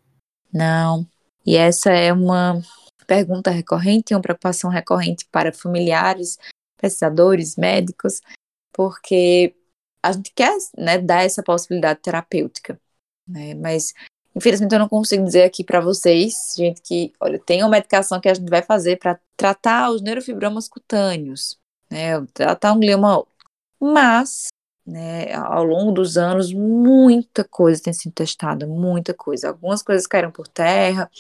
Não. 0.53 1.07
E 1.46 1.55
essa 1.55 1.92
é 1.92 2.12
uma 2.12 2.61
pergunta 3.07 3.51
recorrente, 3.51 4.14
uma 4.14 4.22
preocupação 4.22 4.68
recorrente 4.68 5.26
para 5.30 5.53
familiares, 5.53 6.38
pesquisadores, 6.76 7.57
médicos, 7.57 8.20
porque 8.72 9.55
a 10.03 10.12
gente 10.12 10.32
quer 10.34 10.57
né, 10.76 10.99
dar 10.99 11.24
essa 11.24 11.42
possibilidade 11.42 12.01
terapêutica, 12.01 12.80
né? 13.26 13.55
Mas 13.55 13.92
infelizmente 14.34 14.72
eu 14.72 14.78
não 14.78 14.88
consigo 14.88 15.24
dizer 15.24 15.44
aqui 15.44 15.64
para 15.64 15.80
vocês, 15.80 16.55
gente, 16.57 16.80
que 16.82 17.12
olha, 17.20 17.38
tem 17.38 17.62
uma 17.62 17.70
medicação 17.70 18.20
que 18.20 18.28
a 18.28 18.34
gente 18.34 18.49
vai 18.49 18.62
fazer 18.62 18.99
para 18.99 19.18
tratar 19.36 19.90
os 19.90 20.01
neurofibromas 20.01 20.68
cutâneos, 20.68 21.59
né? 21.90 22.24
Tratar 22.32 22.72
um 22.72 22.80
glioma, 22.80 23.24
mas 23.80 24.49
né, 24.88 25.34
ao 25.34 25.64
longo 25.64 25.92
dos 25.92 26.16
anos, 26.16 26.53
muita 26.53 27.44
coisa 27.44 27.82
tem 27.82 27.92
sido 27.92 28.12
testada, 28.12 28.66
muita 28.66 29.12
coisa. 29.12 29.49
Algumas 29.49 29.82
coisas 29.82 30.07
caíram 30.07 30.30
por 30.30 30.49
terra, 30.49 31.11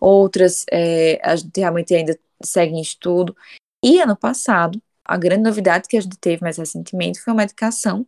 outras 0.00 0.64
é, 0.70 1.20
a 1.22 1.36
gente 1.36 1.60
realmente 1.60 1.94
ainda 1.94 2.18
segue 2.42 2.74
em 2.74 2.80
estudo. 2.80 3.36
E 3.82 4.00
ano 4.00 4.16
passado, 4.16 4.82
a 5.06 5.16
grande 5.16 5.42
novidade 5.42 5.88
que 5.88 5.96
a 5.96 6.00
gente 6.00 6.18
teve 6.18 6.42
mais 6.42 6.56
recentemente 6.56 7.20
foi 7.20 7.32
uma 7.32 7.42
medicação 7.42 8.06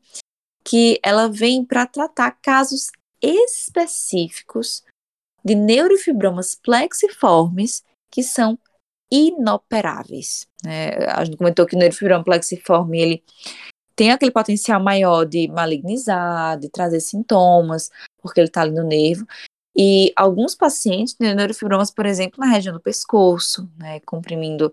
que 0.64 0.98
ela 1.02 1.28
vem 1.28 1.64
para 1.64 1.86
tratar 1.86 2.32
casos 2.42 2.90
específicos 3.22 4.82
de 5.44 5.54
neurofibromas 5.54 6.54
plexiformes 6.54 7.82
que 8.10 8.22
são 8.22 8.58
inoperáveis. 9.10 10.46
Né? 10.62 10.90
A 11.06 11.24
gente 11.24 11.36
comentou 11.36 11.66
que 11.66 11.74
o 11.74 11.78
neurofibroma 11.78 12.24
plexiforme 12.24 13.00
ele 13.00 13.24
tem 13.96 14.10
aquele 14.10 14.30
potencial 14.30 14.80
maior 14.80 15.24
de 15.24 15.48
malignizar, 15.48 16.58
de 16.58 16.68
trazer 16.68 17.00
sintomas, 17.00 17.90
porque 18.20 18.40
ele 18.40 18.48
está 18.48 18.62
ali 18.62 18.72
no 18.72 18.84
nervo. 18.84 19.26
E 19.76 20.12
alguns 20.16 20.54
pacientes 20.54 21.14
têm 21.14 21.34
neurofibromas, 21.34 21.90
por 21.90 22.06
exemplo, 22.06 22.38
na 22.38 22.46
região 22.46 22.74
do 22.74 22.80
pescoço, 22.80 23.68
né, 23.78 24.00
comprimindo 24.00 24.72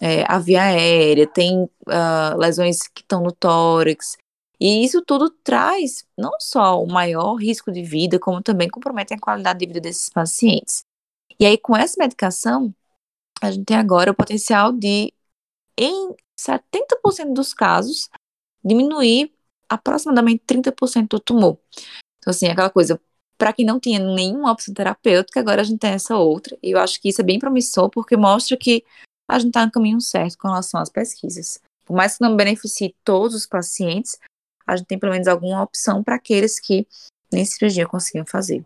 é, 0.00 0.24
a 0.26 0.38
via 0.38 0.62
aérea, 0.62 1.26
tem 1.26 1.64
uh, 1.64 2.36
lesões 2.38 2.82
que 2.88 3.00
estão 3.00 3.22
no 3.22 3.32
tórax. 3.32 4.16
E 4.58 4.84
isso 4.84 5.02
tudo 5.02 5.30
traz 5.30 6.06
não 6.16 6.32
só 6.40 6.82
o 6.82 6.86
maior 6.86 7.34
risco 7.34 7.70
de 7.70 7.82
vida, 7.82 8.18
como 8.18 8.42
também 8.42 8.68
compromete 8.68 9.14
a 9.14 9.20
qualidade 9.20 9.58
de 9.58 9.66
vida 9.66 9.80
desses 9.80 10.08
pacientes. 10.08 10.84
E 11.38 11.44
aí, 11.44 11.58
com 11.58 11.76
essa 11.76 11.96
medicação, 11.98 12.74
a 13.42 13.50
gente 13.50 13.66
tem 13.66 13.76
agora 13.76 14.10
o 14.10 14.14
potencial 14.14 14.72
de, 14.72 15.12
em 15.76 16.14
70% 16.38 17.34
dos 17.34 17.52
casos, 17.52 18.08
diminuir 18.64 19.32
aproximadamente 19.68 20.42
30% 20.46 21.08
do 21.08 21.20
tumor. 21.20 21.58
Então, 22.18 22.30
assim, 22.30 22.46
aquela 22.46 22.70
coisa, 22.70 23.00
para 23.36 23.52
quem 23.52 23.66
não 23.66 23.78
tinha 23.78 23.98
nenhuma 23.98 24.52
opção 24.52 24.72
terapêutica, 24.72 25.40
agora 25.40 25.60
a 25.60 25.64
gente 25.64 25.78
tem 25.78 25.90
essa 25.90 26.16
outra, 26.16 26.56
e 26.62 26.70
eu 26.70 26.78
acho 26.78 27.00
que 27.00 27.10
isso 27.10 27.20
é 27.20 27.24
bem 27.24 27.38
promissor, 27.38 27.90
porque 27.90 28.16
mostra 28.16 28.56
que 28.56 28.82
a 29.28 29.38
gente 29.38 29.48
está 29.48 29.66
no 29.66 29.72
caminho 29.72 30.00
certo 30.00 30.38
com 30.38 30.48
relação 30.48 30.80
às 30.80 30.88
pesquisas. 30.88 31.60
Por 31.84 31.96
mais 31.96 32.16
que 32.16 32.22
não 32.22 32.36
beneficie 32.36 32.94
todos 33.04 33.34
os 33.34 33.46
pacientes, 33.46 34.18
a 34.66 34.76
gente 34.76 34.86
tem 34.86 34.98
pelo 34.98 35.12
menos 35.12 35.28
alguma 35.28 35.62
opção 35.62 36.02
para 36.02 36.16
aqueles 36.16 36.58
que 36.60 36.86
nem 37.32 37.44
cirurgia 37.44 37.86
conseguiam 37.86 38.26
fazer. 38.26 38.64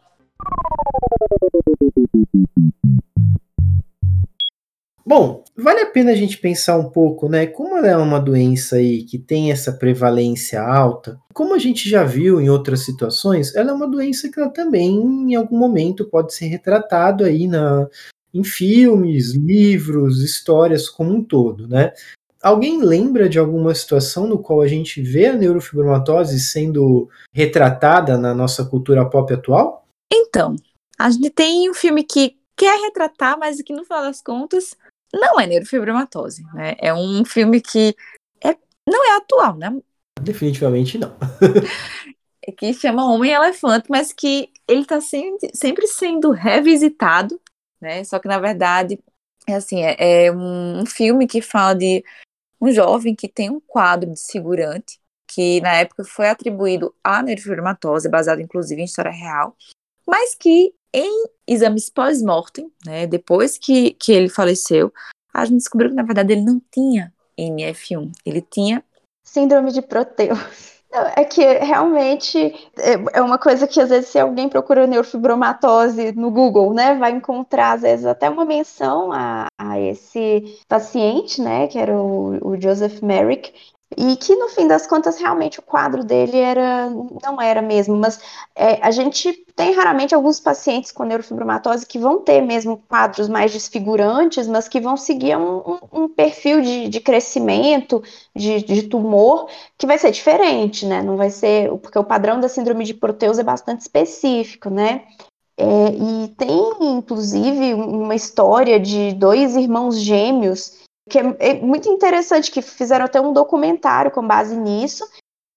Bom, 5.04 5.42
vale 5.56 5.80
a 5.80 5.86
pena 5.86 6.12
a 6.12 6.14
gente 6.14 6.38
pensar 6.38 6.78
um 6.78 6.88
pouco, 6.88 7.28
né? 7.28 7.46
Como 7.46 7.76
ela 7.76 7.88
é 7.88 7.96
uma 7.96 8.20
doença 8.20 8.76
aí 8.76 9.02
que 9.02 9.18
tem 9.18 9.50
essa 9.50 9.72
prevalência 9.72 10.62
alta, 10.62 11.18
como 11.34 11.54
a 11.54 11.58
gente 11.58 11.88
já 11.88 12.04
viu 12.04 12.40
em 12.40 12.48
outras 12.48 12.84
situações, 12.84 13.54
ela 13.56 13.70
é 13.70 13.74
uma 13.74 13.88
doença 13.88 14.30
que 14.30 14.38
ela 14.38 14.50
também, 14.50 14.88
em 14.88 15.34
algum 15.34 15.58
momento, 15.58 16.08
pode 16.08 16.32
ser 16.32 16.46
retratado 16.46 17.24
aí 17.24 17.48
na, 17.48 17.88
em 18.32 18.44
filmes, 18.44 19.34
livros, 19.34 20.22
histórias 20.22 20.88
como 20.88 21.12
um 21.12 21.22
todo, 21.22 21.66
né? 21.66 21.92
Alguém 22.42 22.82
lembra 22.82 23.28
de 23.28 23.38
alguma 23.38 23.74
situação 23.74 24.26
no 24.26 24.38
qual 24.38 24.62
a 24.62 24.66
gente 24.66 25.02
vê 25.02 25.26
a 25.26 25.36
neurofibromatose 25.36 26.40
sendo 26.40 27.08
retratada 27.32 28.16
na 28.16 28.34
nossa 28.34 28.64
cultura 28.64 29.08
pop 29.08 29.32
atual? 29.32 29.86
Então, 30.10 30.56
a 30.98 31.10
gente 31.10 31.28
tem 31.30 31.68
um 31.68 31.74
filme 31.74 32.02
que 32.02 32.36
quer 32.56 32.80
retratar, 32.80 33.38
mas 33.38 33.60
que 33.60 33.74
no 33.74 33.84
final 33.84 34.02
das 34.02 34.22
contas 34.22 34.74
não 35.12 35.38
é 35.38 35.46
neurofibromatose, 35.46 36.42
né? 36.54 36.76
É 36.78 36.94
um 36.94 37.24
filme 37.24 37.60
que 37.60 37.94
é, 38.42 38.56
não 38.88 39.04
é 39.04 39.16
atual, 39.16 39.56
né? 39.56 39.76
Definitivamente 40.22 40.96
não. 40.96 41.14
que 42.56 42.72
chama 42.72 43.04
Homem-Elefante, 43.04 43.86
mas 43.88 44.12
que 44.12 44.50
ele 44.66 44.82
está 44.82 45.00
sempre 45.00 45.86
sendo 45.86 46.30
revisitado, 46.30 47.40
né? 47.80 48.04
Só 48.04 48.18
que, 48.18 48.28
na 48.28 48.38
verdade, 48.38 48.98
é 49.46 49.54
assim, 49.54 49.82
é, 49.82 50.26
é 50.26 50.32
um, 50.32 50.80
um 50.80 50.86
filme 50.86 51.26
que 51.26 51.40
fala 51.40 51.74
de 51.74 52.04
um 52.60 52.70
jovem 52.70 53.14
que 53.14 53.28
tem 53.28 53.50
um 53.50 53.60
quadro 53.60 54.10
de 54.12 54.20
segurante, 54.20 55.00
que 55.26 55.60
na 55.60 55.74
época 55.74 56.04
foi 56.04 56.28
atribuído 56.28 56.94
à 57.02 57.22
neurofibromatose, 57.22 58.08
baseado 58.08 58.40
inclusive 58.40 58.80
em 58.80 58.84
história 58.84 59.10
real, 59.10 59.56
mas 60.06 60.34
que 60.34 60.74
em 60.92 61.24
exames 61.46 61.88
pós-mortem, 61.88 62.70
né, 62.84 63.06
depois 63.06 63.56
que, 63.56 63.92
que 63.92 64.12
ele 64.12 64.28
faleceu, 64.28 64.92
a 65.32 65.44
gente 65.44 65.58
descobriu 65.58 65.90
que 65.90 65.96
na 65.96 66.02
verdade 66.02 66.32
ele 66.32 66.42
não 66.42 66.60
tinha 66.70 67.14
NF1, 67.38 68.10
ele 68.26 68.42
tinha 68.42 68.84
síndrome 69.24 69.72
de 69.72 69.80
Proteus. 69.80 70.79
É 70.92 71.24
que 71.24 71.40
realmente 71.58 72.36
é, 72.76 73.18
é 73.18 73.22
uma 73.22 73.38
coisa 73.38 73.66
que 73.68 73.80
às 73.80 73.90
vezes 73.90 74.10
se 74.10 74.18
alguém 74.18 74.48
procura 74.48 74.88
neurofibromatose 74.88 76.10
no 76.12 76.32
Google, 76.32 76.74
né, 76.74 76.96
vai 76.96 77.12
encontrar 77.12 77.74
às 77.74 77.82
vezes 77.82 78.04
até 78.04 78.28
uma 78.28 78.44
menção 78.44 79.12
a, 79.12 79.46
a 79.56 79.78
esse 79.80 80.58
paciente, 80.68 81.40
né, 81.40 81.68
que 81.68 81.78
era 81.78 81.96
o, 81.96 82.44
o 82.44 82.60
Joseph 82.60 83.00
Merrick, 83.02 83.52
e 83.96 84.16
que 84.16 84.36
no 84.36 84.48
fim 84.48 84.68
das 84.68 84.86
contas 84.86 85.18
realmente 85.18 85.58
o 85.58 85.62
quadro 85.62 86.04
dele 86.04 86.38
era 86.38 86.88
não 87.22 87.40
era 87.42 87.60
mesmo, 87.60 87.96
mas 87.96 88.20
é, 88.54 88.78
a 88.80 88.90
gente 88.92 89.32
tem 89.56 89.72
raramente 89.72 90.14
alguns 90.14 90.38
pacientes 90.38 90.92
com 90.92 91.02
neurofibromatose 91.02 91.84
que 91.84 91.98
vão 91.98 92.20
ter 92.20 92.40
mesmo 92.40 92.82
quadros 92.88 93.28
mais 93.28 93.52
desfigurantes, 93.52 94.46
mas 94.46 94.68
que 94.68 94.80
vão 94.80 94.96
seguir 94.96 95.36
um, 95.36 95.78
um, 95.92 96.08
perfil 96.08 96.60
de, 96.60 96.88
de 96.88 97.00
crescimento 97.00 98.02
de, 98.34 98.62
de, 98.62 98.82
tumor 98.84 99.48
que 99.76 99.86
vai 99.86 99.98
ser 99.98 100.12
diferente, 100.12 100.86
né? 100.86 101.02
Não 101.02 101.16
vai 101.16 101.30
ser 101.30 101.70
porque 101.78 101.98
o 101.98 102.04
padrão 102.04 102.38
da 102.38 102.48
síndrome 102.48 102.84
de 102.84 102.94
Proteus 102.94 103.38
é 103.38 103.42
bastante 103.42 103.80
específico, 103.80 104.70
né? 104.70 105.02
É, 105.58 105.64
e 105.64 106.28
tem 106.38 106.72
inclusive 106.80 107.74
uma 107.74 108.14
história 108.14 108.78
de 108.78 109.12
dois 109.12 109.56
irmãos 109.56 110.00
gêmeos 110.00 110.79
que 111.10 111.18
é, 111.18 111.36
é, 111.40 111.54
muito 111.54 111.88
interessante, 111.88 112.50
que 112.50 112.62
fizeram 112.62 113.04
até 113.04 113.20
um 113.20 113.32
documentário 113.32 114.10
com 114.10 114.26
base 114.26 114.56
nisso, 114.56 115.04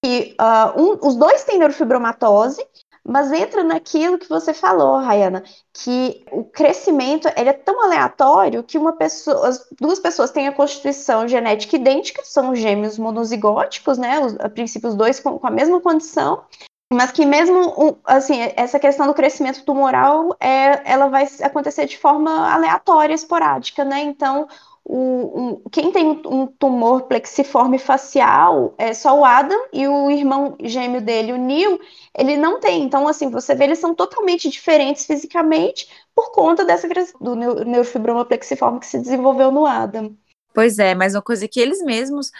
que 0.04 0.36
uh, 0.38 0.80
um, 0.80 1.06
os 1.06 1.16
dois 1.16 1.44
têm 1.44 1.58
neurofibromatose, 1.58 2.62
mas 3.06 3.30
entra 3.32 3.62
naquilo 3.62 4.18
que 4.18 4.28
você 4.28 4.52
falou, 4.52 4.98
Rayana, 4.98 5.44
que 5.72 6.24
o 6.32 6.44
crescimento 6.44 7.28
ele 7.36 7.50
é 7.50 7.52
tão 7.52 7.84
aleatório 7.84 8.62
que 8.62 8.78
uma 8.78 8.94
pessoa, 8.94 9.46
as 9.46 9.66
duas 9.78 9.98
pessoas 9.98 10.30
têm 10.30 10.48
a 10.48 10.52
constituição 10.52 11.28
genética 11.28 11.76
idêntica, 11.76 12.22
são 12.24 12.54
gêmeos 12.54 12.98
monozigóticos, 12.98 13.98
né? 13.98 14.20
Os, 14.20 14.34
a 14.40 14.48
princípio, 14.48 14.88
os 14.88 14.94
dois 14.94 15.20
com, 15.20 15.38
com 15.38 15.46
a 15.46 15.50
mesma 15.50 15.80
condição, 15.82 16.44
mas 16.90 17.10
que 17.12 17.26
mesmo 17.26 17.98
assim 18.04 18.38
essa 18.56 18.78
questão 18.78 19.06
do 19.06 19.14
crescimento 19.14 19.64
tumoral 19.64 20.34
é, 20.40 20.90
ela 20.90 21.08
vai 21.08 21.28
acontecer 21.42 21.86
de 21.86 21.98
forma 21.98 22.50
aleatória, 22.50 23.14
esporádica, 23.14 23.84
né? 23.84 24.00
Então 24.00 24.48
o, 24.84 25.40
um, 25.40 25.68
quem 25.70 25.90
tem 25.90 26.22
um 26.26 26.46
tumor 26.46 27.04
plexiforme 27.04 27.78
facial 27.78 28.74
é 28.76 28.92
só 28.92 29.18
o 29.18 29.24
Adam 29.24 29.66
e 29.72 29.88
o 29.88 30.10
irmão 30.10 30.56
gêmeo 30.62 31.00
dele, 31.00 31.32
o 31.32 31.38
Neil, 31.38 31.80
ele 32.14 32.36
não 32.36 32.60
tem. 32.60 32.82
Então, 32.82 33.08
assim, 33.08 33.30
você 33.30 33.54
vê, 33.54 33.64
eles 33.64 33.78
são 33.78 33.94
totalmente 33.94 34.50
diferentes 34.50 35.06
fisicamente 35.06 35.88
por 36.14 36.32
conta 36.32 36.64
dessa 36.64 36.86
do 37.18 37.34
neurofibroma 37.34 38.26
plexiforme 38.26 38.78
que 38.78 38.86
se 38.86 38.98
desenvolveu 38.98 39.50
no 39.50 39.64
Adam. 39.64 40.14
Pois 40.52 40.78
é, 40.78 40.94
mas 40.94 41.14
uma 41.14 41.22
coisa 41.22 41.48
que 41.48 41.58
eles 41.58 41.82
mesmos 41.82 42.30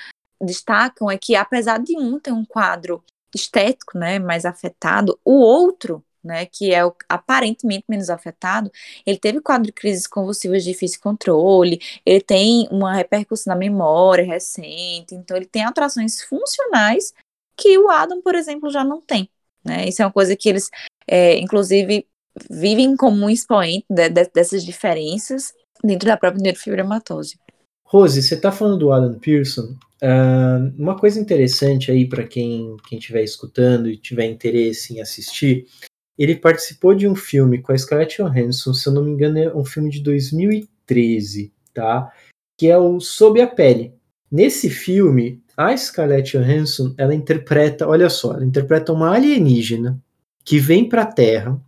destacam 0.40 1.10
é 1.10 1.16
que 1.16 1.34
apesar 1.34 1.78
de 1.78 1.96
um 1.96 2.18
ter 2.20 2.30
um 2.30 2.44
quadro 2.44 3.02
estético, 3.34 3.98
né, 3.98 4.18
mais 4.18 4.44
afetado, 4.44 5.18
o 5.24 5.32
outro 5.32 6.04
né, 6.24 6.46
que 6.46 6.72
é 6.72 6.84
o 6.84 6.94
aparentemente 7.08 7.84
menos 7.88 8.08
afetado, 8.10 8.70
ele 9.06 9.18
teve 9.18 9.40
quadro 9.40 9.66
de 9.66 9.72
crises 9.72 10.06
convulsivas 10.06 10.64
de 10.64 10.72
difícil 10.72 11.00
controle, 11.00 11.80
ele 12.04 12.20
tem 12.20 12.68
uma 12.70 12.94
repercussão 12.94 13.52
na 13.52 13.58
memória 13.58 14.24
recente, 14.24 15.14
então 15.14 15.36
ele 15.36 15.46
tem 15.46 15.62
alterações 15.62 16.22
funcionais 16.22 17.12
que 17.56 17.78
o 17.78 17.90
Adam, 17.90 18.20
por 18.20 18.34
exemplo, 18.34 18.70
já 18.70 18.82
não 18.82 19.00
tem. 19.00 19.28
né? 19.64 19.88
Isso 19.88 20.02
é 20.02 20.06
uma 20.06 20.12
coisa 20.12 20.34
que 20.36 20.48
eles, 20.48 20.70
é, 21.06 21.38
inclusive, 21.38 22.06
vivem 22.50 22.96
como 22.96 23.24
um 23.24 23.30
expoente 23.30 23.86
de, 23.88 24.08
de, 24.08 24.24
dessas 24.34 24.64
diferenças 24.64 25.52
dentro 25.82 26.08
da 26.08 26.16
própria 26.16 26.42
neurofibromatose. 26.42 27.38
Rose, 27.84 28.22
você 28.22 28.34
está 28.34 28.50
falando 28.50 28.78
do 28.78 28.92
Alan 28.92 29.18
Pearson. 29.18 29.76
Uh, 30.02 30.74
uma 30.76 30.98
coisa 30.98 31.20
interessante 31.20 31.90
aí 31.90 32.06
para 32.08 32.26
quem 32.26 32.76
estiver 32.90 33.22
escutando 33.22 33.88
e 33.88 33.96
tiver 33.96 34.26
interesse 34.26 34.94
em 34.94 35.00
assistir, 35.00 35.66
ele 36.18 36.36
participou 36.36 36.94
de 36.94 37.08
um 37.08 37.14
filme 37.14 37.60
com 37.60 37.72
a 37.72 37.78
Scarlett 37.78 38.22
Johansson, 38.22 38.72
se 38.72 38.88
eu 38.88 38.92
não 38.92 39.04
me 39.04 39.10
engano, 39.10 39.38
é 39.38 39.54
um 39.54 39.64
filme 39.64 39.90
de 39.90 40.00
2013, 40.00 41.52
tá? 41.72 42.12
Que 42.56 42.68
é 42.68 42.78
o 42.78 43.00
Sob 43.00 43.40
a 43.40 43.46
Pele. 43.46 43.94
Nesse 44.30 44.70
filme, 44.70 45.42
a 45.56 45.76
Scarlett 45.76 46.36
Johansson, 46.36 46.94
ela 46.96 47.14
interpreta, 47.14 47.86
olha 47.86 48.08
só, 48.08 48.34
ela 48.34 48.44
interpreta 48.44 48.92
uma 48.92 49.14
alienígena 49.14 50.00
que 50.44 50.58
vem 50.58 50.88
para 50.88 51.02
a 51.02 51.06
Terra 51.06 51.60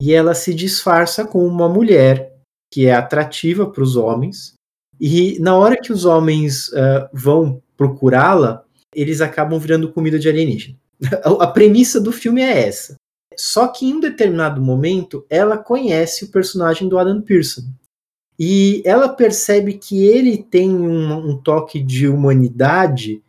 e 0.00 0.12
ela 0.12 0.34
se 0.34 0.54
disfarça 0.54 1.24
como 1.24 1.46
uma 1.46 1.68
mulher 1.68 2.32
que 2.72 2.86
é 2.86 2.94
atrativa 2.94 3.66
para 3.66 3.82
os 3.82 3.96
homens. 3.96 4.54
E 5.00 5.38
na 5.40 5.56
hora 5.56 5.76
que 5.76 5.92
os 5.92 6.04
homens 6.04 6.68
uh, 6.68 7.08
vão 7.12 7.62
procurá-la, 7.76 8.64
eles 8.94 9.20
acabam 9.20 9.58
virando 9.58 9.92
comida 9.92 10.18
de 10.18 10.28
alienígena. 10.28 10.76
a 11.40 11.46
premissa 11.46 12.00
do 12.00 12.12
filme 12.12 12.40
é 12.40 12.66
essa. 12.66 12.96
Só 13.36 13.68
que 13.68 13.86
em 13.86 13.94
um 13.94 14.00
determinado 14.00 14.60
momento 14.60 15.24
ela 15.28 15.56
conhece 15.56 16.24
o 16.24 16.30
personagem 16.30 16.88
do 16.88 16.98
Adam 16.98 17.20
Pearson. 17.20 17.62
E 18.38 18.82
ela 18.84 19.08
percebe 19.08 19.74
que 19.74 20.04
ele 20.04 20.38
tem 20.38 20.70
um, 20.70 21.30
um 21.30 21.36
toque 21.36 21.80
de 21.80 22.08
humanidade 22.08 23.22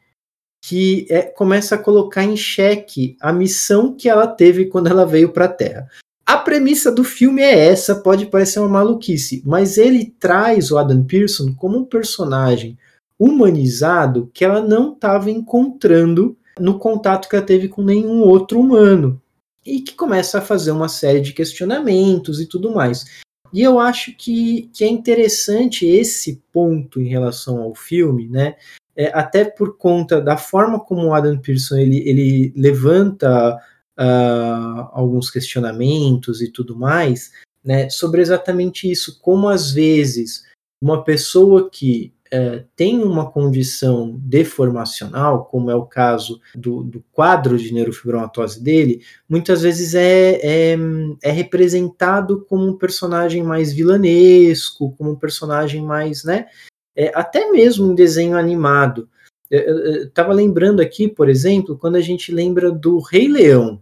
que 0.64 1.06
é, 1.10 1.24
começa 1.24 1.76
a 1.76 1.78
colocar 1.78 2.24
em 2.24 2.38
xeque 2.38 3.18
a 3.20 3.34
missão 3.34 3.94
que 3.94 4.08
ela 4.08 4.26
teve 4.26 4.66
quando 4.66 4.88
ela 4.88 5.06
veio 5.06 5.34
para 5.34 5.46
a 5.46 5.50
Terra. 5.50 5.90
A 6.26 6.38
premissa 6.38 6.90
do 6.90 7.04
filme 7.04 7.42
é 7.42 7.68
essa, 7.68 7.96
pode 7.96 8.28
parecer 8.28 8.60
uma 8.60 8.70
maluquice, 8.70 9.44
mas 9.46 9.78
ele 9.78 10.16
traz 10.18 10.72
o 10.72 10.78
Adam 10.78 11.04
Pearson 11.04 11.54
como 11.54 11.78
um 11.78 11.84
personagem 11.84 12.78
humanizado 13.20 14.32
que 14.34 14.46
ela 14.46 14.62
não 14.62 14.94
estava 14.94 15.30
encontrando 15.30 16.38
no 16.58 16.80
contato 16.80 17.28
que 17.28 17.36
ela 17.36 17.46
teve 17.46 17.68
com 17.68 17.84
nenhum 17.84 18.22
outro 18.22 18.60
humano 18.60 19.22
e 19.66 19.82
que 19.82 19.96
começa 19.96 20.40
a 20.40 20.42
fazer 20.42 20.72
uma 20.72 20.90
série 20.90 21.22
de 21.22 21.34
questionamentos 21.34 22.40
e 22.40 22.46
tudo 22.46 22.74
mais. 22.74 23.06
E 23.54 23.62
eu 23.62 23.80
acho 23.80 24.16
que, 24.18 24.70
que 24.74 24.84
é 24.84 24.88
interessante 24.88 25.86
esse 25.86 26.42
ponto 26.52 27.00
em 27.00 27.08
relação 27.08 27.62
ao 27.62 27.76
filme, 27.76 28.28
né? 28.28 28.56
É, 28.96 29.08
até 29.14 29.46
por 29.46 29.78
conta 29.78 30.20
da 30.20 30.38
forma 30.38 30.80
como 30.80 31.08
o 31.08 31.14
Adam 31.14 31.38
Pearson 31.40 31.78
ele, 31.78 31.98
ele 32.08 32.54
levanta 32.56 33.56
uh, 34.00 34.90
alguns 34.92 35.30
questionamentos 35.30 36.42
e 36.42 36.52
tudo 36.52 36.76
mais, 36.76 37.32
né? 37.64 37.90
Sobre 37.90 38.22
exatamente 38.22 38.90
isso, 38.90 39.20
como 39.22 39.48
às 39.48 39.72
vezes 39.72 40.44
uma 40.82 41.04
pessoa 41.04 41.70
que 41.70 42.14
é, 42.34 42.64
tem 42.76 43.04
uma 43.04 43.30
condição 43.30 44.20
deformacional, 44.24 45.46
como 45.46 45.70
é 45.70 45.76
o 45.76 45.86
caso 45.86 46.42
do, 46.56 46.84
do 46.84 47.04
quadro 47.12 47.56
de 47.60 47.72
neurofibromatose 47.72 48.60
dele, 48.60 49.04
muitas 49.30 49.62
vezes 49.62 49.94
é, 49.94 50.40
é, 50.42 50.76
é, 51.22 51.30
representado 51.30 52.44
como 52.50 52.68
um 52.68 52.76
personagem 52.76 53.44
mais 53.44 53.72
vilanesco, 53.72 54.96
como 54.98 55.12
um 55.12 55.16
personagem 55.16 55.84
mais, 55.84 56.24
né, 56.24 56.48
é, 56.96 57.12
até 57.14 57.52
mesmo 57.52 57.92
em 57.92 57.94
desenho 57.94 58.36
animado. 58.36 59.08
Eu 59.52 60.06
estava 60.06 60.34
lembrando 60.34 60.82
aqui, 60.82 61.08
por 61.08 61.30
exemplo, 61.30 61.78
quando 61.78 61.98
a 61.98 62.02
gente 62.02 62.32
lembra 62.32 62.72
do 62.72 62.98
Rei 62.98 63.28
Leão, 63.28 63.80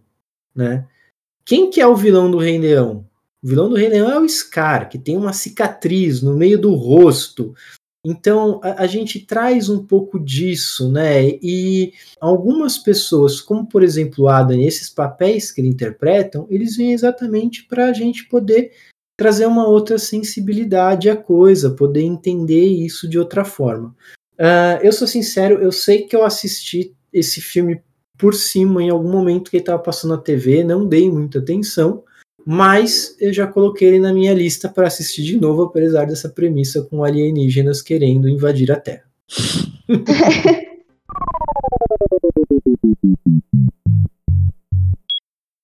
né? 0.53 0.85
Quem 1.45 1.69
que 1.69 1.79
é 1.79 1.87
o 1.87 1.95
vilão 1.95 2.29
do 2.29 2.37
Rei 2.37 2.59
Leão? 2.59 3.07
O 3.41 3.47
vilão 3.47 3.69
do 3.69 3.75
Rei 3.75 3.87
Leão 3.87 4.11
é 4.11 4.19
o 4.19 4.27
Scar, 4.27 4.89
que 4.89 4.99
tem 4.99 5.15
uma 5.15 5.31
cicatriz 5.31 6.21
no 6.21 6.35
meio 6.35 6.59
do 6.59 6.73
rosto, 6.73 7.55
então 8.05 8.59
a, 8.63 8.83
a, 8.83 8.87
gente 8.87 9.19
traz 9.19 9.69
um 9.69 9.85
pouco 9.85 10.19
disso, 10.19 10.91
né? 10.91 11.27
E 11.41 11.93
algumas 12.19 12.77
pessoas, 12.77 13.39
como 13.39 13.65
por 13.65 13.83
exemplo 13.83 14.25
o 14.25 14.27
Adam, 14.27 14.59
esses 14.59 14.89
papéis 14.89 15.51
que 15.51 15.61
ele 15.61 15.67
interpretam, 15.67 16.47
eles 16.49 16.75
vêm 16.75 16.93
exatamente 16.93 17.63
para 17.65 17.85
a 17.85 17.93
gente 17.93 18.27
poder 18.27 18.71
trazer 19.15 19.45
uma 19.45 19.67
outra 19.67 19.99
sensibilidade 19.99 21.09
à 21.09 21.15
coisa, 21.15 21.69
poder 21.69 22.01
entender 22.01 22.65
isso 22.65 23.07
de 23.07 23.19
outra 23.19 23.45
forma. 23.45 23.95
Uh, 24.33 24.81
eu 24.81 24.91
sou 24.91 25.07
sincero, 25.07 25.61
eu 25.61 25.71
sei 25.71 26.01
que 26.03 26.15
eu 26.15 26.25
assisti 26.25 26.95
esse 27.13 27.39
filme 27.39 27.79
por 28.17 28.33
cima 28.33 28.81
em 28.81 28.89
algum 28.89 29.11
momento 29.11 29.51
que 29.51 29.57
ele 29.57 29.61
estava 29.61 29.81
passando 29.81 30.15
na 30.15 30.21
TV, 30.21 30.63
não 30.63 30.87
dei 30.87 31.09
muita 31.09 31.37
atenção, 31.37 32.03
mas 32.45 33.15
eu 33.19 33.33
já 33.33 33.47
coloquei 33.47 33.87
ele 33.87 33.99
na 33.99 34.13
minha 34.13 34.33
lista 34.33 34.69
para 34.69 34.87
assistir 34.87 35.23
de 35.23 35.37
novo, 35.37 35.63
apesar 35.63 36.05
dessa 36.05 36.29
premissa 36.29 36.81
com 36.83 37.03
alienígenas 37.03 37.81
querendo 37.81 38.29
invadir 38.29 38.71
a 38.71 38.79
Terra. 38.79 39.03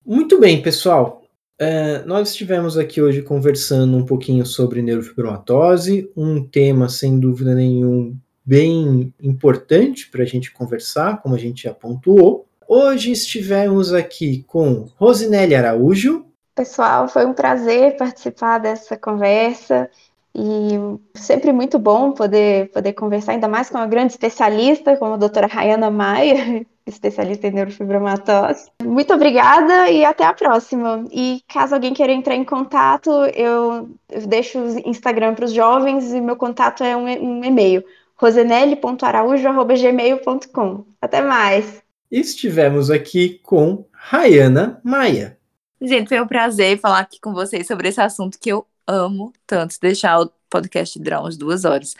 Muito 0.05 0.39
bem, 0.39 0.61
pessoal. 0.61 1.23
É, 1.59 2.03
nós 2.05 2.30
estivemos 2.30 2.78
aqui 2.78 3.01
hoje 3.01 3.23
conversando 3.23 3.97
um 3.97 4.05
pouquinho 4.05 4.45
sobre 4.45 4.82
neurofibromatose, 4.82 6.09
um 6.15 6.43
tema 6.43 6.88
sem 6.88 7.19
dúvida 7.19 7.55
nenhum 7.55 8.15
bem 8.45 9.13
importante 9.21 10.09
para 10.09 10.21
a 10.21 10.25
gente 10.25 10.53
conversar, 10.53 11.21
como 11.21 11.36
a 11.36 11.38
gente 11.39 11.63
já 11.63 11.73
pontuou. 11.73 12.45
Hoje 12.67 13.11
estivemos 13.11 13.91
aqui 13.91 14.43
com 14.45 14.88
Rosinelli 14.95 15.55
Araújo. 15.55 16.26
Pessoal, 16.57 17.07
foi 17.07 17.23
um 17.23 17.33
prazer 17.33 17.95
participar 17.97 18.57
dessa 18.57 18.97
conversa 18.97 19.87
e 20.33 20.71
sempre 21.13 21.53
muito 21.53 21.77
bom 21.77 22.13
poder, 22.13 22.71
poder 22.71 22.93
conversar, 22.93 23.33
ainda 23.33 23.47
mais 23.47 23.69
com 23.69 23.77
uma 23.77 23.85
grande 23.85 24.13
especialista, 24.13 24.97
como 24.97 25.13
a 25.13 25.17
doutora 25.17 25.45
Rayana 25.45 25.91
Maia, 25.91 26.65
especialista 26.87 27.45
em 27.45 27.51
neurofibromatose. 27.51 28.71
Muito 28.83 29.13
obrigada 29.13 29.87
e 29.91 30.03
até 30.03 30.25
a 30.25 30.33
próxima. 30.33 31.05
E 31.11 31.43
caso 31.47 31.75
alguém 31.75 31.93
queira 31.93 32.11
entrar 32.11 32.33
em 32.33 32.43
contato, 32.43 33.11
eu, 33.35 33.91
deixo 34.27 34.57
o 34.57 34.89
Instagram 34.89 35.35
para 35.35 35.45
os 35.45 35.53
jovens 35.53 36.11
e 36.11 36.19
meu 36.19 36.35
contato 36.35 36.83
é 36.83 36.97
um, 36.97 37.05
um 37.05 37.45
e-mail, 37.45 37.83
rosenelli.araújo.gmail.com. 38.15 40.85
Até 40.99 41.21
mais! 41.21 41.83
Estivemos 42.09 42.89
aqui 42.89 43.39
com 43.43 43.85
Rayana 43.91 44.81
Maia. 44.83 45.36
Gente, 45.82 46.09
foi 46.09 46.19
um 46.19 46.28
prazer 46.28 46.80
falar 46.80 46.99
aqui 46.99 47.19
com 47.21 47.34
vocês 47.34 47.67
sobre 47.67 47.89
esse 47.89 48.01
assunto 48.01 48.39
que 48.39 48.51
eu 48.51 48.65
amo 48.88 49.32
tanto, 49.45 49.75
deixar 49.82 50.21
o 50.21 50.32
podcast 50.49 50.97
durar 50.99 51.21
umas 51.21 51.38
duas 51.38 51.63
horas. 51.65 51.93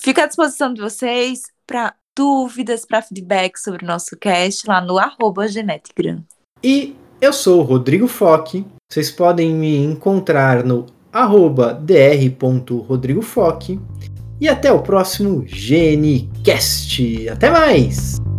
Fico 0.00 0.20
à 0.20 0.26
disposição 0.26 0.74
de 0.74 0.80
vocês 0.80 1.44
para 1.66 1.94
dúvidas, 2.16 2.84
para 2.84 3.02
feedback 3.02 3.58
sobre 3.58 3.84
o 3.84 3.86
nosso 3.86 4.16
cast 4.16 4.68
lá 4.68 4.80
no 4.80 4.98
arroba 4.98 5.46
Genetigram. 5.48 6.24
E 6.62 6.94
eu 7.20 7.32
sou 7.32 7.58
o 7.60 7.62
Rodrigo 7.62 8.06
Foque. 8.06 8.64
Vocês 8.90 9.10
podem 9.10 9.52
me 9.54 9.78
encontrar 9.78 10.62
no 10.62 10.86
arroba 11.12 11.72
dr.rodrigofoque. 11.72 13.80
E 14.40 14.48
até 14.48 14.72
o 14.72 14.82
próximo 14.82 15.44
GNCast. 15.46 17.28
Até 17.28 17.50
mais! 17.50 18.33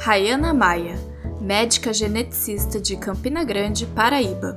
Rayana 0.00 0.52
Maia, 0.52 0.98
médica 1.40 1.94
geneticista 1.94 2.78
de 2.78 2.94
Campina 2.94 3.42
Grande, 3.42 3.86
Paraíba 3.86 4.54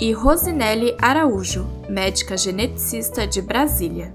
e 0.00 0.12
Rosinelli 0.12 0.94
Araújo, 1.00 1.66
médica 1.88 2.36
geneticista 2.36 3.26
de 3.26 3.40
Brasília. 3.40 4.14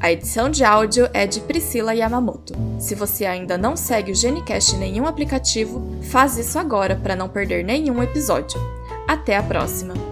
A 0.00 0.10
edição 0.10 0.48
de 0.48 0.64
áudio 0.64 1.08
é 1.12 1.26
de 1.26 1.40
Priscila 1.40 1.94
Yamamoto. 1.94 2.54
Se 2.78 2.94
você 2.94 3.26
ainda 3.26 3.58
não 3.58 3.76
segue 3.76 4.12
o 4.12 4.14
Genicast 4.14 4.74
em 4.74 4.78
nenhum 4.78 5.06
aplicativo, 5.06 5.98
faz 6.10 6.38
isso 6.38 6.58
agora 6.58 6.96
para 6.96 7.14
não 7.14 7.28
perder 7.28 7.64
nenhum 7.64 8.02
episódio. 8.02 8.58
Até 9.06 9.36
a 9.36 9.42
próxima! 9.42 10.09